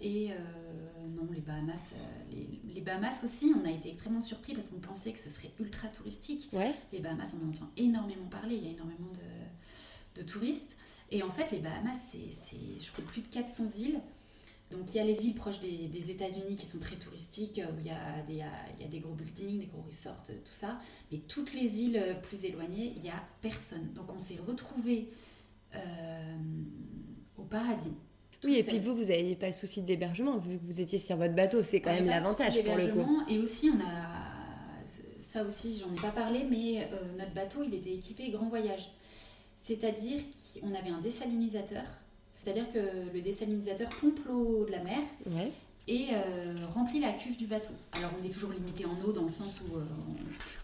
et 0.00 0.30
non 1.14 1.28
les 1.32 1.40
Bahamas. 1.40 1.84
Les, 2.30 2.80
Bahamas 2.80 3.22
aussi, 3.24 3.52
on 3.60 3.66
a 3.66 3.70
été 3.70 3.90
extrêmement 3.90 4.20
surpris 4.20 4.54
parce 4.54 4.68
qu'on 4.68 4.80
pensait 4.80 5.12
que 5.12 5.18
ce 5.18 5.30
serait 5.30 5.50
ultra 5.60 5.88
touristique. 5.88 6.50
Les 6.92 7.00
Bahamas, 7.00 7.34
on 7.40 7.48
entend 7.48 7.70
énormément 7.76 8.26
parler, 8.28 8.56
il 8.56 8.64
y 8.64 8.68
a 8.68 8.70
énormément 8.70 9.10
de, 9.12 10.20
de 10.20 10.26
touristes. 10.26 10.76
Et 11.10 11.22
en 11.22 11.30
fait, 11.30 11.50
les 11.50 11.58
Bahamas, 11.58 11.98
c'est, 12.00 12.80
je 12.80 12.90
crois, 12.92 13.04
plus 13.04 13.22
de 13.22 13.28
400 13.28 13.66
îles. 13.78 14.00
Donc 14.72 14.94
il 14.94 14.96
y 14.96 15.00
a 15.00 15.04
les 15.04 15.26
îles 15.26 15.34
proches 15.34 15.60
des, 15.60 16.10
États-Unis 16.10 16.56
qui 16.56 16.66
sont 16.66 16.78
très 16.78 16.96
touristiques, 16.96 17.60
où 17.72 17.78
il 17.78 17.86
y, 17.86 17.90
a 17.90 18.22
des, 18.26 18.42
il 18.78 18.82
y, 18.82 18.84
a 18.84 18.88
des, 18.88 18.98
gros 18.98 19.14
buildings, 19.14 19.60
des 19.60 19.66
gros 19.66 19.82
resorts, 19.82 20.22
tout 20.24 20.52
ça. 20.52 20.78
Mais 21.10 21.18
toutes 21.18 21.52
les 21.52 21.82
îles 21.82 22.16
plus 22.22 22.44
éloignées, 22.44 22.92
il 22.96 23.02
n'y 23.02 23.10
a 23.10 23.22
personne. 23.40 23.92
Donc 23.94 24.12
on 24.12 24.18
s'est 24.18 24.38
retrouvés 24.46 25.08
euh, 25.74 26.36
au 27.36 27.42
paradis. 27.42 27.92
Oui, 28.44 28.56
et 28.56 28.64
puis 28.64 28.80
vous, 28.80 28.94
vous 28.94 29.04
n'avez 29.04 29.36
pas 29.36 29.46
le 29.46 29.52
souci 29.52 29.82
de 29.82 29.88
l'hébergement, 29.88 30.38
vu 30.38 30.58
que 30.58 30.64
vous 30.64 30.80
étiez 30.80 30.98
sur 30.98 31.16
votre 31.16 31.34
bateau, 31.34 31.62
c'est 31.62 31.80
quand 31.80 31.92
même 31.92 32.06
l'avantage 32.06 32.60
pour 32.64 32.76
le 32.76 32.88
coup. 32.88 33.22
Et 33.28 33.38
aussi, 33.38 33.70
on 33.70 33.80
a, 33.80 34.22
ça 35.20 35.44
aussi, 35.44 35.80
j'en 35.80 35.94
ai 35.94 36.00
pas 36.00 36.10
parlé, 36.10 36.44
mais 36.50 36.88
euh, 36.92 37.16
notre 37.16 37.32
bateau, 37.32 37.62
il 37.62 37.72
était 37.74 37.92
équipé 37.92 38.30
grand 38.30 38.48
voyage. 38.48 38.90
C'est-à-dire 39.60 40.20
qu'on 40.60 40.74
avait 40.74 40.90
un 40.90 41.00
désalinisateur 41.00 41.84
c'est-à-dire 42.42 42.70
que 42.72 42.78
le 43.12 43.20
désalinisateur 43.20 43.88
pompe 44.00 44.18
l'eau 44.26 44.64
de 44.66 44.72
la 44.72 44.82
mer 44.82 45.00
et 45.88 46.08
euh, 46.12 46.54
remplit 46.68 47.00
la 47.00 47.12
cuve 47.12 47.36
du 47.36 47.46
bateau. 47.46 47.72
Alors 47.92 48.10
on 48.20 48.24
est 48.24 48.30
toujours 48.30 48.52
limité 48.52 48.84
en 48.84 49.00
eau 49.04 49.12
dans 49.12 49.24
le 49.24 49.30
sens 49.30 49.60
où... 49.60 49.76
Euh, 49.76 49.84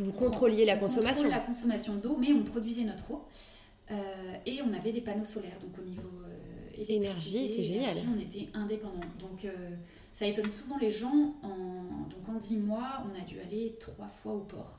Vous 0.00 0.12
contrôliez 0.12 0.64
la 0.64 0.76
consommation 0.76 1.24
contrôle 1.24 1.30
la 1.30 1.40
consommation 1.40 1.94
d'eau, 1.96 2.16
mais 2.18 2.32
on 2.32 2.42
produisait 2.42 2.84
notre 2.84 3.10
eau. 3.10 3.24
Euh, 3.90 4.34
et 4.46 4.60
on 4.62 4.72
avait 4.72 4.92
des 4.92 5.00
panneaux 5.00 5.24
solaires, 5.24 5.58
donc 5.60 5.78
au 5.78 5.82
niveau 5.82 6.08
énergie, 6.88 7.52
c'est 7.56 7.64
génial. 7.64 7.96
On 8.14 8.20
était 8.20 8.48
indépendants. 8.54 9.00
Donc 9.18 9.50
ça 10.14 10.26
étonne 10.26 10.48
souvent 10.48 10.78
les 10.78 10.92
gens. 10.92 11.34
En, 11.42 12.06
donc 12.08 12.28
en 12.28 12.38
10 12.38 12.56
mois, 12.58 13.04
on 13.04 13.20
a 13.20 13.24
dû 13.24 13.40
aller 13.40 13.76
trois 13.80 14.06
fois 14.08 14.34
au 14.34 14.40
port. 14.40 14.78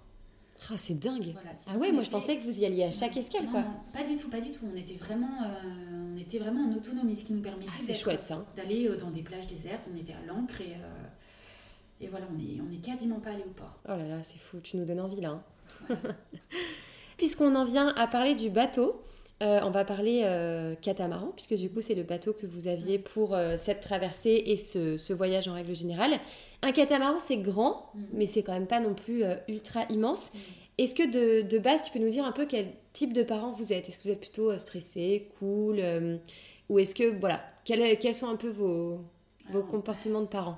Ah, 0.68 0.78
c'est 0.78 1.00
dingue. 1.00 1.34
ah 1.68 1.78
ouais, 1.78 1.92
moi 1.92 2.04
je 2.04 2.10
pensais 2.10 2.38
que 2.38 2.44
vous 2.44 2.60
y 2.60 2.66
alliez 2.66 2.84
à 2.84 2.92
chaque 2.92 3.16
escale, 3.18 3.46
quoi. 3.50 3.64
pas 3.94 4.04
du 4.04 4.16
tout, 4.16 4.30
pas 4.30 4.42
du 4.42 4.52
tout. 4.52 4.66
On 4.72 4.76
était 4.76 4.96
vraiment, 4.96 5.44
euh, 5.44 6.14
on 6.14 6.18
était 6.18 6.38
vraiment 6.38 6.70
en 6.70 6.76
autonomie, 6.76 7.16
ce 7.16 7.24
qui 7.24 7.34
nous 7.34 7.42
permettait 7.42 7.72
ah, 7.72 8.38
d'aller 8.56 8.88
euh, 8.88 8.98
dans 8.98 9.10
des 9.10 9.22
plages 9.22 9.48
désertes. 9.48 9.90
On 9.92 9.98
était 9.98 10.14
à 10.14 10.26
l'ancre 10.28 10.62
et, 10.62 10.74
euh, 10.74 12.02
et 12.02 12.08
voilà, 12.08 12.26
on 12.34 12.38
est, 12.38 12.60
on 12.62 12.72
est 12.72 12.82
quasiment 12.82 13.20
pas 13.20 13.32
allé 13.32 13.44
au 13.44 13.52
port. 13.52 13.80
Oh 13.86 13.92
là 13.92 14.08
là, 14.08 14.22
c'est 14.22 14.38
fou. 14.38 14.60
Tu 14.62 14.78
nous 14.78 14.86
donnes 14.86 15.00
envie 15.00 15.22
là. 15.22 15.42
Hein. 15.90 15.96
Puisqu'on 17.18 17.56
en 17.56 17.64
vient 17.64 17.90
à 17.96 18.08
parler 18.08 18.36
du 18.36 18.50
bateau, 18.50 19.02
on 19.42 19.72
va 19.72 19.86
parler 19.86 20.26
catamaran, 20.82 21.32
puisque 21.36 21.56
du 21.56 21.70
coup 21.70 21.82
c'est 21.82 21.96
le 21.96 22.04
bateau 22.04 22.34
que 22.34 22.46
vous 22.46 22.68
aviez 22.68 23.00
pour 23.00 23.38
cette 23.58 23.80
traversée 23.82 24.44
et 24.46 24.58
ce, 24.58 24.98
ce, 24.98 25.14
voyage 25.14 25.48
en 25.48 25.54
règle 25.54 25.76
générale. 25.76 26.12
Un 26.62 26.72
catamaran, 26.72 27.20
c'est 27.20 27.38
grand, 27.38 27.92
mm. 27.94 28.02
mais 28.14 28.28
c'est 28.28 28.44
quand 28.44 28.54
même 28.54 28.68
pas 28.68 28.80
non 28.80 28.94
plus 28.94 29.24
euh, 29.24 29.36
ultra 29.48 29.86
immense. 29.90 30.32
Mm. 30.34 30.38
Est-ce 30.78 30.96
que 30.96 31.44
de, 31.44 31.58
base, 31.58 31.82
tu 31.84 31.92
peux 31.92 32.00
nous 32.00 32.10
dire 32.10 32.26
un 32.26 32.32
peu 32.32 32.46
quel 32.46 32.72
type 32.94 33.14
de 33.14 33.24
parents 33.24 33.52
vous 33.52 33.74
êtes? 33.74 33.90
Est-ce 33.90 33.98
que 33.98 34.04
vous 34.04 34.12
êtes 34.12 34.22
plutôt 34.22 34.52
euh, 34.52 34.58
stressé, 34.58 35.30
cool 35.40 35.80
euh, 35.80 36.18
Ou 36.70 36.80
est-ce 36.80 36.96
que, 36.96 37.20
voilà, 37.20 37.42
quels, 37.66 37.98
quels, 38.00 38.16
sont 38.16 38.28
un 38.28 38.36
peu 38.36 38.50
vos, 38.50 39.00
vos 39.50 39.62
comportements 39.62 40.22
de 40.22 40.28
parents? 40.28 40.58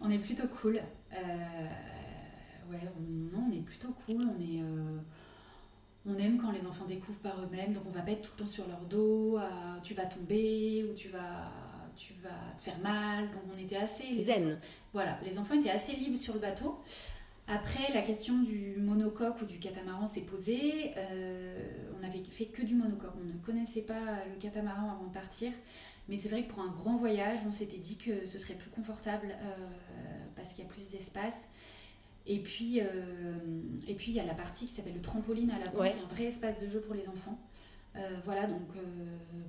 On 0.00 0.10
est 0.10 0.18
plutôt 0.18 0.46
cool. 0.60 0.74
ouais, 1.14 2.80
on, 2.98 3.36
non, 3.36 3.46
on 3.48 3.52
est 3.52 3.62
plutôt 3.62 3.92
cool. 4.06 4.28
On 4.36 4.40
est 4.40 4.62
on 6.08 6.16
aime 6.18 6.38
quand 6.38 6.52
les 6.52 6.64
enfants 6.64 6.84
découvrent 6.84 7.18
par 7.18 7.34
eux-mêmes, 7.42 7.72
donc 7.72 7.82
on 7.84 7.90
va 7.90 8.02
pas 8.02 8.12
être 8.12 8.22
tout 8.22 8.30
le 8.36 8.44
temps 8.44 8.48
sur 8.48 8.68
leur 8.68 8.84
dos, 8.84 9.40
tu 9.82 9.92
vas 9.94 10.06
tomber 10.06 10.86
ou 10.88 10.94
tu 10.94 11.08
vas 11.08 11.50
tu 11.96 12.14
vas 12.22 12.54
te 12.56 12.62
faire 12.62 12.78
mal. 12.78 13.24
Donc 13.30 13.42
on 13.54 13.58
était 13.58 13.76
assez... 13.76 14.22
Zen. 14.22 14.58
voilà, 14.92 15.18
les 15.24 15.38
enfants 15.38 15.54
étaient 15.54 15.70
assez 15.70 15.92
libres 15.92 16.18
sur 16.18 16.34
le 16.34 16.40
bateau. 16.40 16.78
Après, 17.48 17.92
la 17.94 18.02
question 18.02 18.42
du 18.42 18.74
monocoque 18.78 19.40
ou 19.40 19.44
du 19.44 19.58
catamaran 19.58 20.06
s'est 20.06 20.22
posée. 20.22 20.92
on 21.96 22.00
n'avait 22.00 22.22
fait 22.24 22.46
que 22.46 22.62
du 22.62 22.74
monocoque. 22.74 23.14
On 23.20 23.24
ne 23.24 23.38
connaissait 23.44 23.82
pas 23.82 24.24
le 24.28 24.36
catamaran 24.40 24.90
avant 24.90 25.06
de 25.06 25.12
partir. 25.12 25.52
Mais 26.08 26.16
c'est 26.16 26.28
vrai 26.28 26.44
que 26.44 26.52
pour 26.52 26.62
un 26.62 26.70
grand 26.70 26.96
voyage, 26.96 27.38
on 27.46 27.52
s'était 27.52 27.78
dit 27.78 27.96
que 27.96 28.26
ce 28.26 28.38
serait 28.38 28.54
plus 28.54 28.70
confortable 28.70 29.36
parce 30.34 30.52
qu'il 30.52 30.64
y 30.64 30.66
a 30.66 30.70
plus 30.70 30.88
d'espace. 30.88 31.46
Et 32.26 32.40
puis, 32.40 32.78
et 32.78 33.94
puis 33.94 34.10
il 34.10 34.14
y 34.14 34.20
a 34.20 34.24
la 34.24 34.34
partie 34.34 34.66
qui 34.66 34.72
s'appelle 34.72 34.94
le 34.94 35.00
trampoline 35.00 35.50
à 35.52 35.58
l'avant, 35.60 35.82
qui 35.82 35.96
est 35.96 36.02
un 36.02 36.14
vrai 36.14 36.24
espace 36.24 36.58
de 36.58 36.68
jeu 36.68 36.80
pour 36.80 36.94
les 36.94 37.08
enfants. 37.08 37.38
voilà, 38.24 38.46
donc 38.46 38.68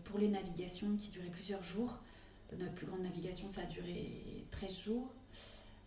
pour 0.04 0.20
les 0.20 0.28
navigations 0.28 0.96
qui 0.98 1.10
duraient 1.10 1.30
plusieurs 1.30 1.64
jours, 1.64 1.98
notre 2.56 2.74
plus 2.74 2.88
grande 2.88 3.02
navigation, 3.02 3.50
ça 3.50 3.62
a 3.62 3.66
duré 3.66 4.46
13 4.52 4.78
jours. 4.78 5.14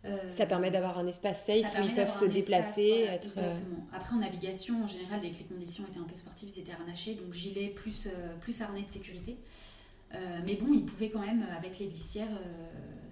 Euh, 0.07 0.31
ça 0.31 0.47
permet 0.47 0.71
d'avoir 0.71 0.99
un 0.99 1.07
espace 1.07 1.45
safe 1.45 1.79
où 1.79 1.83
ils 1.85 1.95
peuvent 1.95 2.13
se 2.13 2.25
déplacer. 2.25 3.07
être... 3.09 3.29
Euh, 3.37 3.53
exactement. 3.53 3.87
Après, 3.93 4.15
en 4.15 4.21
navigation, 4.21 4.85
en 4.85 4.87
général, 4.87 5.21
dès 5.21 5.31
que 5.31 5.39
les 5.39 5.45
conditions 5.45 5.85
étaient 5.87 5.99
un 5.99 6.05
peu 6.05 6.15
sportives, 6.15 6.51
ils 6.55 6.61
étaient 6.61 6.73
harnachés, 6.73 7.15
donc 7.15 7.35
gilet 7.35 7.69
plus, 7.69 8.07
euh, 8.07 8.35
plus 8.41 8.61
harnais 8.63 8.83
de 8.83 8.89
sécurité. 8.89 9.37
mais 10.45 10.55
bon, 10.55 10.73
ils 10.73 10.85
pouvaient 10.85 11.11
quand 11.11 11.21
même, 11.21 11.45
avec 11.57 11.79
les 11.79 11.87
glissières, 11.87 12.29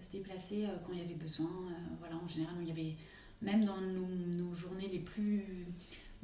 se 0.01 0.11
déplacer 0.11 0.67
quand 0.85 0.93
il 0.93 0.99
y 0.99 1.03
avait 1.03 1.15
besoin. 1.15 1.51
voilà, 2.01 2.17
en 2.17 2.27
général, 2.27 2.55
il 2.63 2.69
y 2.69 2.71
avait, 2.71 2.95
même 3.43 3.65
dans 3.65 3.81
nos, 3.81 4.07
nos 4.07 4.53
journées 4.55 4.89
les 4.89 4.99
plus 4.99 5.67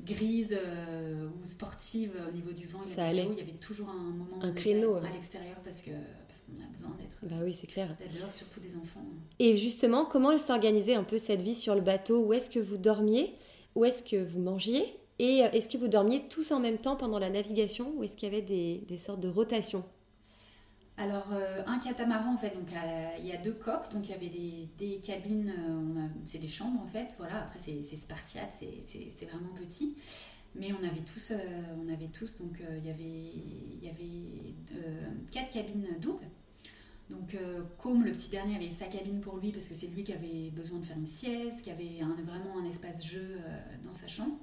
grise 0.00 0.56
euh, 0.58 1.28
ou 1.40 1.44
sportive 1.44 2.12
au 2.28 2.32
niveau 2.32 2.52
du 2.52 2.66
vent 2.66 2.80
et 2.86 2.90
ça 2.90 3.06
allait. 3.06 3.28
il 3.30 3.38
y 3.38 3.40
avait 3.40 3.52
toujours 3.52 3.88
un 3.88 4.10
moment 4.10 4.42
un 4.42 4.52
créneau 4.52 4.96
à, 4.96 5.08
l'extérieur 5.10 5.56
parce 5.62 5.80
que 5.80 5.90
parce 6.26 6.42
qu'on 6.42 6.62
a 6.62 6.66
besoin 6.72 6.90
d'être 6.98 7.16
bah 7.22 7.42
oui 7.44 7.54
c'est 7.54 7.66
clair. 7.66 7.96
dehors 8.12 8.32
surtout 8.32 8.60
des 8.60 8.76
enfants. 8.76 9.04
Et 9.38 9.56
justement 9.56 10.04
comment 10.04 10.36
s'organisait 10.36 10.94
un 10.94 11.04
peu 11.04 11.18
cette 11.18 11.42
vie 11.42 11.54
sur 11.54 11.74
le 11.74 11.80
bateau? 11.80 12.24
Où 12.24 12.32
est-ce 12.32 12.50
que 12.50 12.58
vous 12.58 12.76
dormiez? 12.76 13.34
Où 13.74 13.84
est-ce 13.84 14.02
que 14.02 14.22
vous 14.22 14.40
mangiez? 14.40 14.84
Et 15.18 15.44
euh, 15.44 15.50
est-ce 15.52 15.68
que 15.68 15.78
vous 15.78 15.88
dormiez 15.88 16.26
tous 16.28 16.50
en 16.50 16.60
même 16.60 16.78
temps 16.78 16.96
pendant 16.96 17.18
la 17.18 17.30
navigation? 17.30 17.92
Ou 17.96 18.04
est-ce 18.04 18.16
qu'il 18.16 18.28
y 18.28 18.32
avait 18.32 18.42
des, 18.42 18.84
des 18.88 18.98
sortes 18.98 19.20
de 19.20 19.28
rotations? 19.28 19.84
Alors, 20.96 21.26
euh, 21.32 21.62
un 21.66 21.78
catamaran, 21.80 22.34
en 22.34 22.36
fait, 22.36 22.50
donc 22.50 22.68
il 23.18 23.26
y 23.26 23.32
a 23.32 23.36
deux 23.36 23.52
coques, 23.52 23.90
donc 23.90 24.08
il 24.08 24.12
y 24.12 24.14
avait 24.14 24.28
des, 24.28 25.00
cabines, 25.00 25.52
euh, 25.58 26.06
c'est 26.24 26.38
des 26.38 26.48
chambres 26.48 26.80
en 26.80 26.86
fait, 26.86 27.14
voilà, 27.18 27.42
après 27.42 27.58
c'est 27.58 27.96
spartiate, 27.96 28.52
c'est 28.54 29.26
vraiment 29.26 29.52
petit. 29.54 29.96
Mais 30.54 30.72
on 30.72 30.84
avait 30.86 31.00
tous, 31.00 31.32
euh, 31.32 31.36
on 31.84 31.92
avait 31.92 32.06
tous 32.06 32.36
donc 32.36 32.62
il 32.78 32.86
y 32.86 32.90
avait, 32.90 33.02
y 33.82 33.88
avait 33.88 34.54
quatre 35.32 35.50
cabines 35.50 35.88
doubles. 36.00 36.28
Donc, 37.10 37.36
comme 37.78 38.02
le 38.02 38.12
petit 38.12 38.30
dernier 38.30 38.56
avait 38.56 38.70
sa 38.70 38.86
cabine 38.86 39.20
pour 39.20 39.36
lui, 39.36 39.52
parce 39.52 39.68
que 39.68 39.74
c'est 39.74 39.88
lui 39.88 40.04
qui 40.04 40.12
avait 40.12 40.50
besoin 40.50 40.78
de 40.78 40.86
faire 40.86 40.96
une 40.96 41.06
sieste, 41.06 41.62
qui 41.62 41.70
avait 41.70 42.00
vraiment 42.22 42.58
un 42.58 42.64
espace 42.64 43.04
jeu 43.04 43.36
dans 43.82 43.92
sa 43.92 44.06
chambre. 44.06 44.38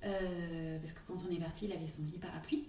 parce 0.00 0.92
que 0.92 1.00
quand 1.08 1.16
on 1.28 1.34
est 1.34 1.40
parti, 1.40 1.64
il 1.64 1.72
avait 1.72 1.88
son 1.88 2.02
lit 2.02 2.18
parapluie. 2.18 2.68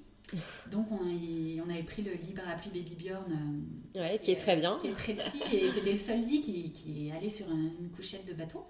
Donc 0.71 0.87
on, 0.91 0.97
on, 0.97 1.69
avait 1.69 1.83
pris 1.83 2.01
le 2.01 2.13
lit 2.13 2.33
parapluie 2.33 2.69
Baby 2.69 2.95
Bjorn. 2.95 3.63
Euh, 3.97 4.17
qui, 4.17 4.31
est 4.31 4.39
très 4.39 4.55
bien. 4.55 4.77
Qui 4.79 4.87
est 4.87 4.93
très 4.93 5.13
petit 5.13 5.41
et 5.51 5.69
c'était 5.73 5.91
le 5.91 5.97
seul 5.97 6.21
lit 6.21 6.41
qui, 6.41 7.11
allé 7.15 7.29
sur 7.29 7.49
une 7.49 7.89
couchette 7.95 8.27
de 8.27 8.33
bateau. 8.33 8.65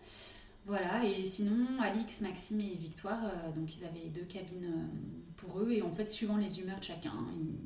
Voilà, 0.65 1.03
et 1.03 1.25
sinon, 1.25 1.67
Alix, 1.81 2.21
Maxime 2.21 2.61
et 2.61 2.75
Victoire, 2.75 3.19
euh, 3.25 3.51
donc 3.51 3.75
ils 3.75 3.83
avaient 3.83 4.07
deux 4.07 4.23
cabines 4.23 4.65
euh, 4.65 5.35
pour 5.35 5.59
eux, 5.59 5.73
et 5.73 5.81
en 5.81 5.91
fait, 5.91 6.09
suivant 6.09 6.37
les 6.37 6.61
humeurs 6.61 6.79
de 6.79 6.85
chacun. 6.85 7.11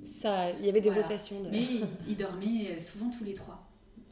Ça, 0.04 0.52
il 0.60 0.66
y 0.66 0.70
avait 0.70 0.82
des 0.82 0.90
rotations. 0.90 1.44
Mais 1.52 1.64
ils, 2.08 2.18
dormaient 2.18 2.80
souvent 2.80 3.12
tous 3.12 3.24
les 3.24 3.36
trois. 3.36 3.57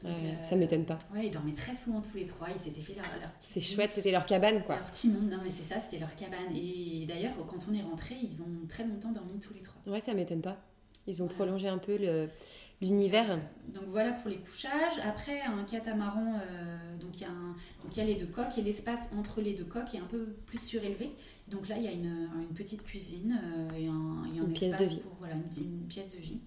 Euh, 0.06 0.40
ça 0.40 0.56
m'étonne 0.56 0.84
pas. 0.84 0.98
Ouais, 1.12 1.26
ils 1.26 1.30
dormaient 1.30 1.54
très 1.54 1.74
souvent 1.74 2.00
tous 2.00 2.16
les 2.16 2.26
trois. 2.26 2.48
Ils 2.50 2.58
s'étaient 2.58 2.80
fait 2.80 2.94
leur, 2.94 3.04
leur 3.20 3.30
C'est 3.38 3.60
chouette, 3.60 3.92
c'était 3.92 4.12
leur 4.12 4.26
cabane 4.26 4.62
quoi. 4.64 4.76
Leur 4.76 4.86
petit 4.86 5.08
monde, 5.08 5.30
non 5.30 5.38
mais 5.42 5.50
c'est 5.50 5.62
ça, 5.62 5.80
c'était 5.80 5.98
leur 5.98 6.14
cabane. 6.14 6.54
Et 6.54 7.04
d'ailleurs, 7.06 7.34
quand 7.46 7.66
on 7.70 7.74
est 7.74 7.82
rentré, 7.82 8.14
ils 8.22 8.40
ont 8.42 8.66
très 8.68 8.84
longtemps 8.84 9.12
dormi 9.12 9.38
tous 9.38 9.54
les 9.54 9.62
trois. 9.62 9.80
Ouais, 9.86 10.00
ça 10.00 10.14
m'étonne 10.14 10.42
pas. 10.42 10.56
Ils 11.06 11.22
ont 11.22 11.28
prolongé 11.28 11.68
un 11.68 11.78
peu 11.78 11.96
le, 11.96 12.28
l'univers. 12.80 13.38
Donc 13.68 13.84
voilà 13.88 14.12
pour 14.12 14.28
les 14.28 14.38
couchages. 14.38 14.98
Après, 15.02 15.40
un 15.42 15.64
catamaran, 15.64 16.40
euh, 16.42 16.96
donc 16.98 17.20
il 17.20 17.22
y, 17.22 17.24
a 17.24 17.30
donc, 17.82 17.96
y 17.96 18.00
a 18.00 18.04
les 18.04 18.14
deux 18.14 18.26
coques 18.26 18.58
et 18.58 18.62
l'espace 18.62 19.08
entre 19.16 19.40
les 19.40 19.54
deux 19.54 19.64
coques 19.64 19.94
est 19.94 19.98
un 19.98 20.06
peu 20.06 20.26
plus 20.46 20.60
surélevé. 20.60 21.10
Donc 21.48 21.68
là, 21.68 21.76
il 21.78 21.84
y 21.84 21.88
a 21.88 21.92
une, 21.92 22.28
une 22.40 22.54
petite 22.54 22.82
cuisine 22.82 23.40
euh, 23.42 23.76
et 23.76 23.86
un, 23.86 24.24
et 24.34 24.40
un 24.40 24.44
une 24.44 24.52
pièce 24.52 24.76
de 24.76 24.84
vie. 24.84 25.00
pour 25.00 25.14
voilà, 25.18 25.34
une, 25.34 25.64
une, 25.64 25.86
pièce 25.86 26.14
de 26.14 26.18
vie. 26.18 26.40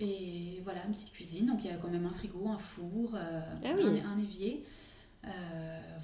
Et 0.00 0.60
voilà, 0.64 0.84
une 0.86 0.92
petite 0.92 1.12
cuisine. 1.12 1.46
Donc 1.46 1.64
il 1.64 1.70
y 1.70 1.74
a 1.74 1.76
quand 1.76 1.88
même 1.88 2.06
un 2.06 2.12
frigo, 2.12 2.48
un 2.48 2.58
four, 2.58 3.14
euh, 3.14 3.40
ah 3.64 3.68
un, 3.68 4.18
évier. 4.18 4.64
Euh, 5.24 5.28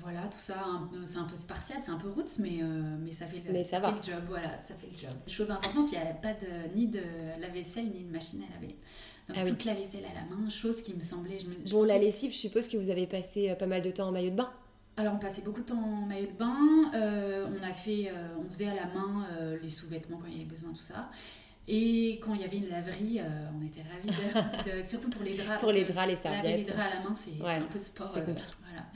voilà, 0.03 0.23
tout 0.23 0.39
ça, 0.39 0.65
c'est 1.07 1.19
un 1.19 1.25
peu 1.25 1.37
spartiate, 1.37 1.79
c'est 1.83 1.91
un 1.91 1.97
peu 1.97 2.09
roots, 2.09 2.39
mais, 2.41 2.59
euh, 2.63 2.97
mais 3.01 3.13
ça, 3.13 3.27
fait 3.27 3.43
le, 3.47 3.63
ça, 3.63 3.79
va. 3.79 3.93
le 3.93 4.03
job. 4.03 4.23
Voilà, 4.27 4.61
ça 4.61 4.75
fait 4.75 4.89
le 4.91 4.99
job. 4.99 5.17
Chose 5.27 5.51
importante, 5.51 5.93
il 5.93 5.99
n'y 5.99 6.05
a 6.05 6.13
pas 6.13 6.33
de, 6.35 6.75
ni 6.75 6.87
de 6.87 7.01
lave-vaisselle 7.41 7.91
ni 7.91 8.03
de 8.03 8.11
machine 8.11 8.43
à 8.43 8.55
laver. 8.55 8.75
Donc 9.29 9.39
ah 9.41 9.49
toute 9.49 9.65
la 9.65 9.75
vaisselle 9.75 10.05
à 10.05 10.21
la 10.21 10.37
main, 10.37 10.49
chose 10.51 10.83
qui 10.83 10.95
me 10.95 11.01
semblait. 11.01 11.39
Je 11.39 11.73
bon, 11.73 11.85
la 11.85 11.99
lessive, 11.99 12.33
je 12.33 12.37
suppose 12.37 12.69
que 12.69 12.77
vous 12.77 12.91
avez 12.91 13.07
passé 13.07 13.55
pas 13.59 13.67
mal 13.67 13.81
de 13.81 13.91
temps 13.91 14.09
en 14.09 14.13
maillot 14.13 14.31
de 14.31 14.37
bain. 14.37 14.51
Alors 14.97 15.15
on 15.15 15.19
passait 15.19 15.43
beaucoup 15.43 15.63
de 15.63 15.67
temps 15.67 15.83
en 15.83 16.07
maillot 16.07 16.27
de 16.27 16.37
bain, 16.37 16.57
on 16.93 17.63
a 17.63 17.73
fait, 17.73 18.13
on 18.39 18.47
faisait 18.49 18.69
à 18.69 18.75
la 18.75 18.87
main 18.87 19.27
les 19.63 19.71
sous-vêtements 19.71 20.19
quand 20.19 20.27
il 20.27 20.35
y 20.35 20.37
avait 20.37 20.45
besoin, 20.45 20.71
tout 20.73 20.83
ça. 20.83 21.09
Et 21.67 22.21
quand 22.23 22.35
il 22.35 22.43
y 22.43 22.45
avait 22.45 22.59
une 22.59 22.69
laverie, 22.69 23.21
euh, 23.21 23.49
on 23.59 23.65
était 23.65 23.83
ravis, 23.83 24.11
de, 24.65 24.83
surtout 24.87 25.09
pour 25.09 25.23
les 25.23 25.35
draps. 25.35 25.61
pour 25.61 25.73
les 25.73 25.85
draps, 25.85 26.09
les 26.09 26.17
serviettes. 26.17 26.45
Laver 26.45 26.57
les 26.59 26.65
draps 26.65 26.93
à 26.93 26.95
la 26.97 27.01
main, 27.03 27.15
c'est 27.15 27.47
un 27.47 27.61
peu 27.63 27.79
sport. 27.79 28.15
Euh, 28.17 28.21
voilà. 28.23 28.87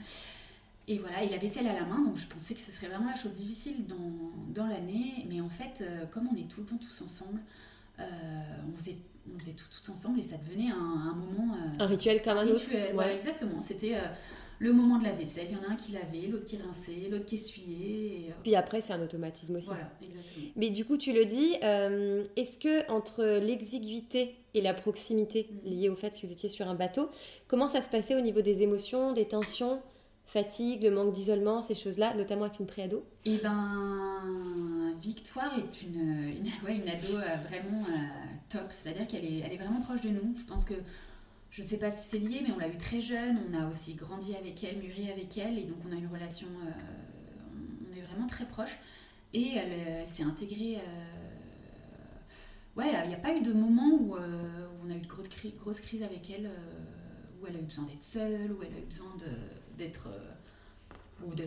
Et 0.87 0.97
voilà, 0.99 1.23
et 1.23 1.29
la 1.29 1.37
vaisselle 1.37 1.67
à 1.67 1.73
la 1.73 1.85
main, 1.85 2.01
donc 2.01 2.17
je 2.17 2.27
pensais 2.27 2.53
que 2.53 2.59
ce 2.59 2.71
serait 2.71 2.87
vraiment 2.87 3.09
la 3.09 3.15
chose 3.15 3.33
difficile 3.33 3.85
dans, 3.87 4.31
dans 4.53 4.67
l'année. 4.67 5.25
Mais 5.29 5.41
en 5.41 5.49
fait, 5.49 5.81
euh, 5.81 6.05
comme 6.07 6.27
on 6.31 6.35
est 6.35 6.47
tout 6.47 6.61
le 6.61 6.67
temps 6.67 6.77
tous 6.77 7.01
ensemble, 7.01 7.41
on, 7.97 8.77
faisait, 8.77 8.97
on 9.35 9.37
faisait 9.37 9.51
tout, 9.51 9.65
tout 9.69 9.91
ensemble 9.91 10.19
et 10.19 10.23
ça 10.23 10.37
devenait 10.37 10.71
un, 10.71 10.75
un 10.75 11.15
moment. 11.15 11.55
un 11.79 11.85
rituel 11.85 12.21
comme 12.21 12.37
un, 12.37 12.41
un 12.41 12.47
autre. 12.47 12.95
Ouais. 12.95 13.15
exactement. 13.15 13.59
C'était 13.59 13.97
le 14.59 14.73
moment 14.73 14.99
de 14.99 15.05
la 15.05 15.13
vaisselle. 15.13 15.47
Il 15.49 15.57
y 15.57 15.59
en 15.59 15.67
a 15.69 15.73
un 15.73 15.75
qui 15.75 15.93
lavait, 15.93 16.27
l'autre 16.27 16.45
qui 16.45 16.57
rinçait, 16.57 17.07
l'autre 17.09 17.25
qui 17.25 17.35
essuyait. 17.35 18.25
Et... 18.25 18.25
Euh, 18.29 18.33
Puis 18.43 18.55
après, 18.55 18.81
c'est 18.81 18.93
un 18.93 19.01
automatisme 19.01 19.55
aussi. 19.55 19.67
Voilà, 19.67 19.89
exactement. 20.01 20.47
Mais 20.57 20.69
du 20.69 20.85
coup, 20.85 20.97
tu 20.97 21.13
le 21.13 21.25
dis, 21.25 21.55
euh, 21.63 22.25
est-ce 22.35 22.59
que 22.59 22.89
entre 22.91 23.23
l'exiguïté 23.39 24.35
et 24.53 24.61
la 24.61 24.73
proximité 24.73 25.49
mm. 25.49 25.69
liée 25.69 25.89
au 25.89 25.95
fait 25.95 26.11
que 26.11 26.25
vous 26.25 26.31
étiez 26.31 26.49
sur 26.49 26.67
un 26.67 26.75
bateau, 26.75 27.09
comment 27.47 27.67
ça 27.67 27.81
se 27.81 27.89
passait 27.89 28.15
au 28.15 28.21
niveau 28.21 28.41
des 28.41 28.61
émotions, 28.61 29.13
des 29.13 29.25
tensions 29.25 29.81
fatigue, 30.25 30.83
le 30.83 30.91
manque 30.91 31.11
d'isolement, 31.11 31.63
ces 31.63 31.73
choses-là, 31.73 32.13
notamment 32.13 32.43
avec 32.43 32.59
une 32.59 32.67
préado 32.67 33.03
Eh 33.25 33.37
ben, 33.37 34.93
Victoire 35.01 35.57
est 35.57 35.81
une, 35.81 36.35
une, 36.35 36.45
ouais, 36.63 36.75
une 36.75 36.87
ado 36.87 37.17
euh, 37.17 37.35
vraiment 37.47 37.83
top, 38.47 38.67
c'est-à-dire 38.69 39.07
qu'elle 39.07 39.25
est, 39.25 39.39
elle 39.39 39.53
est 39.53 39.57
vraiment 39.57 39.81
proche 39.81 40.01
de 40.01 40.09
nous. 40.09 40.35
Je 40.37 40.43
pense 40.43 40.65
que 40.65 40.75
je 41.49 41.61
ne 41.61 41.67
sais 41.67 41.77
pas 41.77 41.89
si 41.89 42.09
c'est 42.09 42.19
lié, 42.19 42.41
mais 42.45 42.53
on 42.53 42.59
l'a 42.59 42.67
eu 42.67 42.77
très 42.77 43.01
jeune, 43.01 43.39
on 43.49 43.53
a 43.59 43.67
aussi 43.67 43.95
grandi 43.95 44.35
avec 44.35 44.63
elle, 44.63 44.77
mûri 44.77 45.09
avec 45.11 45.37
elle, 45.37 45.57
et 45.57 45.63
donc 45.63 45.77
on 45.87 45.91
a 45.91 45.95
une 45.95 46.07
relation, 46.07 46.47
euh, 46.47 46.71
on 47.89 47.97
est 47.97 48.01
vraiment 48.01 48.27
très 48.27 48.45
proches. 48.45 48.77
Et 49.33 49.55
elle, 49.55 50.07
s'est 50.07 50.23
intégrée. 50.23 50.77
Euh, 50.77 50.81
ouais, 52.75 52.91
il 53.03 53.07
n'y 53.09 53.15
a 53.15 53.19
pas 53.19 53.35
eu 53.35 53.41
de 53.41 53.53
moment 53.53 53.95
où, 53.99 54.15
euh, 54.15 54.67
on 54.83 54.89
a 54.89 54.95
eu 54.95 55.01
de 55.01 55.07
grosses 55.07 55.79
crises 55.81 56.03
avec 56.03 56.29
elle, 56.29 56.49
où 57.41 57.47
elle 57.47 57.55
a 57.55 57.59
eu 57.59 57.63
besoin 57.63 57.85
d'être 57.85 58.03
seule, 58.03 58.51
où 58.51 58.61
elle 58.63 58.73
a 58.73 58.79
eu 58.79 58.85
besoin 58.85 59.15
d'être. 59.77 60.07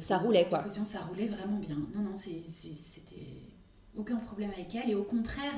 ça 0.01 0.19
roulait 0.19 0.47
quoi. 0.49 0.65
Ça 0.69 1.01
roulait 1.01 1.27
vraiment 1.27 1.59
bien. 1.59 1.77
Non, 1.95 2.03
non, 2.03 2.15
c'était 2.15 3.27
aucun 3.97 4.17
problème 4.17 4.51
avec 4.51 4.75
elle. 4.75 4.91
Et 4.91 4.95
au 4.95 5.05
contraire, 5.05 5.53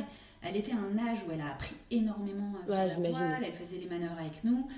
elle 0.44 0.57
était 0.57 0.72
à 0.72 0.76
un 0.76 0.98
âge 0.98 1.18
où 1.26 1.30
elle 1.33 1.40
a 1.40 1.50
appris 1.50 1.74
énormément 1.90 2.52
euh, 2.68 2.88
sur 2.88 3.00
la 3.00 3.11
voile, 3.11 3.44
elle 3.44 3.54
faisait 3.54 3.78
les 3.78 3.87
manœuvres 3.87 4.18
avec 4.18 4.44
nous. 4.44 4.68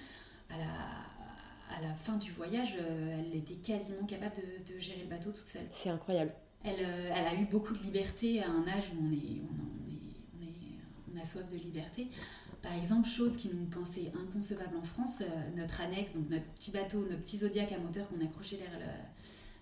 À 0.48 0.59
la, 0.59 1.76
à 1.76 1.83
la 1.83 1.94
fin 1.94 2.16
du 2.16 2.31
voyage, 2.31 2.76
euh, 2.81 3.20
elle 3.20 3.37
était 3.37 3.55
quasiment 3.55 4.07
capable 4.07 4.37
de, 4.37 4.79
gérer 4.79 5.02
le 5.02 5.09
bateau 5.09 5.33
toute 5.33 5.46
seule. 5.46 5.66
C'est 5.72 5.90
incroyable. 5.90 6.33
Elle, 6.64 6.85
euh, 6.85 7.12
elle, 7.14 7.26
a 7.26 7.35
eu 7.35 7.46
beaucoup 7.46 7.74
de 7.74 7.81
liberté 7.81 8.42
à 8.42 8.50
un 8.50 8.66
âge 8.68 8.92
où 8.94 9.05
on, 9.05 9.12
est, 9.12 9.40
on, 9.42 9.90
est, 9.90 10.16
on, 10.38 10.42
est, 10.42 11.14
on 11.14 11.20
a 11.20 11.24
soif 11.24 11.47
de 11.49 11.57
liberté. 11.57 12.09
Par 12.62 12.74
exemple, 12.74 13.09
chose 13.09 13.36
qui 13.36 13.49
nous 13.49 13.66
pensait 13.66 14.12
inconcevable 14.20 14.76
en 14.76 14.82
France, 14.82 15.22
notre 15.57 15.80
annexe, 15.80 16.12
donc 16.12 16.28
notre 16.28 16.47
petit 16.47 16.72
bateau, 16.72 17.01
notre 17.01 17.22
petit 17.22 17.38
Zodiac 17.38 17.70
à 17.70 17.78
moteur 17.78 18.09
qu'on 18.09 18.24
accrochait 18.24 18.57
derrière 18.57 18.78
le, 18.78 18.86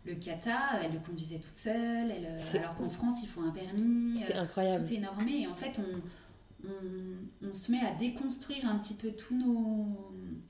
le 0.05 0.15
kata, 0.15 0.83
elle 0.83 0.93
le 0.93 0.99
conduisait 0.99 1.39
toute 1.39 1.57
seule, 1.57 2.11
elle, 2.11 2.27
euh, 2.27 2.59
alors 2.59 2.77
qu'en 2.77 2.91
France, 2.91 3.23
il 3.23 3.29
faut 3.29 3.41
un 3.41 3.51
permis. 3.51 4.21
C'est 4.23 4.37
euh, 4.37 4.43
incroyable. 4.43 4.85
Tout 4.85 4.95
est 4.95 4.99
normé. 4.99 5.43
Et 5.43 5.47
en 5.47 5.55
fait, 5.55 5.81
on, 5.81 6.69
on, 7.43 7.53
se 7.53 7.71
met 7.71 7.81
à 7.81 7.93
déconstruire 7.93 8.67
un 8.67 8.79
petit 8.79 8.95
peu 8.95 9.13
tous 9.13 9.35
nos... 9.35 9.87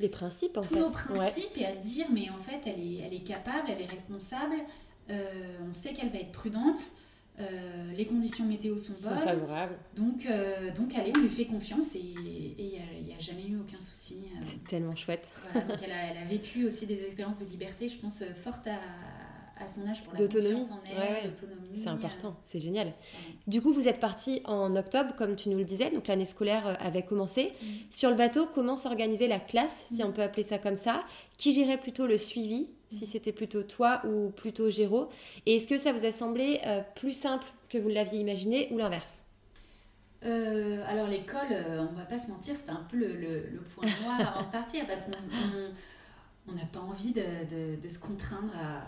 Les 0.00 0.08
principes, 0.08 0.56
en 0.56 0.60
tous 0.60 0.76
nos 0.76 0.90
principes 0.90 1.56
et 1.56 1.66
à 1.66 1.72
se 1.72 1.78
dire, 1.78 2.06
mais 2.12 2.30
en 2.30 2.38
fait, 2.38 2.62
elle 2.66 2.80
est, 2.80 2.98
elle 2.98 3.14
est 3.14 3.22
capable, 3.22 3.68
elle 3.68 3.80
est 3.80 3.86
responsable, 3.86 4.56
euh, 5.10 5.58
on 5.68 5.72
sait 5.72 5.92
qu'elle 5.92 6.10
va 6.10 6.18
être 6.18 6.32
prudente. 6.32 6.90
les 7.96 8.06
conditions 8.06 8.46
météo 8.46 8.76
sont 8.76 8.92
bonnes. 8.92 9.20
favorables. 9.20 9.78
Donc, 9.94 10.26
donc, 10.76 10.96
allez, 10.96 11.12
on 11.16 11.20
lui 11.20 11.28
fait 11.28 11.46
confiance 11.46 11.94
et 11.94 12.00
il 12.00 12.64
n'y 12.64 13.12
a, 13.12 13.16
a, 13.16 13.20
jamais 13.20 13.46
eu 13.46 13.56
aucun 13.60 13.78
souci. 13.78 14.26
C'est 14.46 14.64
tellement 14.64 14.96
chouette. 14.96 15.30
donc 15.54 15.78
elle 15.82 15.92
a, 15.92 16.10
elle 16.10 16.18
a, 16.18 16.24
vécu 16.24 16.64
aussi 16.64 16.86
des 16.86 17.04
expériences 17.04 17.38
de 17.38 17.44
liberté, 17.44 17.88
je 17.88 17.98
pense, 17.98 18.24
fortes 18.42 18.66
à, 18.66 18.78
à 19.56 19.68
son 19.68 19.86
âge 19.86 20.02
pour 20.02 20.12
la 20.12 20.18
D'autonomie. 20.18 20.60
Ouais. 20.98 21.22
C'est 21.74 21.88
important, 21.88 22.36
c'est 22.44 22.60
génial. 22.60 22.92
Du 23.46 23.62
coup, 23.62 23.72
vous 23.72 23.86
êtes 23.88 24.00
parti 24.00 24.40
en 24.44 24.74
octobre, 24.76 25.14
comme 25.16 25.36
tu 25.36 25.48
nous 25.48 25.58
le 25.58 25.64
disais, 25.64 25.90
donc 25.90 26.08
l'année 26.08 26.24
scolaire 26.24 26.66
euh, 26.66 26.74
avait 26.80 27.02
commencé. 27.04 27.52
Mm. 27.62 27.66
Sur 27.90 28.10
le 28.10 28.16
bateau, 28.16 28.46
comment 28.52 28.76
s'organisait 28.76 29.28
la 29.28 29.38
classe, 29.40 29.86
si 29.92 30.02
on 30.02 30.12
peut 30.12 30.22
appeler 30.22 30.42
ça 30.42 30.58
comme 30.58 30.76
ça? 30.76 31.04
Qui 31.38 31.52
gérait 31.54 31.78
plutôt 31.78 32.06
le 32.06 32.18
suivi, 32.18 32.68
si 32.90 33.06
c'était 33.06 33.32
plutôt 33.32 33.62
toi 33.62 34.02
ou 34.06 34.30
plutôt 34.30 34.70
Géraud? 34.70 35.08
Et 35.46 35.56
est-ce 35.56 35.68
que 35.68 35.78
ça 35.78 35.92
vous 35.92 36.04
a 36.04 36.12
semblé 36.12 36.60
euh, 36.66 36.80
plus 36.96 37.12
simple 37.12 37.46
que 37.68 37.78
vous 37.78 37.88
l'aviez 37.88 38.20
imaginé 38.20 38.68
ou 38.72 38.78
l'inverse? 38.78 39.24
Euh, 40.24 40.82
alors 40.86 41.06
l'école, 41.06 41.48
euh, 41.52 41.84
on 41.90 41.94
va 41.94 42.04
pas 42.06 42.18
se 42.18 42.28
mentir, 42.28 42.56
c'était 42.56 42.70
un 42.70 42.86
peu 42.90 42.96
le, 42.96 43.08
le- 43.14 43.46
le 43.52 43.60
point 43.60 43.84
noir 44.02 44.20
avant 44.34 44.46
de 44.46 44.50
partir 44.52 44.86
parce 44.86 45.04
qu'on 45.04 45.10
on- 45.12 45.72
on 46.48 46.52
n'a 46.52 46.64
pas 46.66 46.80
envie 46.80 47.12
de, 47.12 47.20
de- 47.20 47.80
de 47.80 47.88
se 47.88 47.98
contraindre 47.98 48.52
à- 48.56 48.82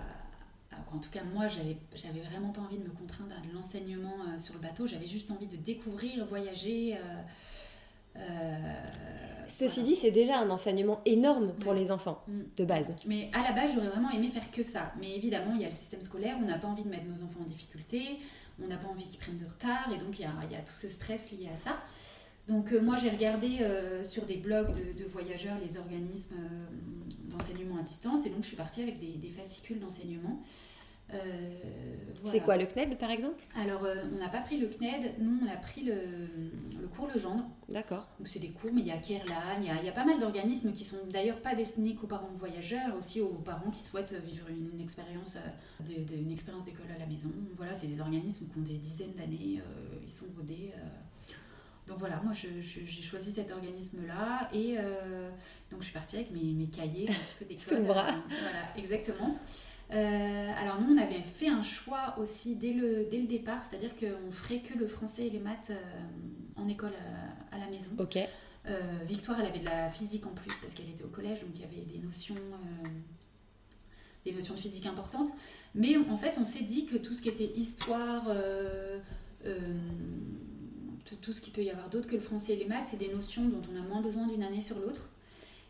En 0.93 0.99
tout 0.99 1.11
cas, 1.11 1.23
moi, 1.35 1.49
j'avais 1.49 1.77
j'avais 1.95 2.21
vraiment 2.21 2.51
pas 2.51 2.61
envie 2.63 2.79
de 2.79 2.85
me 2.85 2.91
contraindre 2.91 3.35
à 3.37 3.47
de 3.47 3.53
l'enseignement 3.53 4.15
euh, 4.29 4.39
sur 4.39 4.55
le 4.55 4.61
bateau. 4.61 4.87
J'avais 4.87 5.07
juste 5.07 5.31
envie 5.31 5.47
de 5.47 5.57
découvrir, 5.57 6.25
voyager. 6.27 6.97
euh, 6.97 7.01
euh, 8.17 8.75
Ceci 9.49 9.81
voilà. 9.81 9.89
dit, 9.91 9.95
c'est 9.97 10.11
déjà 10.11 10.39
un 10.41 10.51
enseignement 10.51 11.01
énorme 11.05 11.53
pour 11.61 11.73
Ouais. 11.73 11.79
les 11.79 11.91
enfants, 11.93 12.23
Mm. 12.27 12.41
de 12.57 12.65
base. 12.65 12.95
Mais 13.07 13.31
à 13.33 13.43
la 13.43 13.53
base, 13.53 13.73
j'aurais 13.75 13.89
vraiment 13.89 14.11
aimé 14.11 14.29
faire 14.29 14.51
que 14.51 14.63
ça. 14.63 14.93
Mais 15.01 15.15
évidemment, 15.17 15.53
il 15.55 15.61
y 15.61 15.65
a 15.65 15.69
le 15.69 15.75
système 15.75 16.01
scolaire, 16.01 16.37
on 16.41 16.45
n'a 16.47 16.59
pas 16.59 16.67
envie 16.67 16.83
de 16.83 16.89
mettre 16.89 17.05
nos 17.07 17.23
enfants 17.23 17.41
en 17.43 17.45
difficulté, 17.45 18.19
on 18.63 18.67
n'a 18.67 18.77
pas 18.77 18.89
envie 18.89 19.07
qu'ils 19.07 19.19
prennent 19.21 19.37
de 19.37 19.45
retard, 19.47 19.89
et 19.95 19.99
donc 19.99 20.19
il 20.19 20.23
y 20.23 20.25
a, 20.25 20.33
il 20.45 20.51
y 20.53 20.57
a 20.57 20.61
tout 20.63 20.73
ce 20.75 20.89
stress 20.89 21.31
lié 21.31 21.49
à 21.53 21.57
ça. 21.57 21.77
Donc 22.49 22.73
euh, 22.73 22.81
moi, 22.81 22.97
j'ai 22.97 23.11
regardé 23.11 23.59
sur 24.03 24.25
des 24.25 24.37
blogs 24.37 24.73
de, 24.73 24.99
de 24.99 25.05
voyageurs 25.05 25.59
les 25.63 25.77
organismes 25.79 26.37
d'enseignement 27.37 27.79
à 27.79 27.83
distance, 27.83 28.25
et 28.27 28.31
donc 28.31 28.43
je 28.43 28.49
suis 28.49 28.57
partie 28.57 28.83
avec 28.83 28.99
des, 28.99 29.13
des 29.13 29.29
fascicules 29.29 29.79
d'enseignement. 29.81 30.43
Euh, 31.15 31.19
C'est 32.25 32.41
quoi 32.41 32.57
le 32.57 32.67
CNED, 32.67 32.99
par 32.99 33.13
exemple? 33.13 33.41
Alors, 33.57 33.85
euh, 33.85 33.95
on 34.13 34.19
n'a 34.19 34.29
pas 34.29 34.41
pris 34.41 34.57
le 34.59 34.67
CNED, 34.69 35.13
nous, 35.21 35.39
on 35.41 35.47
a 35.49 35.55
pris 35.57 35.85
le, 35.85 35.95
le 36.81 36.89
cours 36.89 37.07
Legendre. 37.07 37.45
D'accord. 37.69 38.09
Donc 38.19 38.27
c'est 38.27 38.41
des 38.41 38.51
cours, 38.51 38.71
mais 38.73 38.81
il 38.81 38.89
y 38.89 38.91
a 38.91 38.99
Kerlan, 38.99 39.61
il 39.61 39.67
y 39.67 39.71
a, 39.71 39.79
il 39.81 39.87
y 39.87 39.89
a 39.89 39.93
pas 39.93 40.05
mal 40.05 40.19
d'organismes 40.19 40.73
qui 40.73 40.83
sont 40.83 40.97
d'ailleurs 41.13 41.41
pas 41.43 41.55
destinés 41.55 41.95
qu'aux 41.95 42.09
parents 42.09 42.33
voyageurs, 42.37 42.97
aussi 42.97 43.21
aux 43.21 43.29
parents 43.35 43.71
qui 43.71 43.85
souhaitent 43.85 44.15
vivre 44.15 44.49
une 44.49 44.81
expérience, 44.81 45.37
euh, 45.37 45.85
de- 45.85 46.03
de- 46.05 46.17
une 46.21 46.33
expérience 46.33 46.65
d'école 46.65 46.91
à 46.93 46.99
la 46.99 47.07
maison. 47.07 47.31
Voilà, 47.57 47.73
c'est 47.75 47.87
des 47.87 48.01
organismes 48.01 48.47
qui 48.49 48.59
ont 48.59 48.63
des 48.63 48.79
dizaines 48.79 49.13
d'années, 49.15 49.61
euh, 49.61 49.99
ils 50.03 50.11
sont 50.11 50.27
rodés. 50.37 50.73
Donc 51.87 51.99
voilà, 52.01 52.21
moi 52.25 52.33
j'ai 52.33 52.63
choisi 53.03 53.31
cet 53.33 53.53
organisme-là 53.53 54.49
et 54.53 54.75
euh, 54.77 55.31
donc 55.71 55.81
je 55.81 55.85
suis 55.85 55.95
partie 55.95 56.17
avec 56.17 56.33
mes, 56.33 56.43
mes 56.53 56.67
cahiers 56.67 57.09
un 57.09 57.15
petit 57.15 57.35
peu 57.39 57.45
d'école. 57.45 57.65
Sous 57.69 57.75
le 57.77 57.83
bras. 57.83 58.09
euh, 58.09 58.13
voilà, 58.43 58.77
exactement. 58.77 59.39
Euh, 59.93 60.53
alors 60.57 60.81
nous, 60.81 60.93
on 60.93 60.99
avait 60.99 61.23
fait 61.23 61.47
un 61.49 61.63
choix 61.63 62.17
aussi 62.19 62.57
dès 62.57 62.73
le, 62.73 63.07
dès 63.09 63.19
le 63.21 63.29
départ, 63.29 63.63
c'est-à-dire 63.63 63.95
qu'on 63.95 64.33
ferait 64.33 64.59
que 64.63 64.77
le 64.77 64.87
français 64.89 65.29
et 65.29 65.31
les 65.31 65.39
maths 65.39 65.71
euh, 65.71 65.77
en 66.57 66.67
école 66.67 66.91
à- 67.53 67.55
à 67.55 67.59
la 67.61 67.67
maison. 67.69 67.93
Ok. 67.99 68.19
Victoire, 69.07 69.39
elle 69.39 69.47
avait 69.47 69.61
de 69.61 69.65
la 69.65 69.89
physique 69.91 70.27
en 70.27 70.31
plus 70.35 70.53
parce 70.61 70.75
qu'elle 70.75 70.89
était 70.89 71.05
au 71.05 71.09
collège, 71.09 71.39
donc 71.41 71.51
il 71.55 71.61
y 71.61 71.65
avait 71.65 71.85
des 71.85 71.99
notions, 72.01 72.35
des 74.25 74.33
notions 74.33 74.55
de 74.55 74.59
physique 74.59 74.87
importantes. 74.87 75.29
Mais 75.77 75.97
en 75.97 76.17
fait, 76.17 76.37
on 76.41 76.45
s'est 76.45 76.65
dit 76.65 76.85
que 76.85 76.97
tout 76.97 77.15
ce 77.15 77.23
qui 77.23 77.29
était 77.29 77.53
histoire, 77.57 78.25
euh, 78.29 78.99
euh, 79.45 79.61
tout, 81.15 81.33
ce 81.33 81.41
qu'il 81.41 81.53
peut 81.53 81.63
y 81.63 81.71
avoir 81.71 81.89
d'autre 81.89 82.09
que 82.09 82.15
le 82.15 82.21
français 82.21 82.55
et 82.55 82.57
les 82.57 82.67
maths, 82.67 82.87
c'est 82.87 82.99
des 82.99 83.09
notions 83.09 83.45
dont 83.45 83.63
on 83.73 83.77
a 83.79 83.87
moins 83.87 84.01
besoin 84.01 84.27
d'une 84.27 84.43
année 84.43 84.61
sur 84.61 84.79
l'autre, 84.79 85.09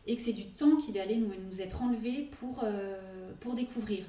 et 0.06 0.14
que 0.14 0.20
c'est 0.20 0.32
du 0.32 0.46
temps 0.46 0.76
qu'il 0.76 0.98
allait 0.98 1.16
nous, 1.16 1.30
nous 1.50 1.60
être 1.60 1.82
enlevé 1.82 2.28
pour, 2.40 2.60
euh, 2.62 3.32
pour 3.40 3.54
découvrir. 3.54 4.04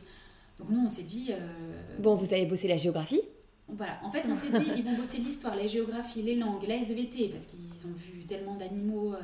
Donc 0.59 0.69
nous, 0.69 0.79
on 0.79 0.89
s'est 0.89 1.03
dit... 1.03 1.27
euh, 1.31 1.99
Bon, 1.99 2.15
vous 2.15 2.33
avez 2.33 2.45
bossé 2.45 2.67
la 2.67 2.77
géographie 2.77 3.21
voilà, 3.69 3.99
en 4.01 4.09
fait, 4.09 4.23
on 4.29 4.33
s'est 4.33 4.49
dit, 4.49 4.71
ils 4.77 4.83
vont 4.83 4.95
bosser 4.95 5.17
l'histoire, 5.17 5.53
la 5.53 5.67
géographie, 5.67 6.21
les 6.21 6.35
langues, 6.35 6.63
la 6.65 6.75
SVT, 6.75 7.27
parce 7.27 7.47
qu'ils 7.47 7.85
ont 7.85 7.93
vu 7.93 8.23
tellement 8.23 8.55
d'animaux, 8.55 9.13
euh, 9.13 9.17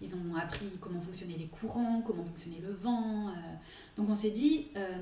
ils 0.00 0.14
ont 0.14 0.36
appris 0.36 0.66
comment 0.80 1.00
fonctionnaient 1.00 1.36
les 1.38 1.46
courants, 1.48 2.02
comment 2.06 2.24
fonctionnait 2.24 2.60
le 2.62 2.72
vent. 2.72 3.28
euh. 3.28 3.32
donc 3.96 4.08
on 4.10 4.14
s'est 4.14 4.30
dit, 4.30 4.66
euh, 4.76 4.96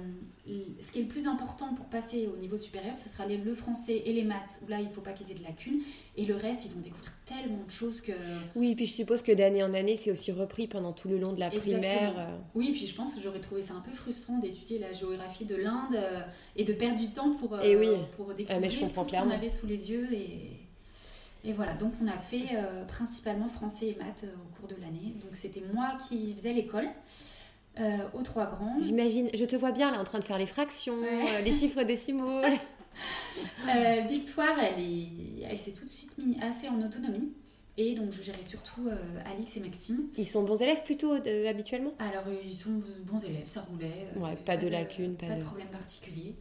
ce 0.80 0.90
qui 0.90 1.00
est 1.00 1.02
le 1.02 1.08
plus 1.08 1.26
important 1.26 1.74
pour 1.74 1.86
passer 1.86 2.28
au 2.32 2.36
niveau 2.38 2.56
supérieur, 2.56 2.96
ce 2.96 3.08
sera 3.08 3.26
les- 3.26 3.36
le 3.36 3.52
français 3.54 4.02
et 4.06 4.12
les 4.12 4.22
maths, 4.24 4.60
où 4.64 4.68
là, 4.68 4.80
il 4.80 4.86
ne 4.86 4.90
faut 4.92 5.00
pas 5.02 5.12
qu'ils 5.12 5.30
aient 5.30 5.34
de 5.34 5.42
lacunes, 5.42 5.80
et 6.16 6.24
le 6.24 6.34
reste, 6.34 6.64
ils 6.64 6.70
vont 6.70 6.80
découvrir 6.80 7.12
tellement 7.26 7.62
de 7.64 7.70
choses 7.70 8.00
que... 8.00 8.12
Oui, 8.54 8.74
puis 8.74 8.86
je 8.86 8.92
suppose 8.92 9.22
que 9.22 9.32
d'année 9.32 9.62
en 9.62 9.74
année, 9.74 9.96
c'est 9.96 10.12
aussi 10.12 10.32
repris 10.32 10.66
pendant 10.66 10.92
tout 10.92 11.08
le 11.08 11.18
long 11.18 11.32
de 11.32 11.40
la 11.40 11.48
Exactement. 11.48 11.78
primaire. 11.80 12.14
euh. 12.18 12.36
Oui, 12.54 12.72
puis 12.72 12.86
je 12.86 12.94
pense 12.94 13.14
que 13.16 13.20
j'aurais 13.20 13.40
trouvé 13.40 13.60
ça 13.62 13.74
un 13.74 13.80
peu 13.80 13.90
frustrant 13.92 14.38
d'étudier 14.38 14.78
la 14.78 14.92
géographie 14.94 15.44
de 15.44 15.56
l'Inde 15.56 15.98
et 16.56 16.64
de 16.64 16.72
perdre 16.72 16.98
du 16.98 17.08
temps 17.12 17.32
pour, 17.34 17.58
Eh 17.62 17.76
oui. 17.76 17.88
pour 18.16 18.28
Ah, 18.30 18.34
découvrir 18.34 18.60
mais 18.60 18.70
je 18.70 18.78
tout 18.80 19.04
ce 19.04 19.10
qu'on 19.10 19.30
avait 19.30 19.50
sous 19.50 19.66
les 19.66 19.90
yeux. 19.90 20.08
Et, 20.12 20.65
et 21.46 21.52
voilà, 21.52 21.72
donc 21.74 21.92
on 22.02 22.06
a 22.08 22.18
fait 22.18 22.48
euh, 22.54 22.84
principalement 22.84 23.48
français 23.48 23.88
et 23.88 23.94
maths 23.96 24.24
euh, 24.24 24.34
au 24.34 24.56
cours 24.58 24.68
de 24.68 24.74
l'année. 24.80 25.14
Donc 25.20 25.30
c'était 25.34 25.62
moi 25.72 25.96
qui 26.08 26.34
faisais 26.34 26.52
l'école 26.52 26.88
euh, 27.80 27.98
aux 28.14 28.22
trois 28.22 28.46
grands. 28.46 28.76
J'imagine, 28.80 29.28
je 29.32 29.44
te 29.44 29.54
vois 29.56 29.70
bien 29.72 29.90
là 29.92 30.00
en 30.00 30.04
train 30.04 30.18
de 30.18 30.24
faire 30.24 30.38
les 30.38 30.46
fractions, 30.46 30.98
Ouais. 31.00 31.42
les 31.44 31.52
chiffres 31.52 31.82
décimaux. 31.94 32.42
Victoire, 34.08 34.58
elle 34.60 34.82
est- 34.82 35.42
elle 35.48 35.58
s'est 35.58 35.72
tout 35.72 35.84
de 35.84 35.88
suite 35.88 36.16
mise 36.18 36.36
assez 36.42 36.68
en 36.68 36.80
autonomie. 36.82 37.32
Et 37.78 37.94
donc 37.94 38.10
je 38.12 38.22
gérais 38.22 38.42
surtout 38.42 38.88
euh, 38.88 38.96
Alix 39.26 39.54
et 39.58 39.60
Maxime. 39.60 40.04
Ils 40.16 40.26
sont 40.26 40.42
bons 40.44 40.60
élèves 40.62 40.82
plutôt 40.82 41.18
de- 41.18 41.46
habituellement? 41.46 41.92
Alors, 41.98 42.24
ils 42.42 42.54
sont 42.54 42.80
bons 43.04 43.22
élèves, 43.22 43.46
ça 43.46 43.60
roulait. 43.70 44.06
euh, 44.16 44.20
Ouais, 44.20 44.34
pas 44.36 44.56
de 44.56 44.66
lacunes, 44.66 45.14
pas 45.14 45.26
pas 45.26 45.34
de 45.34 45.40
de- 45.40 45.44
problème 45.44 45.68
particulier. 45.68 46.34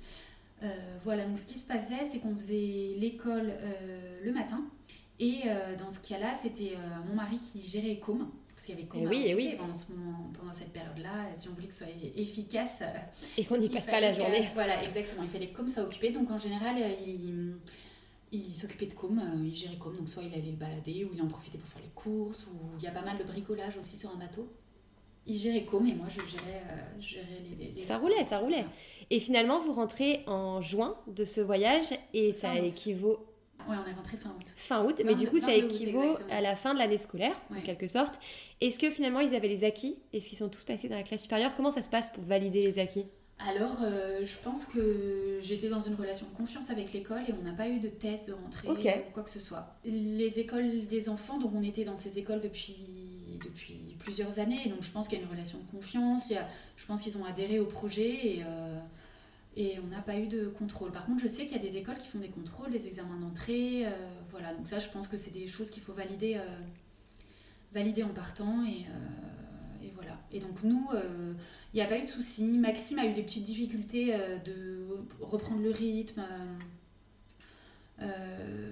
Euh, 0.63 0.67
voilà, 1.03 1.25
donc 1.25 1.37
ce 1.37 1.45
qui 1.45 1.57
se 1.57 1.65
passait, 1.65 2.07
c'est 2.09 2.19
qu'on 2.19 2.33
faisait 2.35 2.95
l'école 2.97 3.51
le 4.23 4.31
matin. 4.31 4.63
Et 5.19 5.41
euh, 5.47 5.75
dans 5.75 5.89
ce 5.89 5.99
cas-là, 5.99 6.33
c'était 6.33 6.73
euh, 6.75 6.95
mon 7.07 7.15
mari 7.15 7.39
qui 7.39 7.61
gérait 7.61 7.97
Com. 7.99 8.29
Parce 8.53 8.65
qu'il 8.67 8.75
y 8.75 8.77
avait 8.77 8.87
Com 8.87 8.99
Eh 9.03 9.05
à 9.05 9.09
oui, 9.09 9.23
eh 9.27 9.33
occuper 9.33 9.49
oui. 9.51 9.55
pendant, 9.57 9.75
ce 9.75 9.91
moment- 9.91 10.31
pendant 10.37 10.53
cette 10.53 10.71
période-là. 10.71 11.25
Si 11.37 11.47
on 11.49 11.53
voulait 11.53 11.67
que 11.67 11.73
ce 11.73 11.83
soit 11.85 11.93
efficace, 12.15 12.79
euh, 12.81 12.93
et 13.37 13.45
qu'on 13.45 13.57
n'y 13.57 13.69
passe 13.69 13.87
pas 13.87 13.99
la 13.99 14.13
journée. 14.13 14.47
Voilà, 14.53 14.83
exactement. 14.83 15.23
Il 15.23 15.29
fallait 15.29 15.47
que 15.47 15.57
Com 15.57 15.67
ça 15.67 15.83
occupé. 15.83 16.09
Donc 16.09 16.29
en 16.31 16.37
général, 16.37 16.75
il, 17.05 17.55
il 18.31 18.55
s'occupait 18.55 18.87
de 18.87 18.93
Com, 18.93 19.21
il 19.43 19.55
gérait 19.55 19.77
Com. 19.77 19.95
Donc 19.95 20.09
soit 20.09 20.23
il 20.23 20.33
allait 20.33 20.51
le 20.51 20.57
balader, 20.57 21.05
ou 21.05 21.09
il 21.13 21.21
en 21.21 21.27
profitait 21.27 21.57
pour 21.57 21.67
faire 21.69 21.81
les 21.81 21.91
courses, 21.95 22.45
ou 22.47 22.77
il 22.77 22.83
y 22.83 22.87
a 22.87 22.91
pas 22.91 23.01
mal 23.03 23.17
de 23.17 23.23
bricolage 23.23 23.77
aussi 23.77 23.97
sur 23.97 24.09
un 24.11 24.15
bateau. 24.17 24.47
Il 25.27 25.37
gérait 25.37 25.63
Com 25.65 25.85
et 25.87 25.93
moi 25.93 26.07
je 26.07 26.19
gérais, 26.25 26.63
je 26.99 27.07
gérais 27.07 27.41
les, 27.59 27.71
les- 27.71 27.81
Ça 27.81 27.97
roulait, 27.97 28.23
ça 28.25 28.37
roulait. 28.39 28.65
Et 29.09 29.19
finalement, 29.19 29.59
vous 29.59 29.73
rentrez 29.73 30.23
en 30.27 30.61
juin 30.61 30.95
de 31.07 31.25
ce 31.25 31.41
voyage 31.41 31.93
et 32.13 32.31
ça 32.31 32.57
équivaut 32.59 33.25
Ouais, 33.67 33.75
on 33.83 33.89
est 33.89 33.93
rentré 33.93 34.17
fin 34.17 34.29
août. 34.29 34.53
fin 34.55 34.83
août, 34.85 35.01
mais 35.03 35.15
du 35.15 35.25
22 35.25 35.29
coup, 35.31 35.39
ça 35.39 35.47
22 35.47 35.65
août, 35.65 35.71
équivaut 35.81 36.17
à 36.29 36.41
la 36.41 36.55
fin 36.55 36.73
de 36.73 36.79
l'année 36.79 36.97
scolaire, 36.97 37.35
en 37.55 37.61
quelque 37.61 37.87
sorte. 37.87 38.19
Est-ce 38.61 38.77
que 38.77 38.89
finalement, 38.91 39.19
ils 39.21 39.33
avaient 39.35 39.47
les 39.47 39.63
acquis? 39.63 39.97
Est-ce 40.13 40.29
qu'ils 40.29 40.37
sont 40.37 40.49
tous 40.49 40.63
passés 40.63 40.87
dans 40.87 40.95
la 40.97 41.03
classe 41.03 41.23
supérieure? 41.23 41.55
Comment 41.55 41.71
ça 41.71 41.81
se 41.81 41.89
passe 41.89 42.07
pour 42.13 42.23
valider 42.23 42.61
les 42.61 42.79
acquis? 42.79 43.05
Alors, 43.37 43.79
euh, 43.83 44.23
je 44.23 44.37
pense 44.43 44.65
que 44.65 45.39
j'étais 45.41 45.67
dans 45.67 45.81
une 45.81 45.95
relation 45.95 46.25
de 46.31 46.37
confiance 46.37 46.69
avec 46.69 46.93
l'école 46.93 47.21
et 47.27 47.33
on 47.37 47.43
n'a 47.43 47.51
pas 47.51 47.67
eu 47.67 47.79
de 47.79 47.89
test 47.89 48.27
de 48.27 48.33
rentrée 48.33 48.69
ou 48.69 49.11
quoi 49.13 49.23
que 49.23 49.29
ce 49.29 49.39
soit. 49.41 49.75
Les 49.83 50.39
écoles 50.39 50.85
des 50.85 51.09
enfants, 51.09 51.37
donc 51.37 51.51
on 51.53 51.61
était 51.61 51.83
dans 51.83 51.97
ces 51.97 52.17
écoles 52.17 52.39
depuis, 52.39 53.37
depuis 53.43 53.97
plusieurs 53.99 54.39
années, 54.39 54.69
donc 54.69 54.83
je 54.83 54.89
pense 54.91 55.09
qu'il 55.09 55.17
y 55.17 55.21
a 55.21 55.25
une 55.25 55.29
relation 55.31 55.57
de 55.59 55.69
confiance, 55.69 56.29
il 56.29 56.33
y 56.33 56.37
a- 56.37 56.47
je 56.77 56.85
pense 56.85 57.01
qu'ils 57.01 57.17
ont 57.17 57.25
adhéré 57.25 57.59
au 57.59 57.65
projet 57.65 58.37
et, 58.37 58.43
euh, 58.45 58.79
et 59.55 59.79
on 59.79 59.87
n'a 59.87 60.01
pas 60.01 60.17
eu 60.17 60.27
de 60.27 60.47
contrôle. 60.47 60.91
Par 60.91 61.05
contre, 61.05 61.23
je 61.23 61.27
sais 61.27 61.45
qu'il 61.45 61.55
y 61.55 61.59
a 61.59 61.63
des 61.63 61.77
écoles 61.77 61.97
qui 61.97 62.07
font 62.07 62.19
des 62.19 62.29
contrôles, 62.29 62.69
des 62.69 62.87
examens 62.87 63.17
d'entrée, 63.17 63.85
euh, 63.85 63.89
voilà, 64.31 64.53
donc 64.53 64.67
ça 64.67 64.79
je 64.79 64.89
pense 64.89 65.07
que 65.07 65.17
c'est 65.17 65.31
des 65.31 65.47
choses 65.47 65.69
qu'il 65.69 65.81
faut 65.81 65.93
valider, 65.93 66.35
euh, 66.35 66.59
valider 67.73 68.03
en 68.03 68.09
partant 68.09 68.65
et, 68.65 68.85
euh, 68.89 69.85
et 69.85 69.91
voilà. 69.95 70.19
Et 70.31 70.39
donc 70.39 70.63
nous... 70.63 70.89
il 71.73 71.77
n'y 71.77 71.81
a 71.81 71.87
pas 71.87 71.97
eu 71.97 72.01
de 72.01 72.07
souci. 72.07 72.57
Maxime 72.57 72.99
a 72.99 73.05
eu 73.05 73.13
des 73.13 73.23
petites 73.23 73.43
difficultés 73.43 74.17
de 74.45 74.87
reprendre 75.21 75.61
le 75.61 75.71
rythme. 75.71 76.23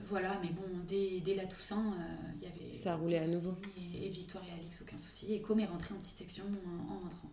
voilà, 0.06 0.40
mais 0.42 0.50
bon, 0.50 0.64
dès, 0.88 1.20
dès 1.22 1.36
la 1.36 1.46
Toussaint, 1.46 1.94
il 2.36 2.44
y 2.44 2.46
avait. 2.46 2.74
Ça 2.74 2.96
roulait 2.96 3.20
à 3.20 3.28
nouveau. 3.28 3.56
Et, 3.78 4.06
et 4.06 4.10
Victoire 4.10 4.44
et 4.50 4.60
Alix, 4.60 4.82
aucun 4.82 4.98
souci. 4.98 5.34
Et 5.34 5.42
Com 5.42 5.60
est 5.60 5.66
rentré 5.66 5.94
en 5.94 5.98
petite 5.98 6.18
section 6.18 6.46
en, 6.46 6.94
en 6.94 7.00
rentrant. 7.00 7.30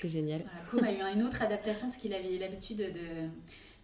C'est 0.00 0.08
génial. 0.08 0.42
Voilà, 0.72 0.88
Com 0.88 1.02
a 1.06 1.10
eu 1.10 1.14
une 1.14 1.22
autre 1.22 1.40
adaptation, 1.42 1.86
parce 1.86 1.96
qu'il 1.96 2.12
avait 2.14 2.36
l'habitude 2.38 2.78
de- 2.78 3.28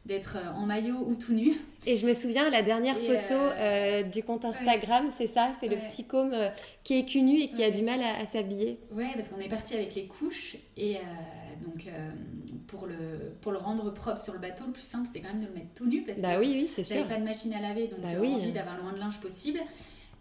d'être 0.07 0.39
en 0.57 0.65
maillot 0.65 0.97
ou 1.07 1.15
tout 1.15 1.33
nu. 1.35 1.53
Et 1.87 1.97
je 1.97 2.07
me 2.07 2.15
souviens, 2.15 2.49
la 2.51 2.63
dernière 2.63 2.97
Et, 2.97 3.05
photo 3.05 3.35
euh, 3.35 3.53
euh, 3.59 4.03
du 4.03 4.23
compte 4.23 4.45
Instagram, 4.47 5.11
c'est 5.17 5.27
ça, 5.27 5.53
c'est 5.61 5.69
le 5.69 5.77
petit 5.77 6.05
côme 6.05 6.33
euh, 6.33 6.49
qui 6.85 6.99
est 6.99 7.05
cul 7.05 7.21
nu 7.23 7.39
et 7.39 7.49
qui 7.51 7.63
a 7.63 7.71
du 7.71 7.83
mal 7.83 8.01
à, 8.03 8.23
à 8.23 8.27
s'habiller. 8.27 8.79
Ouais, 8.93 9.11
parce 9.15 9.29
qu'on 9.29 9.39
est 9.41 9.49
parti 9.49 9.75
avec 9.75 9.95
les 9.95 10.07
couches 10.07 10.57
et 10.79 10.97
donc 11.63 11.87
pour, 12.67 12.87
le, 12.87 13.35
pour 13.43 13.53
le 13.53 13.59
rendre 13.59 13.93
propre 13.93 14.19
sur 14.19 14.33
le 14.33 14.39
bateau, 14.39 14.65
le 14.67 14.73
plus 14.73 14.83
simple 14.83 15.07
c'était 15.07 15.21
quand 15.21 15.35
même 15.35 15.43
de 15.43 15.47
le 15.49 15.53
mettre 15.53 15.75
tout 15.75 15.87
nu 15.87 16.03
parce 16.03 16.21
Bah 16.23 16.35
que 16.37 16.41
oui, 16.41 16.67
oui, 16.79 16.85
j'avais 16.89 17.05
pas 17.07 17.19
de 17.19 17.25
machine 17.25 17.53
à 17.53 17.61
laver 17.61 17.87
donc 17.89 18.01
Bah 18.01 18.09
oui. 18.19 18.33
envie 18.33 18.53
d'avoir 18.53 18.79
le 18.79 18.83
moins 18.83 18.95
de 18.95 18.99
linge 18.99 19.21
possible. 19.21 19.61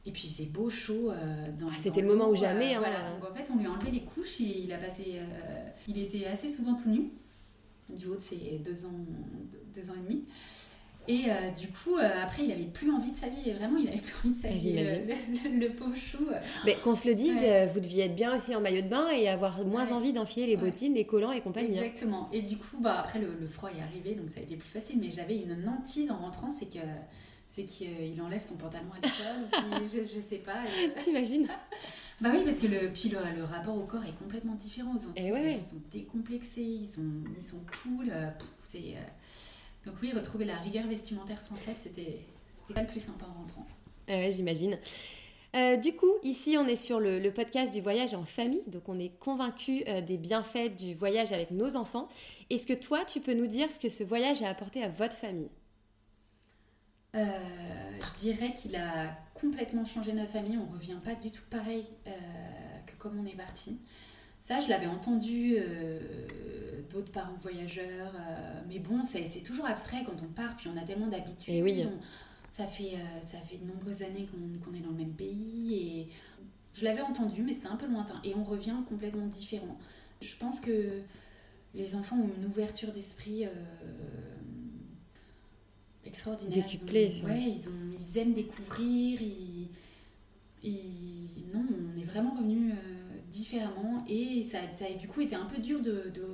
Et 0.06 0.12
puis 0.12 0.24
il 0.28 0.32
faisait 0.32 0.46
beau, 0.46 0.70
chaud. 0.70 1.12
euh, 1.12 1.52
dans, 1.60 1.68
Ah, 1.70 1.76
c'était 1.78 2.02
le 2.02 2.08
moment 2.08 2.26
l'eau, 2.26 2.32
ou 2.34 2.36
jamais, 2.36 2.74
hein. 2.74 2.80
Voilà, 2.80 3.12
donc 3.12 3.30
en 3.30 3.34
fait 3.34 3.50
on 3.54 3.58
lui 3.58 3.66
a 3.66 3.72
enlevé 3.72 3.92
les 3.92 4.04
couches 4.04 4.40
et 4.42 4.62
il 4.64 4.72
a 4.72 4.78
passé. 4.78 5.16
euh, 5.18 5.70
il 5.88 5.98
était 5.98 6.26
assez 6.26 6.48
souvent 6.48 6.76
tout 6.76 6.90
nu. 6.90 7.12
du 7.90 8.08
haut 8.08 8.16
de 8.16 8.22
ses 8.22 8.62
deux 8.64 8.86
ans, 8.86 8.94
deux 9.74 9.90
ans 9.90 9.96
et 9.96 10.04
demi. 10.12 10.24
Et 11.08 11.24
euh, 11.28 11.50
du 11.60 11.70
coup, 11.70 11.98
euh, 11.98 12.24
après, 12.24 12.44
il 12.44 12.52
avait 12.52 12.66
plus 12.66 12.92
envie 12.92 13.12
de 13.12 13.18
sa 13.18 13.30
vie. 13.30 13.52
Vraiment, 13.54 13.78
il 13.80 13.88
avait 13.88 13.98
plus 13.98 14.14
envie 14.20 14.30
de 14.30 14.36
sa 14.36 14.50
vie. 14.50 14.74
Le, 14.74 15.60
le, 15.60 15.74
pauvre 15.74 15.96
chou. 15.96 16.28
Euh. 16.30 16.40
Mais 16.66 16.76
qu'on 16.84 16.94
se 16.94 17.08
le 17.08 17.16
dise, 17.16 17.40
vous 17.74 17.80
deviez 17.80 18.04
être 18.06 18.16
bien 18.16 18.36
aussi 18.36 18.56
en 18.56 18.62
maillot 18.62 18.84
de 18.84 18.90
bain 18.90 19.10
et 19.10 19.28
avoir 19.28 19.66
moins 19.66 19.92
envie 19.92 20.14
d'enfiler 20.14 20.46
les 20.46 20.56
bottines, 20.58 20.94
les 20.94 21.06
collants 21.06 21.32
et 21.32 21.42
compagnie. 21.42 21.80
Hein. 21.80 21.82
Exactement. 21.82 22.30
Et 22.32 22.44
du 22.44 22.58
coup, 22.58 22.78
bah, 22.80 23.00
après, 23.00 23.18
le, 23.18 23.48
froid 23.48 23.70
est 23.76 23.82
arrivé, 23.82 24.14
donc 24.14 24.30
ça 24.30 24.40
a 24.40 24.44
été 24.44 24.56
plus 24.56 24.70
facile. 24.70 25.00
Mais 25.00 25.10
j'avais 25.10 25.38
une 25.38 25.68
hantise 25.68 26.12
en 26.12 26.18
rentrant, 26.18 26.52
c'est 26.52 26.70
que 26.70 26.86
c'est 27.50 27.66
qu'il 27.66 28.22
enlève 28.22 28.42
son 28.42 28.56
pantalon 28.56 28.88
à 28.94 29.06
l'école, 29.06 29.84
je, 29.84 30.04
je 30.04 30.20
sais 30.20 30.38
pas. 30.38 30.64
T'imagines 30.98 31.48
Bah 32.22 32.32
oui, 32.34 32.44
parce 32.44 32.60
que 32.60 32.68
le, 32.68 32.92
puis 32.92 33.10
le, 33.10 33.44
rapport 33.44 33.78
au 33.78 33.86
corps 33.86 34.04
est 34.04 34.18
complètement 34.18 34.56
différent 34.56 34.92
aux 34.92 35.10
Antilles. 35.10 35.32
Les 35.32 35.52
gens 35.52 35.64
sont 35.64 35.82
décomplexés, 35.90 36.62
ils 36.62 36.88
sont, 36.88 37.02
ils 37.38 37.48
sont 37.48 37.62
cool. 37.84 38.12
C'est 38.68 38.96
donc 39.86 39.96
oui, 40.02 40.12
retrouver 40.14 40.46
la 40.46 40.58
rigueur 40.58 40.86
vestimentaire 40.88 41.42
française, 41.42 41.78
c'était 41.84 42.20
pas 42.74 42.82
le 42.82 42.88
plus 42.88 43.00
sympa 43.00 43.26
en 43.26 43.40
rentrant. 43.40 43.66
Ah 44.08 44.14
ouais, 44.14 44.32
j'imagine. 44.32 44.78
Euh, 45.56 45.78
du 45.78 45.96
coup, 45.96 46.14
ici, 46.22 46.58
on 46.60 46.68
est 46.68 46.76
sur 46.76 47.00
le, 47.00 47.28
podcast 47.32 47.74
du 47.74 47.82
voyage 47.82 48.14
en 48.14 48.26
famille, 48.26 48.62
donc 48.68 48.88
on 48.88 49.00
est 49.00 49.18
convaincu 49.20 49.84
euh, 49.88 50.02
des 50.02 50.18
bienfaits 50.18 50.76
du 50.78 50.94
voyage 50.94 51.32
avec 51.32 51.52
nos 51.52 51.76
enfants. 51.76 52.08
Est-ce 52.50 52.68
que 52.68 52.74
toi, 52.74 53.04
tu 53.06 53.20
peux 53.20 53.34
nous 53.34 53.48
dire 53.48 53.72
ce 53.72 53.80
que 53.80 53.90
ce 53.90 54.04
voyage 54.04 54.44
a 54.44 54.50
apporté 54.50 54.84
à 54.84 54.90
votre 54.90 55.16
famille? 55.16 55.50
Euh, 57.16 57.26
Je 58.02 58.20
dirais 58.20 58.54
qu'il 58.54 58.76
a 58.76 59.18
complètement 59.34 59.86
changé 59.86 60.14
notre 60.14 60.32
famille. 60.32 60.58
On 60.58 60.72
revient 60.72 61.00
pas 61.04 61.16
du 61.16 61.32
tout 61.32 61.44
pareil 61.50 61.86
que 62.86 62.94
comme 62.98 63.20
on 63.20 63.26
est 63.26 63.36
parti. 63.36 63.80
Ça, 64.40 64.62
je 64.62 64.70
l'avais 64.70 64.88
entendu 64.88 65.56
euh, 65.58 66.00
d'autres 66.90 67.12
parents 67.12 67.38
voyageurs, 67.42 68.14
euh, 68.16 68.62
mais 68.70 68.80
bon, 68.80 69.04
c'est 69.04 69.44
toujours 69.44 69.66
abstrait 69.66 70.04
quand 70.06 70.16
on 70.24 70.32
part, 70.32 70.56
puis 70.56 70.70
on 70.74 70.78
a 70.78 70.82
tellement 70.82 71.08
d'habitude. 71.08 71.54
Et 71.54 71.62
oui. 71.62 71.86
ça, 72.50 72.66
fait, 72.66 72.96
euh, 72.96 73.22
ça 73.22 73.38
fait 73.40 73.58
de 73.58 73.66
nombreuses 73.66 74.02
années 74.02 74.28
qu'on 74.64 74.74
est 74.74 74.80
dans 74.80 74.90
le 74.90 74.96
même 74.96 75.14
pays, 75.14 75.76
et 75.76 76.08
je 76.74 76.86
l'avais 76.86 77.02
entendu, 77.02 77.44
mais 77.44 77.54
c'était 77.54 77.68
un 77.68 77.76
peu 77.76 77.86
lointain. 77.86 78.20
Et 78.24 78.34
on 78.34 78.46
revient 78.46 78.76
complètement 78.88 79.28
différent. 79.28 79.78
Je 80.22 80.36
pense 80.38 80.62
que 80.62 81.02
les 81.76 81.96
enfants 81.96 82.18
ont 82.18 82.32
une 82.38 82.46
ouverture 82.46 82.94
d'esprit 82.94 83.46
extraordinaire. 86.10 86.66
Ils, 86.72 87.24
ouais, 87.26 87.56
ils, 87.58 87.70
ont, 87.70 87.98
ils 87.98 88.18
aiment 88.18 88.34
découvrir, 88.34 89.22
ils, 89.22 89.68
ils, 90.64 91.44
non, 91.54 91.64
on 91.70 92.00
est 92.00 92.04
vraiment 92.04 92.32
revenu 92.32 92.74
différemment 93.30 94.04
et 94.08 94.44
ça, 94.44 94.60
ça, 94.74 94.86
a 94.86 94.94
du 94.94 95.08
coup 95.08 95.22
été 95.22 95.36
un 95.36 95.46
peu 95.46 95.62
dur 95.62 95.80
de, 95.80 96.10
de, 96.14 96.26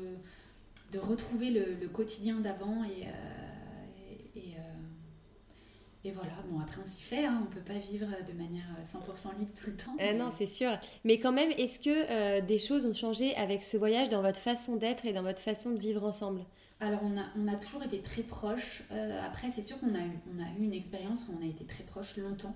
de 0.92 1.00
retrouver 1.00 1.52
le, 1.52 1.76
le 1.80 1.88
quotidien 1.88 2.40
d'avant 2.40 2.84
et, 2.84 3.06
euh, 3.08 4.36
et, 4.36 4.54
euh, 4.58 6.06
et, 6.06 6.12
voilà, 6.12 6.32
bon 6.50 6.60
après 6.60 6.82
on 6.82 6.86
s'y 6.86 7.04
fait, 7.04 7.26
hein, 7.26 7.44
on 7.44 7.54
peut 7.54 7.62
pas 7.62 7.78
vivre 7.78 8.08
de 8.28 8.34
manière 8.34 8.66
100% 8.84 9.38
libre 9.38 9.52
tout 9.56 9.70
le 9.70 9.76
temps. 9.76 9.96
Euh, 10.00 10.14
non, 10.14 10.30
c'est 10.36 10.46
sûr. 10.46 10.78
Mais 11.04 11.20
quand 11.20 11.34
même, 11.34 11.52
est-ce 11.52 11.80
que 11.80 12.42
des 12.42 12.60
choses 12.60 12.86
ont 12.86 12.94
changé 12.94 13.36
avec 13.36 13.64
ce 13.64 13.78
voyage 13.78 14.10
dans 14.10 14.22
votre 14.22 14.40
façon 14.40 14.76
d'être 14.76 15.06
et 15.06 15.14
dans 15.14 15.24
votre 15.24 15.42
façon 15.42 15.72
de 15.72 15.80
vivre 15.80 16.04
ensemble? 16.04 16.46
Alors 16.80 17.02
on 17.04 17.18
a, 17.18 17.26
on 17.38 17.48
a 17.48 17.56
toujours 17.56 17.84
été 17.84 18.02
très 18.02 18.24
proches. 18.24 18.84
après 19.24 19.50
c'est 19.50 19.66
sûr 19.66 19.80
qu'on 19.80 19.94
a, 19.96 20.02
eu, 20.02 20.20
on 20.34 20.44
a 20.44 20.48
eu 20.60 20.64
une 20.64 20.74
expérience 20.74 21.26
où 21.28 21.36
on 21.40 21.44
a 21.44 21.48
été 21.48 21.66
très 21.66 21.84
proches 21.84 22.18
longtemps. 22.18 22.56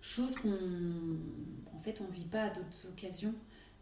Chose 0.00 0.34
qu'on 0.34 0.48
en 1.76 1.80
fait 1.80 2.00
on 2.00 2.10
vit 2.12 2.24
pas 2.24 2.44
à 2.44 2.50
d'autres 2.50 2.88
occasions. 2.90 3.34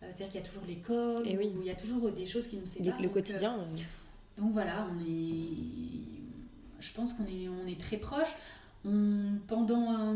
Euh, 0.02 0.06
c'est-à-dire 0.08 0.28
qu'il 0.28 0.40
y 0.40 0.44
a 0.44 0.46
toujours 0.46 0.64
l'école, 0.66 1.28
et 1.28 1.36
oui. 1.36 1.52
où 1.56 1.60
il 1.60 1.66
y 1.66 1.70
a 1.70 1.74
toujours 1.74 2.10
des 2.10 2.24
choses 2.24 2.46
qui 2.46 2.56
nous 2.56 2.66
séparent. 2.66 3.00
Le, 3.00 3.08
quotidien. 3.08 3.58
Euh, 3.58 3.76
donc 4.36 4.52
voilà, 4.52 4.86
on 4.90 4.98
est, 5.00 6.80
je 6.80 6.92
pense 6.92 7.12
qu'on 7.12 7.26
est, 7.26 7.48
on 7.48 7.66
est 7.66 7.78
très 7.78 7.98
proches. 7.98 8.34
pendant, 8.82 10.14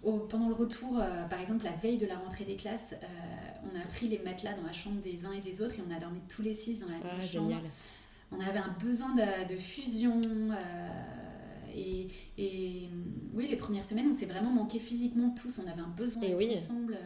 pendant 0.00 0.48
le 0.48 0.54
retour, 0.54 0.98
euh, 0.98 1.24
par 1.24 1.40
exemple 1.40 1.64
la 1.64 1.72
veille 1.72 1.98
de 1.98 2.06
la 2.06 2.16
rentrée 2.16 2.44
des 2.44 2.56
classes, 2.56 2.94
on 3.64 3.78
a 3.78 3.84
pris 3.84 4.08
les 4.08 4.18
matelas 4.20 4.54
dans 4.54 4.64
la 4.64 4.72
chambre 4.72 5.02
des 5.02 5.26
uns 5.26 5.32
et 5.32 5.40
des 5.40 5.60
autres 5.60 5.74
et 5.78 5.82
on 5.86 5.94
a 5.94 6.00
dormi 6.00 6.20
tous 6.28 6.40
les 6.40 6.54
six 6.54 6.78
dans 6.78 6.86
la 6.86 6.98
même 6.98 7.02
ah, 7.18 7.26
chambre. 7.26 7.60
On 8.32 8.40
avait 8.40 8.58
un 8.58 8.74
besoin 8.82 9.14
de, 9.14 9.56
fusion. 9.56 10.20
Et, 11.74 12.08
et, 12.38 12.88
oui, 13.34 13.48
les 13.48 13.56
premières 13.56 13.84
semaines, 13.84 14.08
on 14.08 14.12
s'est 14.12 14.26
vraiment 14.26 14.50
manqué 14.50 14.78
physiquement 14.78 15.30
tous. 15.30 15.58
On 15.62 15.70
avait 15.70 15.80
un 15.80 15.94
besoin 15.96 16.22
d'être 16.22 16.38
oui. 16.38 16.54
ensemble. 16.54 16.98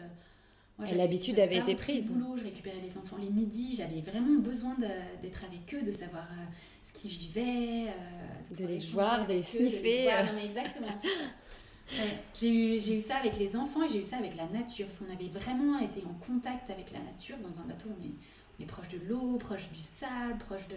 L'habitude 0.79 1.39
avait 1.39 1.57
été 1.57 1.75
prise. 1.75 2.05
Boulot, 2.05 2.37
je 2.37 2.43
récupérais 2.43 2.81
les 2.81 2.97
enfants 2.97 3.17
les 3.19 3.29
midis, 3.29 3.75
j'avais 3.75 4.01
vraiment 4.01 4.39
besoin 4.39 4.75
d'être 5.21 5.43
avec 5.43 5.73
eux, 5.73 5.81
de 5.81 5.91
savoir 5.91 6.23
euh, 6.31 6.45
ce 6.83 6.93
qu'ils 6.93 7.09
vivaient, 7.09 7.87
euh, 7.87 8.55
de 8.55 8.65
les 8.65 8.79
voir, 8.91 9.25
de 9.25 9.33
les 9.33 9.41
sniffer. 9.41 10.07
exactement, 10.43 10.87
c'est 11.01 11.07
ça. 11.07 12.03
j'ai 12.35 12.49
eu, 12.49 12.75
eu 12.75 13.01
ça 13.01 13.15
avec 13.17 13.39
les 13.39 13.55
enfants 13.55 13.83
et 13.85 13.89
j'ai 13.89 13.99
eu 13.99 14.03
ça 14.03 14.17
avec 14.17 14.35
la 14.35 14.45
nature, 14.47 14.85
parce 14.85 14.99
qu'on 14.99 15.11
avait 15.11 15.29
vraiment 15.29 15.79
été 15.79 16.03
en 16.05 16.13
contact 16.25 16.69
avec 16.69 16.91
la 16.91 16.99
nature. 16.99 17.37
Dans 17.37 17.59
un 17.59 17.65
bateau, 17.65 17.89
on 17.99 18.03
est, 18.03 18.11
on 18.59 18.63
est 18.63 18.67
proche 18.67 18.89
de 18.89 18.99
l'eau, 19.07 19.37
proche 19.37 19.69
du 19.71 19.81
sable, 19.81 20.37
proche 20.37 20.67
de... 20.67 20.75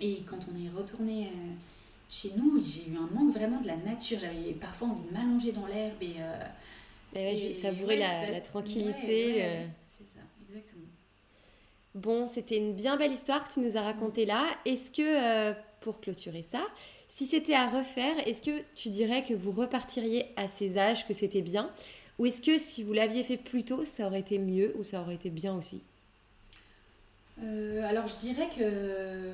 Et 0.00 0.22
quand 0.26 0.38
on 0.52 0.64
est 0.64 0.68
retourné 0.68 1.26
euh, 1.26 1.52
chez 2.08 2.32
nous, 2.36 2.62
j'ai 2.62 2.90
eu 2.90 2.96
un 2.96 3.14
manque 3.14 3.32
vraiment 3.32 3.60
de 3.60 3.66
la 3.66 3.76
nature. 3.76 4.18
J'avais 4.18 4.52
parfois 4.52 4.88
envie 4.88 5.08
de 5.08 5.12
m'allonger 5.12 5.52
dans 5.52 5.66
l'herbe 5.66 6.02
et 6.02 6.16
et 7.14 7.54
savourer 7.54 7.98
la, 7.98 8.40
tranquillité. 8.40 9.44
Euh. 9.44 9.66
C'est 9.96 10.08
ça, 10.08 10.20
exactement. 10.48 10.86
Bon, 11.94 12.26
c'était 12.26 12.56
une 12.56 12.74
bien 12.74 12.96
belle 12.96 13.12
histoire 13.12 13.46
que 13.46 13.54
tu 13.54 13.60
nous 13.60 13.76
as 13.76 13.82
racontée 13.82 14.26
là. 14.26 14.44
Est-ce 14.64 14.90
que, 14.90 15.02
euh, 15.02 15.54
pour 15.80 16.00
clôturer 16.00 16.42
ça, 16.42 16.62
si 17.08 17.26
c'était 17.26 17.54
à 17.54 17.68
refaire, 17.68 18.16
est-ce 18.26 18.42
que 18.42 18.62
tu 18.74 18.88
dirais 18.88 19.22
que 19.22 19.34
vous 19.34 19.52
repartiriez 19.52 20.26
à 20.36 20.48
ces 20.48 20.76
âges, 20.76 21.06
que 21.06 21.14
c'était 21.14 21.42
bien? 21.42 21.70
Ou 22.18 22.26
est-ce 22.26 22.42
que 22.42 22.58
si 22.58 22.82
vous 22.82 22.92
l'aviez 22.92 23.22
fait 23.22 23.36
plus 23.36 23.64
tôt, 23.64 23.84
ça 23.84 24.06
aurait 24.06 24.20
été 24.20 24.38
mieux 24.38 24.74
ou 24.78 24.84
ça 24.84 25.00
aurait 25.00 25.14
été 25.14 25.30
bien 25.30 25.56
aussi? 25.56 25.82
Euh, 27.42 27.88
Alors 27.88 28.06
je 28.06 28.16
dirais 28.16 28.48
que 28.48 29.32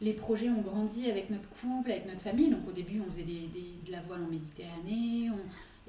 les 0.00 0.12
projets 0.12 0.48
ont 0.48 0.62
grandi 0.62 1.10
avec 1.10 1.30
notre 1.30 1.48
couple, 1.48 1.90
avec 1.90 2.06
notre 2.06 2.20
famille. 2.20 2.48
Donc 2.48 2.66
au 2.68 2.72
début, 2.72 3.00
on 3.06 3.10
faisait 3.10 3.22
des, 3.22 3.48
de 3.86 3.92
la 3.92 4.00
voile 4.00 4.22
en 4.22 4.28
Méditerranée. 4.28 5.30
On, 5.30 5.38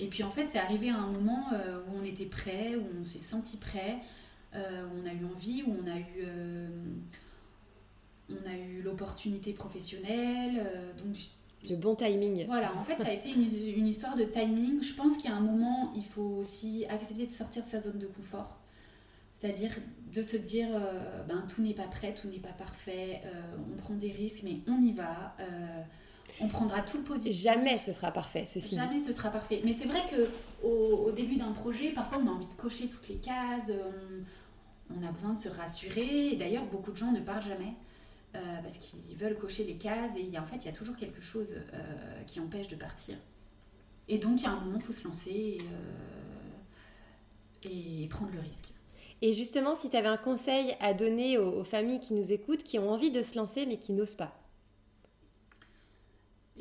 et 0.02 0.08
puis 0.08 0.24
en 0.24 0.32
fait, 0.32 0.48
c'est 0.48 0.60
arrivé 0.60 0.90
à 0.90 0.98
un 0.98 1.08
moment 1.08 1.54
euh, 1.54 1.80
où 1.88 2.00
on 2.00 2.04
était 2.04 2.26
prêt, 2.26 2.76
où 2.76 2.84
on 3.00 3.04
s'est 3.04 3.20
senti 3.20 3.58
prêt, 3.58 4.00
euh, 4.56 4.84
où 4.88 5.02
on 5.02 5.06
a 5.06 5.14
eu 5.14 5.26
envie, 5.26 5.64
où 5.64 5.76
on 5.82 5.88
a 5.88 5.98
eu, 5.98 6.24
euh, 6.24 6.68
on 8.30 8.50
a 8.50 8.58
eu 8.58 8.82
l'opportunité 8.82 9.54
professionnelle. 9.54 10.66
donc 10.98 11.16
le 11.70 11.76
bon 11.76 11.94
timing. 11.94 12.48
Voilà, 12.48 12.76
en 12.76 12.84
fait, 12.84 12.98
ça 12.98 13.10
a 13.10 13.14
été 13.14 13.30
une, 13.30 13.86
histoire 13.86 14.16
de 14.16 14.24
timing. 14.24 14.82
Je 14.82 14.94
pense 14.96 15.18
qu'il 15.18 15.30
y 15.30 15.34
a 15.34 15.36
un 15.36 15.42
moment, 15.42 15.94
il 15.96 16.04
faut 16.04 16.38
aussi 16.40 16.88
accepter 16.90 17.28
de 17.28 17.32
sortir 17.32 17.62
de 17.62 17.68
sa 17.68 17.80
zone 17.80 18.00
de 18.00 18.08
confort. 18.08 18.58
C'est-à-dire 19.42 19.72
de 20.14 20.22
se 20.22 20.38
dire, 20.38 20.68
ben, 21.28 21.44
tout 21.48 21.64
n'est 21.64 21.74
pas 21.74 21.88
prêt, 21.88 22.14
tout 22.14 22.28
n'est 22.28 22.38
pas 22.38 22.54
parfait, 22.54 23.22
on 23.74 23.76
prend 23.78 23.96
des 23.96 24.12
risques, 24.12 24.42
mais 24.44 24.60
on 24.68 24.80
y 24.80 24.92
va 24.92 25.36
on 26.40 26.48
prendra 26.48 26.82
tout 26.82 26.98
le 26.98 27.04
positif. 27.04 27.42
Jamais 27.42 27.78
ce 27.78 27.92
sera 27.92 28.12
parfait, 28.12 28.46
ceci 28.46 28.76
Jamais 28.76 29.04
ce 29.04 29.12
sera 29.12 29.30
parfait. 29.30 29.62
Mais 29.64 29.74
c'est 29.74 29.86
vrai 29.86 30.06
que 30.06 30.30
au, 30.64 31.12
début 31.12 31.38
d'un 31.38 31.52
projet, 31.54 31.92
parfois 31.92 32.20
on 32.24 32.28
a 32.28 32.32
envie 32.32 32.46
de 32.46 32.54
cocher 32.54 32.88
toutes 32.88 33.08
les 33.10 33.16
cases, 33.16 33.72
on, 34.90 35.04
a 35.04 35.12
besoin 35.12 35.34
de 35.34 35.40
se 35.40 35.50
rassurer. 35.50 36.36
D'ailleurs, 36.36 36.66
beaucoup 36.66 36.92
de 36.92 36.98
gens 36.98 37.12
ne 37.12 37.20
partent 37.20 37.48
jamais. 37.48 37.74
Euh, 38.34 38.40
parce 38.62 38.78
qu'ils 38.78 39.18
veulent 39.18 39.38
cocher 39.38 39.66
les 39.66 39.76
cases 39.76 40.16
et 40.16 40.40
en 40.40 40.46
fait 40.46 40.56
il 40.56 40.66
y 40.66 40.70
a 40.70 40.72
toujours 40.72 40.96
quelque 40.96 41.20
chose 41.20 41.54
euh, 41.74 42.24
qui 42.26 42.40
empêche 42.40 42.70
de 42.70 42.78
partir. 42.78 43.18
Et 44.08 44.20
donc 44.20 44.40
il 44.40 44.44
y 44.44 44.48
a 44.48 44.52
un 44.52 44.62
moment 44.62 44.78
il 44.78 44.82
faut 44.82 44.94
se 44.94 45.04
lancer 45.04 45.60
et, 47.64 47.68
euh, 47.68 48.08
prendre 48.08 48.32
le 48.32 48.40
risque. 48.40 48.72
Et 49.22 49.34
justement, 49.34 49.76
si 49.76 49.90
tu 49.90 49.96
avais 49.96 50.08
un 50.08 50.18
conseil 50.18 50.76
à 50.80 50.94
donner 50.94 51.38
aux 51.38 51.64
familles 51.64 52.00
qui 52.00 52.14
nous 52.14 52.32
écoutent, 52.32 52.64
qui 52.64 52.80
ont 52.80 52.90
envie 52.90 53.12
de 53.12 53.22
se 53.22 53.38
lancer 53.38 53.66
mais 53.66 53.78
qui 53.78 53.94
n'osent 53.94 54.16
pas 54.16 54.42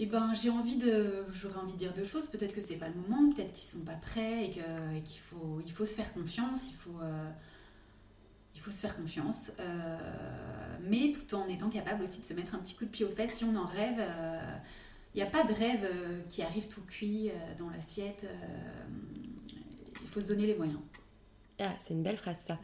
eh 0.02 0.06
ben, 0.06 0.32
j'ai 0.32 0.48
envie 0.48 0.76
de, 0.76 1.26
j'aurais 1.30 1.58
envie 1.58 1.74
de 1.74 1.78
dire 1.78 1.92
deux 1.92 2.04
choses. 2.04 2.26
Peut-être 2.28 2.54
que 2.54 2.62
c'est 2.62 2.76
pas 2.76 2.88
le 2.88 2.94
moment, 2.94 3.30
peut-être 3.34 3.52
qu'ils 3.52 3.68
sont 3.68 3.84
pas 3.84 3.96
prêts 3.96 4.46
et 4.46 4.48
qu'il 4.48 5.20
faut, 5.20 5.60
il 5.62 5.70
faut 5.70 5.84
se 5.84 5.94
faire 5.94 6.14
confiance. 6.14 6.70
Il 6.70 6.76
faut, 6.76 6.98
euh, 7.02 7.30
se 8.54 8.80
faire 8.80 8.96
confiance, 8.96 9.52
euh, 9.58 9.98
mais 10.82 11.12
tout 11.12 11.34
en 11.34 11.46
étant 11.48 11.68
capable 11.68 12.04
aussi 12.04 12.20
de 12.20 12.26
se 12.26 12.32
mettre 12.32 12.54
un 12.54 12.58
petit 12.60 12.74
coup 12.74 12.84
de 12.86 12.90
pied 12.90 13.04
aux 13.04 13.10
fesses 13.10 13.34
si 13.34 13.44
on 13.44 13.54
en 13.56 13.66
rêve. 13.66 13.96
Il 13.96 14.06
euh, 14.08 14.56
n'y 15.16 15.22
a 15.22 15.26
pas 15.26 15.42
de 15.44 15.52
rêve 15.52 15.86
qui 16.30 16.42
arrive 16.42 16.66
tout 16.68 16.82
cuit 16.82 17.30
dans 17.58 17.68
l'assiette. 17.68 18.26
il 20.00 20.08
faut 20.08 20.20
se 20.22 20.28
donner 20.28 20.46
les 20.46 20.54
moyens. 20.54 20.80
Ah, 21.60 21.74
c'est 21.78 21.94
une 21.94 22.02
belle 22.02 22.16
phrase 22.16 22.38
ça. 22.46 22.58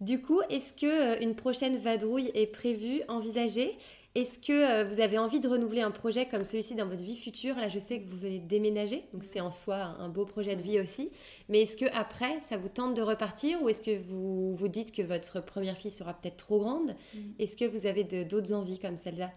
Du 0.00 0.20
coup, 0.20 0.40
est-ce 0.50 0.72
que 0.72 1.22
une 1.22 1.34
prochaine 1.34 1.76
vadrouille 1.76 2.30
est 2.34 2.46
prévue, 2.46 3.02
envisagée? 3.08 3.76
Est-ce 4.14 4.38
que 4.38 4.52
euh, 4.52 4.84
vous 4.84 5.00
avez 5.00 5.18
envie 5.18 5.40
de 5.40 5.48
renouveler 5.48 5.80
un 5.80 5.90
projet 5.90 6.26
comme 6.26 6.44
celui-ci 6.44 6.76
dans 6.76 6.86
votre 6.86 7.02
vie 7.02 7.16
future? 7.16 7.56
Là, 7.56 7.68
je 7.68 7.80
sais 7.80 8.00
que 8.00 8.08
vous 8.08 8.16
venez 8.16 8.38
de 8.38 8.46
déménager, 8.46 9.04
donc 9.12 9.24
c'est 9.24 9.40
en 9.40 9.50
soi 9.50 9.96
un 9.98 10.08
beau 10.08 10.24
projet 10.24 10.54
de 10.54 10.62
vie 10.62 10.78
aussi. 10.78 11.10
Mais 11.48 11.62
est-ce 11.62 11.76
que 11.76 11.86
après, 11.92 12.38
ça 12.38 12.56
vous 12.56 12.68
tente 12.68 12.94
de 12.94 13.02
repartir? 13.02 13.60
Ou 13.62 13.70
est-ce 13.70 13.82
que 13.82 13.98
vous 14.08 14.54
vous 14.54 14.68
dites 14.68 14.92
que 14.92 15.02
votre 15.02 15.44
première 15.44 15.76
fille 15.76 15.90
sera 15.90 16.14
peut-être 16.14 16.36
trop 16.36 16.60
grande? 16.60 16.94
Mm. 17.12 17.18
Est-ce 17.40 17.56
que 17.56 17.64
vous 17.64 17.86
avez 17.86 18.04
d'autres 18.04 18.52
envies 18.52 18.78
comme 18.78 18.96
celle-là? 18.96 19.32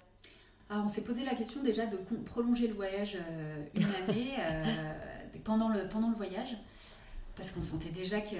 Ah, 0.69 0.81
on 0.83 0.87
s'est 0.87 1.03
posé 1.03 1.23
la 1.23 1.33
question 1.33 1.63
déjà 1.63 1.87
de 1.87 1.97
prolonger 2.25 2.67
le 2.67 2.73
voyage 2.75 3.15
euh, 3.15 3.65
une 3.73 4.11
année 4.11 4.33
pendant, 5.43 5.69
le, 5.69 5.87
pendant 5.87 6.09
le 6.09 6.15
voyage 6.15 6.55
parce 7.37 7.51
qu'on 7.51 7.61
sentait 7.61 7.89
déjà 7.89 8.19
que, 8.19 8.35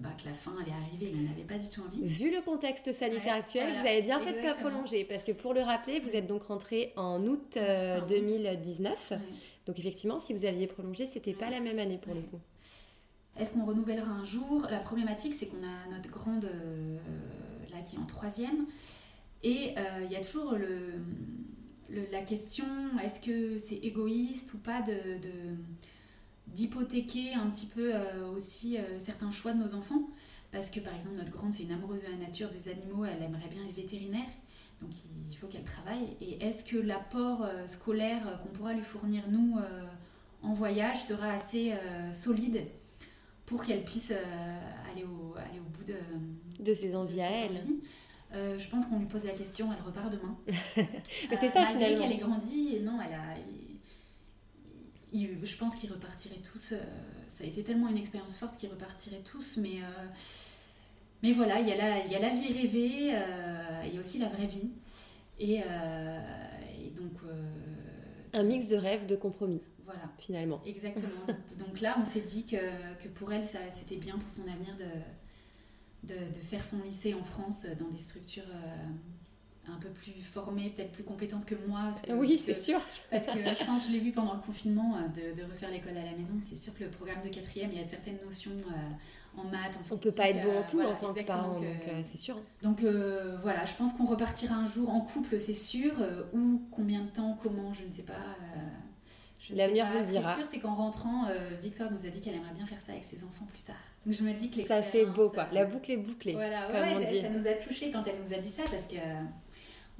bah, 0.00 0.08
que 0.20 0.26
la 0.26 0.34
fin 0.34 0.52
allait 0.60 0.72
arriver 0.72 1.12
on 1.14 1.28
n'avait 1.28 1.44
pas 1.44 1.58
du 1.58 1.68
tout 1.68 1.82
envie. 1.82 2.02
Vu 2.02 2.34
le 2.34 2.40
contexte 2.40 2.92
sanitaire 2.92 3.34
actuel, 3.34 3.74
vous 3.74 3.86
avez 3.86 4.02
bien 4.02 4.18
fait 4.20 4.32
de 4.32 4.42
pas 4.42 4.54
prolonger 4.54 5.04
parce 5.04 5.22
que 5.22 5.32
pour 5.32 5.54
le 5.54 5.60
rappeler, 5.60 6.00
vous 6.00 6.16
êtes 6.16 6.26
donc 6.26 6.44
rentré 6.44 6.92
en 6.96 7.22
août 7.26 7.58
2019. 8.08 9.12
Euh, 9.12 9.16
donc 9.66 9.78
effectivement, 9.78 10.18
si 10.18 10.32
vous 10.32 10.44
aviez 10.44 10.66
prolongé, 10.66 11.06
c'était 11.06 11.34
pas 11.34 11.50
la 11.50 11.60
même 11.60 11.78
année 11.78 11.98
pour 11.98 12.14
le 12.14 12.22
coup. 12.22 12.40
Est-ce 13.38 13.52
qu'on 13.52 13.66
renouvellera 13.66 14.10
un 14.10 14.24
jour? 14.24 14.66
La 14.70 14.78
problématique, 14.78 15.34
c'est 15.34 15.46
qu'on 15.46 15.62
a 15.62 15.94
notre 15.94 16.08
grande 16.10 16.46
euh, 16.46 16.96
là 17.70 17.82
qui 17.82 17.96
est 17.96 17.98
en 17.98 18.06
troisième. 18.06 18.66
Et 19.42 19.74
euh, 19.76 20.02
il 20.04 20.10
y 20.10 20.16
a 20.16 20.20
toujours 20.20 20.52
le, 20.52 21.00
la 22.10 22.22
question 22.22 22.64
est-ce 23.04 23.20
que 23.20 23.58
c'est 23.58 23.76
égoïste 23.76 24.54
ou 24.54 24.58
pas 24.58 24.80
de 24.80 25.20
d'hypothéquer 26.48 27.34
un 27.34 27.48
petit 27.50 27.66
peu 27.66 27.94
euh, 27.94 28.30
aussi 28.30 28.78
euh, 28.78 28.98
certains 28.98 29.30
choix 29.30 29.52
de 29.52 29.58
nos 29.58 29.74
enfants. 29.74 30.08
Parce 30.52 30.70
que 30.70 30.80
par 30.80 30.94
exemple, 30.94 31.16
notre 31.16 31.30
grande, 31.30 31.52
c'est 31.52 31.64
une 31.64 31.72
amoureuse 31.72 32.02
de 32.02 32.10
la 32.10 32.16
nature, 32.16 32.48
des 32.50 32.70
animaux, 32.70 33.04
elle 33.04 33.22
aimerait 33.22 33.48
bien 33.48 33.62
être 33.68 33.74
vétérinaire. 33.74 34.28
Donc 34.80 34.90
il 35.30 35.36
faut 35.36 35.46
qu'elle 35.48 35.64
travaille. 35.64 36.16
Et 36.20 36.42
est-ce 36.44 36.64
que 36.64 36.76
l'apport 36.76 37.42
euh, 37.42 37.66
scolaire 37.66 38.40
qu'on 38.42 38.50
pourra 38.50 38.72
lui 38.72 38.82
fournir, 38.82 39.24
nous, 39.30 39.58
en 40.42 40.52
voyage, 40.52 41.02
sera 41.02 41.30
assez 41.30 41.74
solide 42.12 42.62
pour 43.46 43.64
qu'elle 43.64 43.84
puisse 43.84 44.10
aller, 44.10 45.04
au, 45.04 45.34
aller 45.36 45.60
au 45.60 45.68
bout 45.76 45.84
de, 45.84 46.62
de 46.62 46.74
ses 46.74 46.94
envies 46.94 47.22
à 47.22 47.30
elle 47.30 47.58
je 48.58 48.68
pense 48.68 48.84
qu'on 48.84 48.98
lui 48.98 49.06
pose 49.06 49.24
la 49.24 49.32
question, 49.32 49.70
elle 49.72 49.82
repart 49.82 50.12
demain. 50.12 50.36
c'est 51.30 51.48
ça 51.48 51.64
finalement. 51.64 52.02
qu'elle 52.02 52.12
est 52.12 52.18
grandie, 52.18 52.76
et 52.76 52.80
non, 52.80 52.98
elle 53.00 53.14
a, 53.14 53.34
je 55.42 55.56
pense 55.56 55.76
qu'ils 55.76 55.92
repartiraient 55.92 56.42
tous. 56.42 56.72
Euh, 56.72 56.82
ça 57.28 57.44
a 57.44 57.46
été 57.46 57.62
tellement 57.62 57.88
une 57.88 57.96
expérience 57.96 58.36
forte 58.36 58.56
qu'ils 58.56 58.70
repartiraient 58.70 59.22
tous, 59.22 59.56
mais, 59.58 59.82
euh, 59.82 60.06
mais 61.22 61.32
voilà, 61.32 61.60
il 61.60 61.68
y, 61.68 61.72
a 61.72 61.76
la, 61.76 62.04
il 62.04 62.12
y 62.12 62.14
a 62.14 62.18
la 62.18 62.30
vie 62.30 62.52
rêvée, 62.52 63.10
euh, 63.14 63.82
il 63.86 63.94
y 63.94 63.96
a 63.96 64.00
aussi 64.00 64.18
la 64.18 64.28
vraie 64.28 64.46
vie. 64.46 64.70
Et, 65.38 65.62
donc. 66.94 67.12
Un 68.32 68.42
mix 68.42 68.68
de 68.68 68.76
rêves, 68.76 69.06
de 69.06 69.16
compromis. 69.16 69.60
Voilà. 69.84 70.10
Finalement. 70.18 70.60
Exactement. 70.64 71.26
donc 71.58 71.80
là, 71.80 71.96
on 72.00 72.04
s'est 72.04 72.22
dit 72.22 72.44
que, 72.44 72.56
que 73.02 73.08
pour 73.08 73.32
elle, 73.32 73.44
c'était 73.44 73.96
bien 73.96 74.18
pour 74.18 74.30
son 74.30 74.42
avenir 74.48 74.76
de, 74.76 76.14
de, 76.14 76.18
de, 76.18 76.38
faire 76.40 76.64
son 76.64 76.82
lycée 76.82 77.14
en 77.14 77.22
France 77.22 77.66
dans 77.78 77.88
des 77.88 77.98
structures 77.98 78.48
un 79.72 79.78
peu 79.80 79.88
plus 79.88 80.12
formée, 80.22 80.70
peut-être 80.70 80.92
plus 80.92 81.04
compétente 81.04 81.44
que 81.44 81.54
moi. 81.66 81.90
oui, 82.10 82.38
c'est 82.38 82.54
sûr. 82.54 82.80
Parce 83.10 83.26
que 83.26 83.38
je 83.38 83.64
pense, 83.64 83.86
je 83.86 83.92
l'ai 83.92 83.98
vu 84.00 84.12
pendant 84.12 84.34
le 84.34 84.40
confinement, 84.40 84.96
euh, 84.96 85.08
de, 85.08 85.40
de 85.40 85.44
refaire 85.44 85.70
l'école 85.70 85.96
à 85.96 86.04
la 86.04 86.12
maison. 86.12 86.34
C'est 86.38 86.56
sûr 86.56 86.74
que 86.76 86.84
le 86.84 86.90
programme 86.90 87.20
de 87.22 87.28
quatrième, 87.28 87.70
il 87.72 87.78
y 87.78 87.82
a 87.82 87.86
certaines 87.86 88.18
notions 88.24 88.52
euh, 88.52 89.40
en 89.40 89.44
maths, 89.44 89.76
en 89.76 89.82
physique. 89.82 89.92
On 89.92 89.98
peut 89.98 90.12
pas 90.12 90.30
être 90.30 90.44
bon 90.44 90.58
en 90.58 90.62
tout 90.62 90.80
en 90.80 90.94
tant 90.94 91.12
que 91.12 91.22
parent, 91.22 91.54
donc 91.54 91.64
euh, 91.64 92.00
c'est 92.02 92.16
sûr. 92.16 92.40
Donc 92.62 92.82
voilà, 93.42 93.64
je 93.64 93.74
pense 93.74 93.92
qu'on 93.92 94.06
repartira 94.06 94.54
un 94.54 94.66
jour 94.66 94.90
en 94.90 95.00
couple, 95.00 95.38
c'est 95.38 95.52
sûr. 95.52 95.92
où, 96.32 96.62
combien 96.70 97.00
de 97.02 97.08
temps, 97.10 97.38
comment, 97.42 97.72
je 97.74 97.84
ne 97.84 97.90
sais 97.90 98.02
pas. 98.02 98.14
L'avenir 99.54 99.86
vous 99.86 99.98
le 99.98 100.04
dira. 100.04 100.32
Ce 100.32 100.36
qui 100.36 100.40
est 100.40 100.44
sûr, 100.44 100.50
c'est 100.50 100.58
qu'en 100.58 100.74
rentrant, 100.74 101.26
Victoire 101.60 101.90
nous 101.92 102.04
a 102.04 102.08
dit 102.08 102.20
qu'elle 102.20 102.34
aimerait 102.34 102.54
bien 102.54 102.66
faire 102.66 102.80
ça 102.80 102.92
avec 102.92 103.04
ses 103.04 103.22
enfants 103.24 103.44
plus 103.46 103.62
tard. 103.62 103.76
Donc 104.04 104.14
je 104.14 104.22
me 104.22 104.32
dis 104.32 104.50
que 104.50 104.62
Ça, 104.62 104.82
c'est 104.82 105.04
beau, 105.04 105.30
quoi. 105.30 105.48
La 105.52 105.64
boucle 105.64 105.90
est 105.90 105.96
bouclée. 105.96 106.32
Voilà, 106.32 106.68
ouais, 106.68 107.20
ça 107.22 107.28
nous 107.28 107.46
a 107.46 107.52
touchés 107.52 107.90
quand 107.90 108.04
elle 108.06 108.20
nous 108.20 108.32
a 108.32 108.38
dit 108.38 108.48
ça 108.48 108.62
parce 108.70 108.86
que 108.86 108.96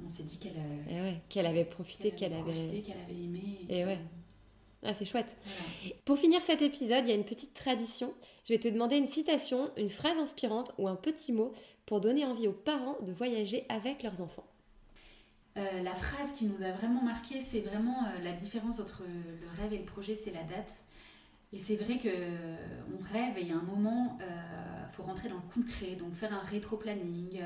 on 0.03 0.07
s'est 0.07 0.23
dit 0.23 0.37
qu'elle 0.37 0.53
euh, 0.91 1.11
qu'elle 1.29 1.45
avait 1.45 1.65
profité, 1.65 2.11
qu'elle 2.11 2.33
avait, 2.33 2.81
qu'elle 2.81 2.99
avait 2.99 3.23
aimé. 3.23 3.65
Et, 3.69 3.85
ouais. 3.85 3.99
Ah, 4.83 4.93
c'est 4.93 5.05
chouette. 5.05 5.35
Pour 6.05 6.17
finir 6.19 6.41
cet 6.43 6.61
épisode, 6.61 7.03
il 7.05 7.09
y 7.09 7.11
a 7.11 7.15
une 7.15 7.25
petite 7.25 7.53
tradition. 7.53 8.13
Je 8.45 8.53
vais 8.53 8.59
te 8.59 8.67
demander 8.67 8.97
une 8.97 9.07
citation, 9.07 9.71
une 9.75 9.89
phrase 9.89 10.17
inspirante 10.17 10.71
ou 10.77 10.87
un 10.87 10.95
petit 10.95 11.31
mot 11.31 11.51
pour 11.85 11.99
donner 11.99 12.25
envie 12.25 12.47
aux 12.47 12.53
parents 12.53 12.97
de 13.01 13.11
voyager 13.11 13.65
avec 13.69 14.03
leurs 14.03 14.21
enfants. 14.21 14.45
Euh, 15.57 15.81
la 15.81 15.95
phrase 15.95 16.31
qui 16.31 16.45
nous 16.45 16.63
a 16.63 16.71
vraiment 16.71 17.01
marqué, 17.01 17.39
c'est 17.39 17.61
vraiment 17.61 18.05
euh, 18.05 18.23
la 18.23 18.33
différence 18.33 18.79
entre 18.79 19.01
le 19.03 19.61
rêve 19.61 19.73
et 19.73 19.79
le 19.79 19.85
projet, 19.85 20.13
c'est 20.13 20.31
la 20.31 20.43
date. 20.43 20.73
Et 21.53 21.57
c'est 21.57 21.75
vrai 21.75 21.97
que 21.97 22.09
on 22.93 23.01
rêve 23.13 23.37
et 23.37 23.41
il 23.41 23.47
y 23.47 23.51
a 23.51 23.55
un 23.55 23.63
moment, 23.63 24.17
il 24.19 24.93
faut 24.93 25.03
rentrer 25.03 25.29
dans 25.29 25.37
le 25.37 25.53
concret, 25.53 25.95
donc 25.95 26.13
faire 26.13 26.33
un 26.33 26.41
rétro-planning, 26.41 27.39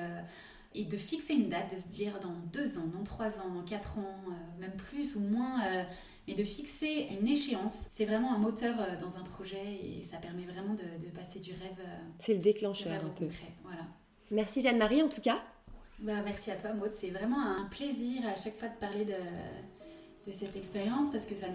et 0.73 0.85
de 0.85 0.97
fixer 0.97 1.33
une 1.33 1.49
date, 1.49 1.73
de 1.73 1.77
se 1.77 1.87
dire 1.87 2.19
dans 2.19 2.33
deux 2.53 2.77
ans, 2.77 2.87
dans 2.87 3.03
trois 3.03 3.39
ans, 3.39 3.49
dans 3.53 3.63
quatre 3.63 3.97
ans, 3.97 4.19
euh, 4.27 4.61
même 4.61 4.71
plus 4.71 5.15
ou 5.15 5.19
moins, 5.19 5.65
euh, 5.65 5.83
mais 6.27 6.33
de 6.33 6.43
fixer 6.43 7.07
une 7.19 7.27
échéance, 7.27 7.85
c'est 7.91 8.05
vraiment 8.05 8.33
un 8.33 8.37
moteur 8.37 8.75
euh, 8.79 8.95
dans 8.97 9.17
un 9.17 9.23
projet 9.23 9.79
et 9.83 10.03
ça 10.03 10.17
permet 10.17 10.45
vraiment 10.45 10.73
de, 10.73 11.09
passer 11.09 11.39
du 11.39 11.51
rêve. 11.51 11.85
c'est 12.19 12.35
le 12.35 12.39
déclencheur 12.39 13.03
un 13.03 13.09
peu. 13.09 13.25
Concret, 13.25 13.51
voilà. 13.63 13.85
Merci 14.29 14.61
Jeanne-Marie 14.61 15.01
en 15.01 15.09
tout 15.09 15.21
cas. 15.21 15.43
Bah, 15.99 16.21
merci 16.23 16.51
à 16.51 16.55
toi 16.55 16.73
Maud, 16.73 16.93
c'est 16.93 17.09
vraiment 17.09 17.41
un 17.41 17.65
plaisir 17.65 18.25
à 18.25 18.39
chaque 18.39 18.57
fois 18.57 18.69
de 18.69 18.77
parler 18.79 19.03
de, 19.03 19.13
de 20.25 20.31
cette 20.31 20.55
expérience 20.55 21.11
parce 21.11 21.25
que 21.25 21.35
ça, 21.35 21.47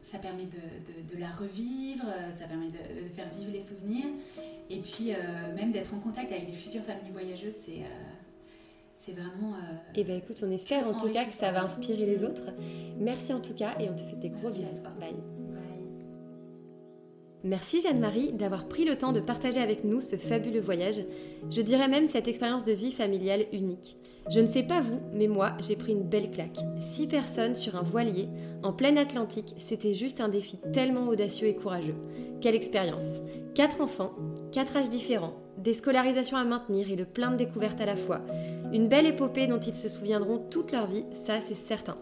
ça 0.00 0.18
permet 0.18 0.46
de, 0.46 1.14
de, 1.14 1.20
la 1.20 1.28
revivre, 1.28 2.06
ça 2.36 2.46
permet 2.46 2.70
de, 2.70 3.14
faire 3.14 3.28
vivre 3.28 3.52
les 3.52 3.60
souvenirs 3.60 4.06
et 4.70 4.80
puis 4.80 5.12
même 5.54 5.70
d'être 5.70 5.94
en 5.94 6.00
contact 6.00 6.32
avec 6.32 6.46
des 6.46 6.54
futures 6.54 6.82
familles 6.82 7.12
voyageuses, 7.12 7.56
c'est 7.60 7.82
c'est 8.96 9.12
vraiment. 9.12 9.54
Euh, 9.54 9.76
eh 9.94 10.04
bien, 10.04 10.16
écoute, 10.16 10.42
on 10.46 10.50
espère 10.50 10.86
en 10.88 10.94
tout 10.94 11.08
cas 11.10 11.24
que 11.24 11.32
ça 11.32 11.52
va 11.52 11.62
inspirer 11.62 12.06
les 12.06 12.24
autres. 12.24 12.42
Merci 12.98 13.32
en 13.32 13.40
tout 13.40 13.54
cas 13.54 13.74
et 13.78 13.88
on 13.88 13.94
te 13.94 14.02
fait 14.02 14.16
des 14.16 14.30
gros 14.30 14.50
bisous. 14.50 14.82
Bye. 14.98 15.14
Merci 17.44 17.80
Jeanne-Marie 17.80 18.32
d'avoir 18.32 18.66
pris 18.66 18.84
le 18.84 18.98
temps 18.98 19.12
de 19.12 19.20
partager 19.20 19.60
avec 19.60 19.84
nous 19.84 20.00
ce 20.00 20.16
fabuleux 20.16 20.60
voyage. 20.60 21.04
Je 21.48 21.60
dirais 21.60 21.86
même 21.86 22.08
cette 22.08 22.26
expérience 22.26 22.64
de 22.64 22.72
vie 22.72 22.90
familiale 22.90 23.44
unique. 23.52 23.96
Je 24.28 24.40
ne 24.40 24.48
sais 24.48 24.64
pas 24.64 24.80
vous, 24.80 25.00
mais 25.12 25.28
moi, 25.28 25.52
j'ai 25.60 25.76
pris 25.76 25.92
une 25.92 26.02
belle 26.02 26.32
claque. 26.32 26.58
Six 26.80 27.06
personnes 27.06 27.54
sur 27.54 27.76
un 27.76 27.82
voilier, 27.82 28.28
en 28.64 28.72
pleine 28.72 28.98
Atlantique, 28.98 29.54
c'était 29.58 29.94
juste 29.94 30.20
un 30.20 30.28
défi 30.28 30.58
tellement 30.72 31.06
audacieux 31.06 31.46
et 31.46 31.54
courageux. 31.54 31.94
Quelle 32.40 32.56
expérience 32.56 33.06
Quatre 33.54 33.80
enfants, 33.80 34.10
quatre 34.50 34.76
âges 34.76 34.90
différents, 34.90 35.34
des 35.58 35.74
scolarisations 35.74 36.36
à 36.36 36.44
maintenir 36.44 36.90
et 36.90 36.96
le 36.96 37.04
plein 37.04 37.30
de 37.30 37.36
découvertes 37.36 37.80
à 37.80 37.86
la 37.86 37.96
fois. 37.96 38.20
Une 38.72 38.88
belle 38.88 39.06
épopée 39.06 39.46
dont 39.46 39.60
ils 39.60 39.74
se 39.74 39.88
souviendront 39.88 40.38
toute 40.50 40.72
leur 40.72 40.86
vie, 40.86 41.04
ça 41.12 41.40
c'est 41.40 41.54
certain. 41.54 41.96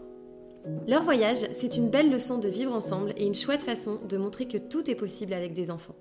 Leur 0.88 1.02
voyage, 1.02 1.46
c'est 1.52 1.76
une 1.76 1.90
belle 1.90 2.10
leçon 2.10 2.38
de 2.38 2.48
vivre 2.48 2.72
ensemble 2.72 3.12
et 3.16 3.26
une 3.26 3.34
chouette 3.34 3.62
façon 3.62 3.98
de 4.08 4.16
montrer 4.16 4.46
que 4.46 4.56
tout 4.56 4.90
est 4.90 4.94
possible 4.94 5.34
avec 5.34 5.52
des 5.52 5.70
enfants. 5.70 5.94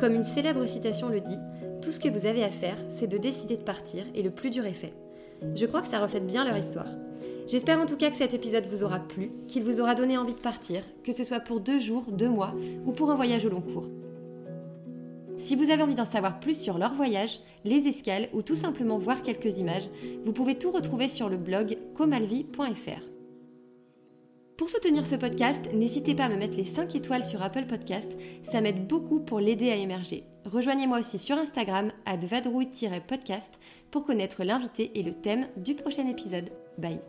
Comme 0.00 0.14
une 0.14 0.24
célèbre 0.24 0.64
citation 0.66 1.08
le 1.08 1.20
dit, 1.20 1.38
tout 1.82 1.92
ce 1.92 2.00
que 2.00 2.08
vous 2.08 2.26
avez 2.26 2.42
à 2.42 2.50
faire, 2.50 2.78
c'est 2.88 3.06
de 3.06 3.18
décider 3.18 3.56
de 3.56 3.62
partir 3.62 4.04
et 4.14 4.22
le 4.22 4.30
plus 4.30 4.50
dur 4.50 4.64
est 4.64 4.72
fait. 4.72 4.94
Je 5.54 5.66
crois 5.66 5.82
que 5.82 5.88
ça 5.88 6.00
reflète 6.00 6.26
bien 6.26 6.44
leur 6.44 6.56
histoire. 6.56 6.88
J'espère 7.46 7.80
en 7.80 7.86
tout 7.86 7.96
cas 7.96 8.10
que 8.10 8.16
cet 8.16 8.34
épisode 8.34 8.66
vous 8.66 8.82
aura 8.82 8.98
plu, 8.98 9.30
qu'il 9.46 9.62
vous 9.62 9.80
aura 9.80 9.94
donné 9.94 10.18
envie 10.18 10.34
de 10.34 10.38
partir, 10.38 10.82
que 11.04 11.12
ce 11.12 11.24
soit 11.24 11.40
pour 11.40 11.60
deux 11.60 11.78
jours, 11.78 12.06
deux 12.10 12.28
mois 12.28 12.54
ou 12.86 12.92
pour 12.92 13.10
un 13.10 13.14
voyage 13.14 13.44
au 13.44 13.50
long 13.50 13.60
cours. 13.60 13.88
Si 15.38 15.54
vous 15.54 15.70
avez 15.70 15.82
envie 15.82 15.94
d'en 15.94 16.04
savoir 16.04 16.40
plus 16.40 16.60
sur 16.60 16.78
leur 16.78 16.92
voyage, 16.94 17.40
les 17.64 17.86
escales 17.86 18.28
ou 18.32 18.42
tout 18.42 18.56
simplement 18.56 18.98
voir 18.98 19.22
quelques 19.22 19.58
images, 19.58 19.88
vous 20.24 20.32
pouvez 20.32 20.56
tout 20.56 20.70
retrouver 20.70 21.08
sur 21.08 21.28
le 21.28 21.36
blog 21.36 21.78
comalvi.fr. 21.94 23.02
Pour 24.58 24.68
soutenir 24.68 25.06
ce 25.06 25.14
podcast, 25.14 25.70
n'hésitez 25.72 26.16
pas 26.16 26.24
à 26.24 26.28
me 26.28 26.36
mettre 26.36 26.56
les 26.56 26.64
5 26.64 26.92
étoiles 26.96 27.22
sur 27.22 27.40
Apple 27.42 27.66
Podcast, 27.66 28.18
ça 28.42 28.60
m'aide 28.60 28.88
beaucoup 28.88 29.20
pour 29.20 29.38
l'aider 29.38 29.70
à 29.70 29.76
émerger. 29.76 30.24
Rejoignez-moi 30.44 30.98
aussi 30.98 31.20
sur 31.20 31.36
Instagram 31.36 31.92
à 32.04 32.16
vadrouille-podcast 32.16 33.60
pour 33.92 34.04
connaître 34.04 34.42
l'invité 34.42 34.90
et 34.98 35.04
le 35.04 35.14
thème 35.14 35.46
du 35.56 35.74
prochain 35.74 36.08
épisode. 36.08 36.50
Bye 36.76 37.00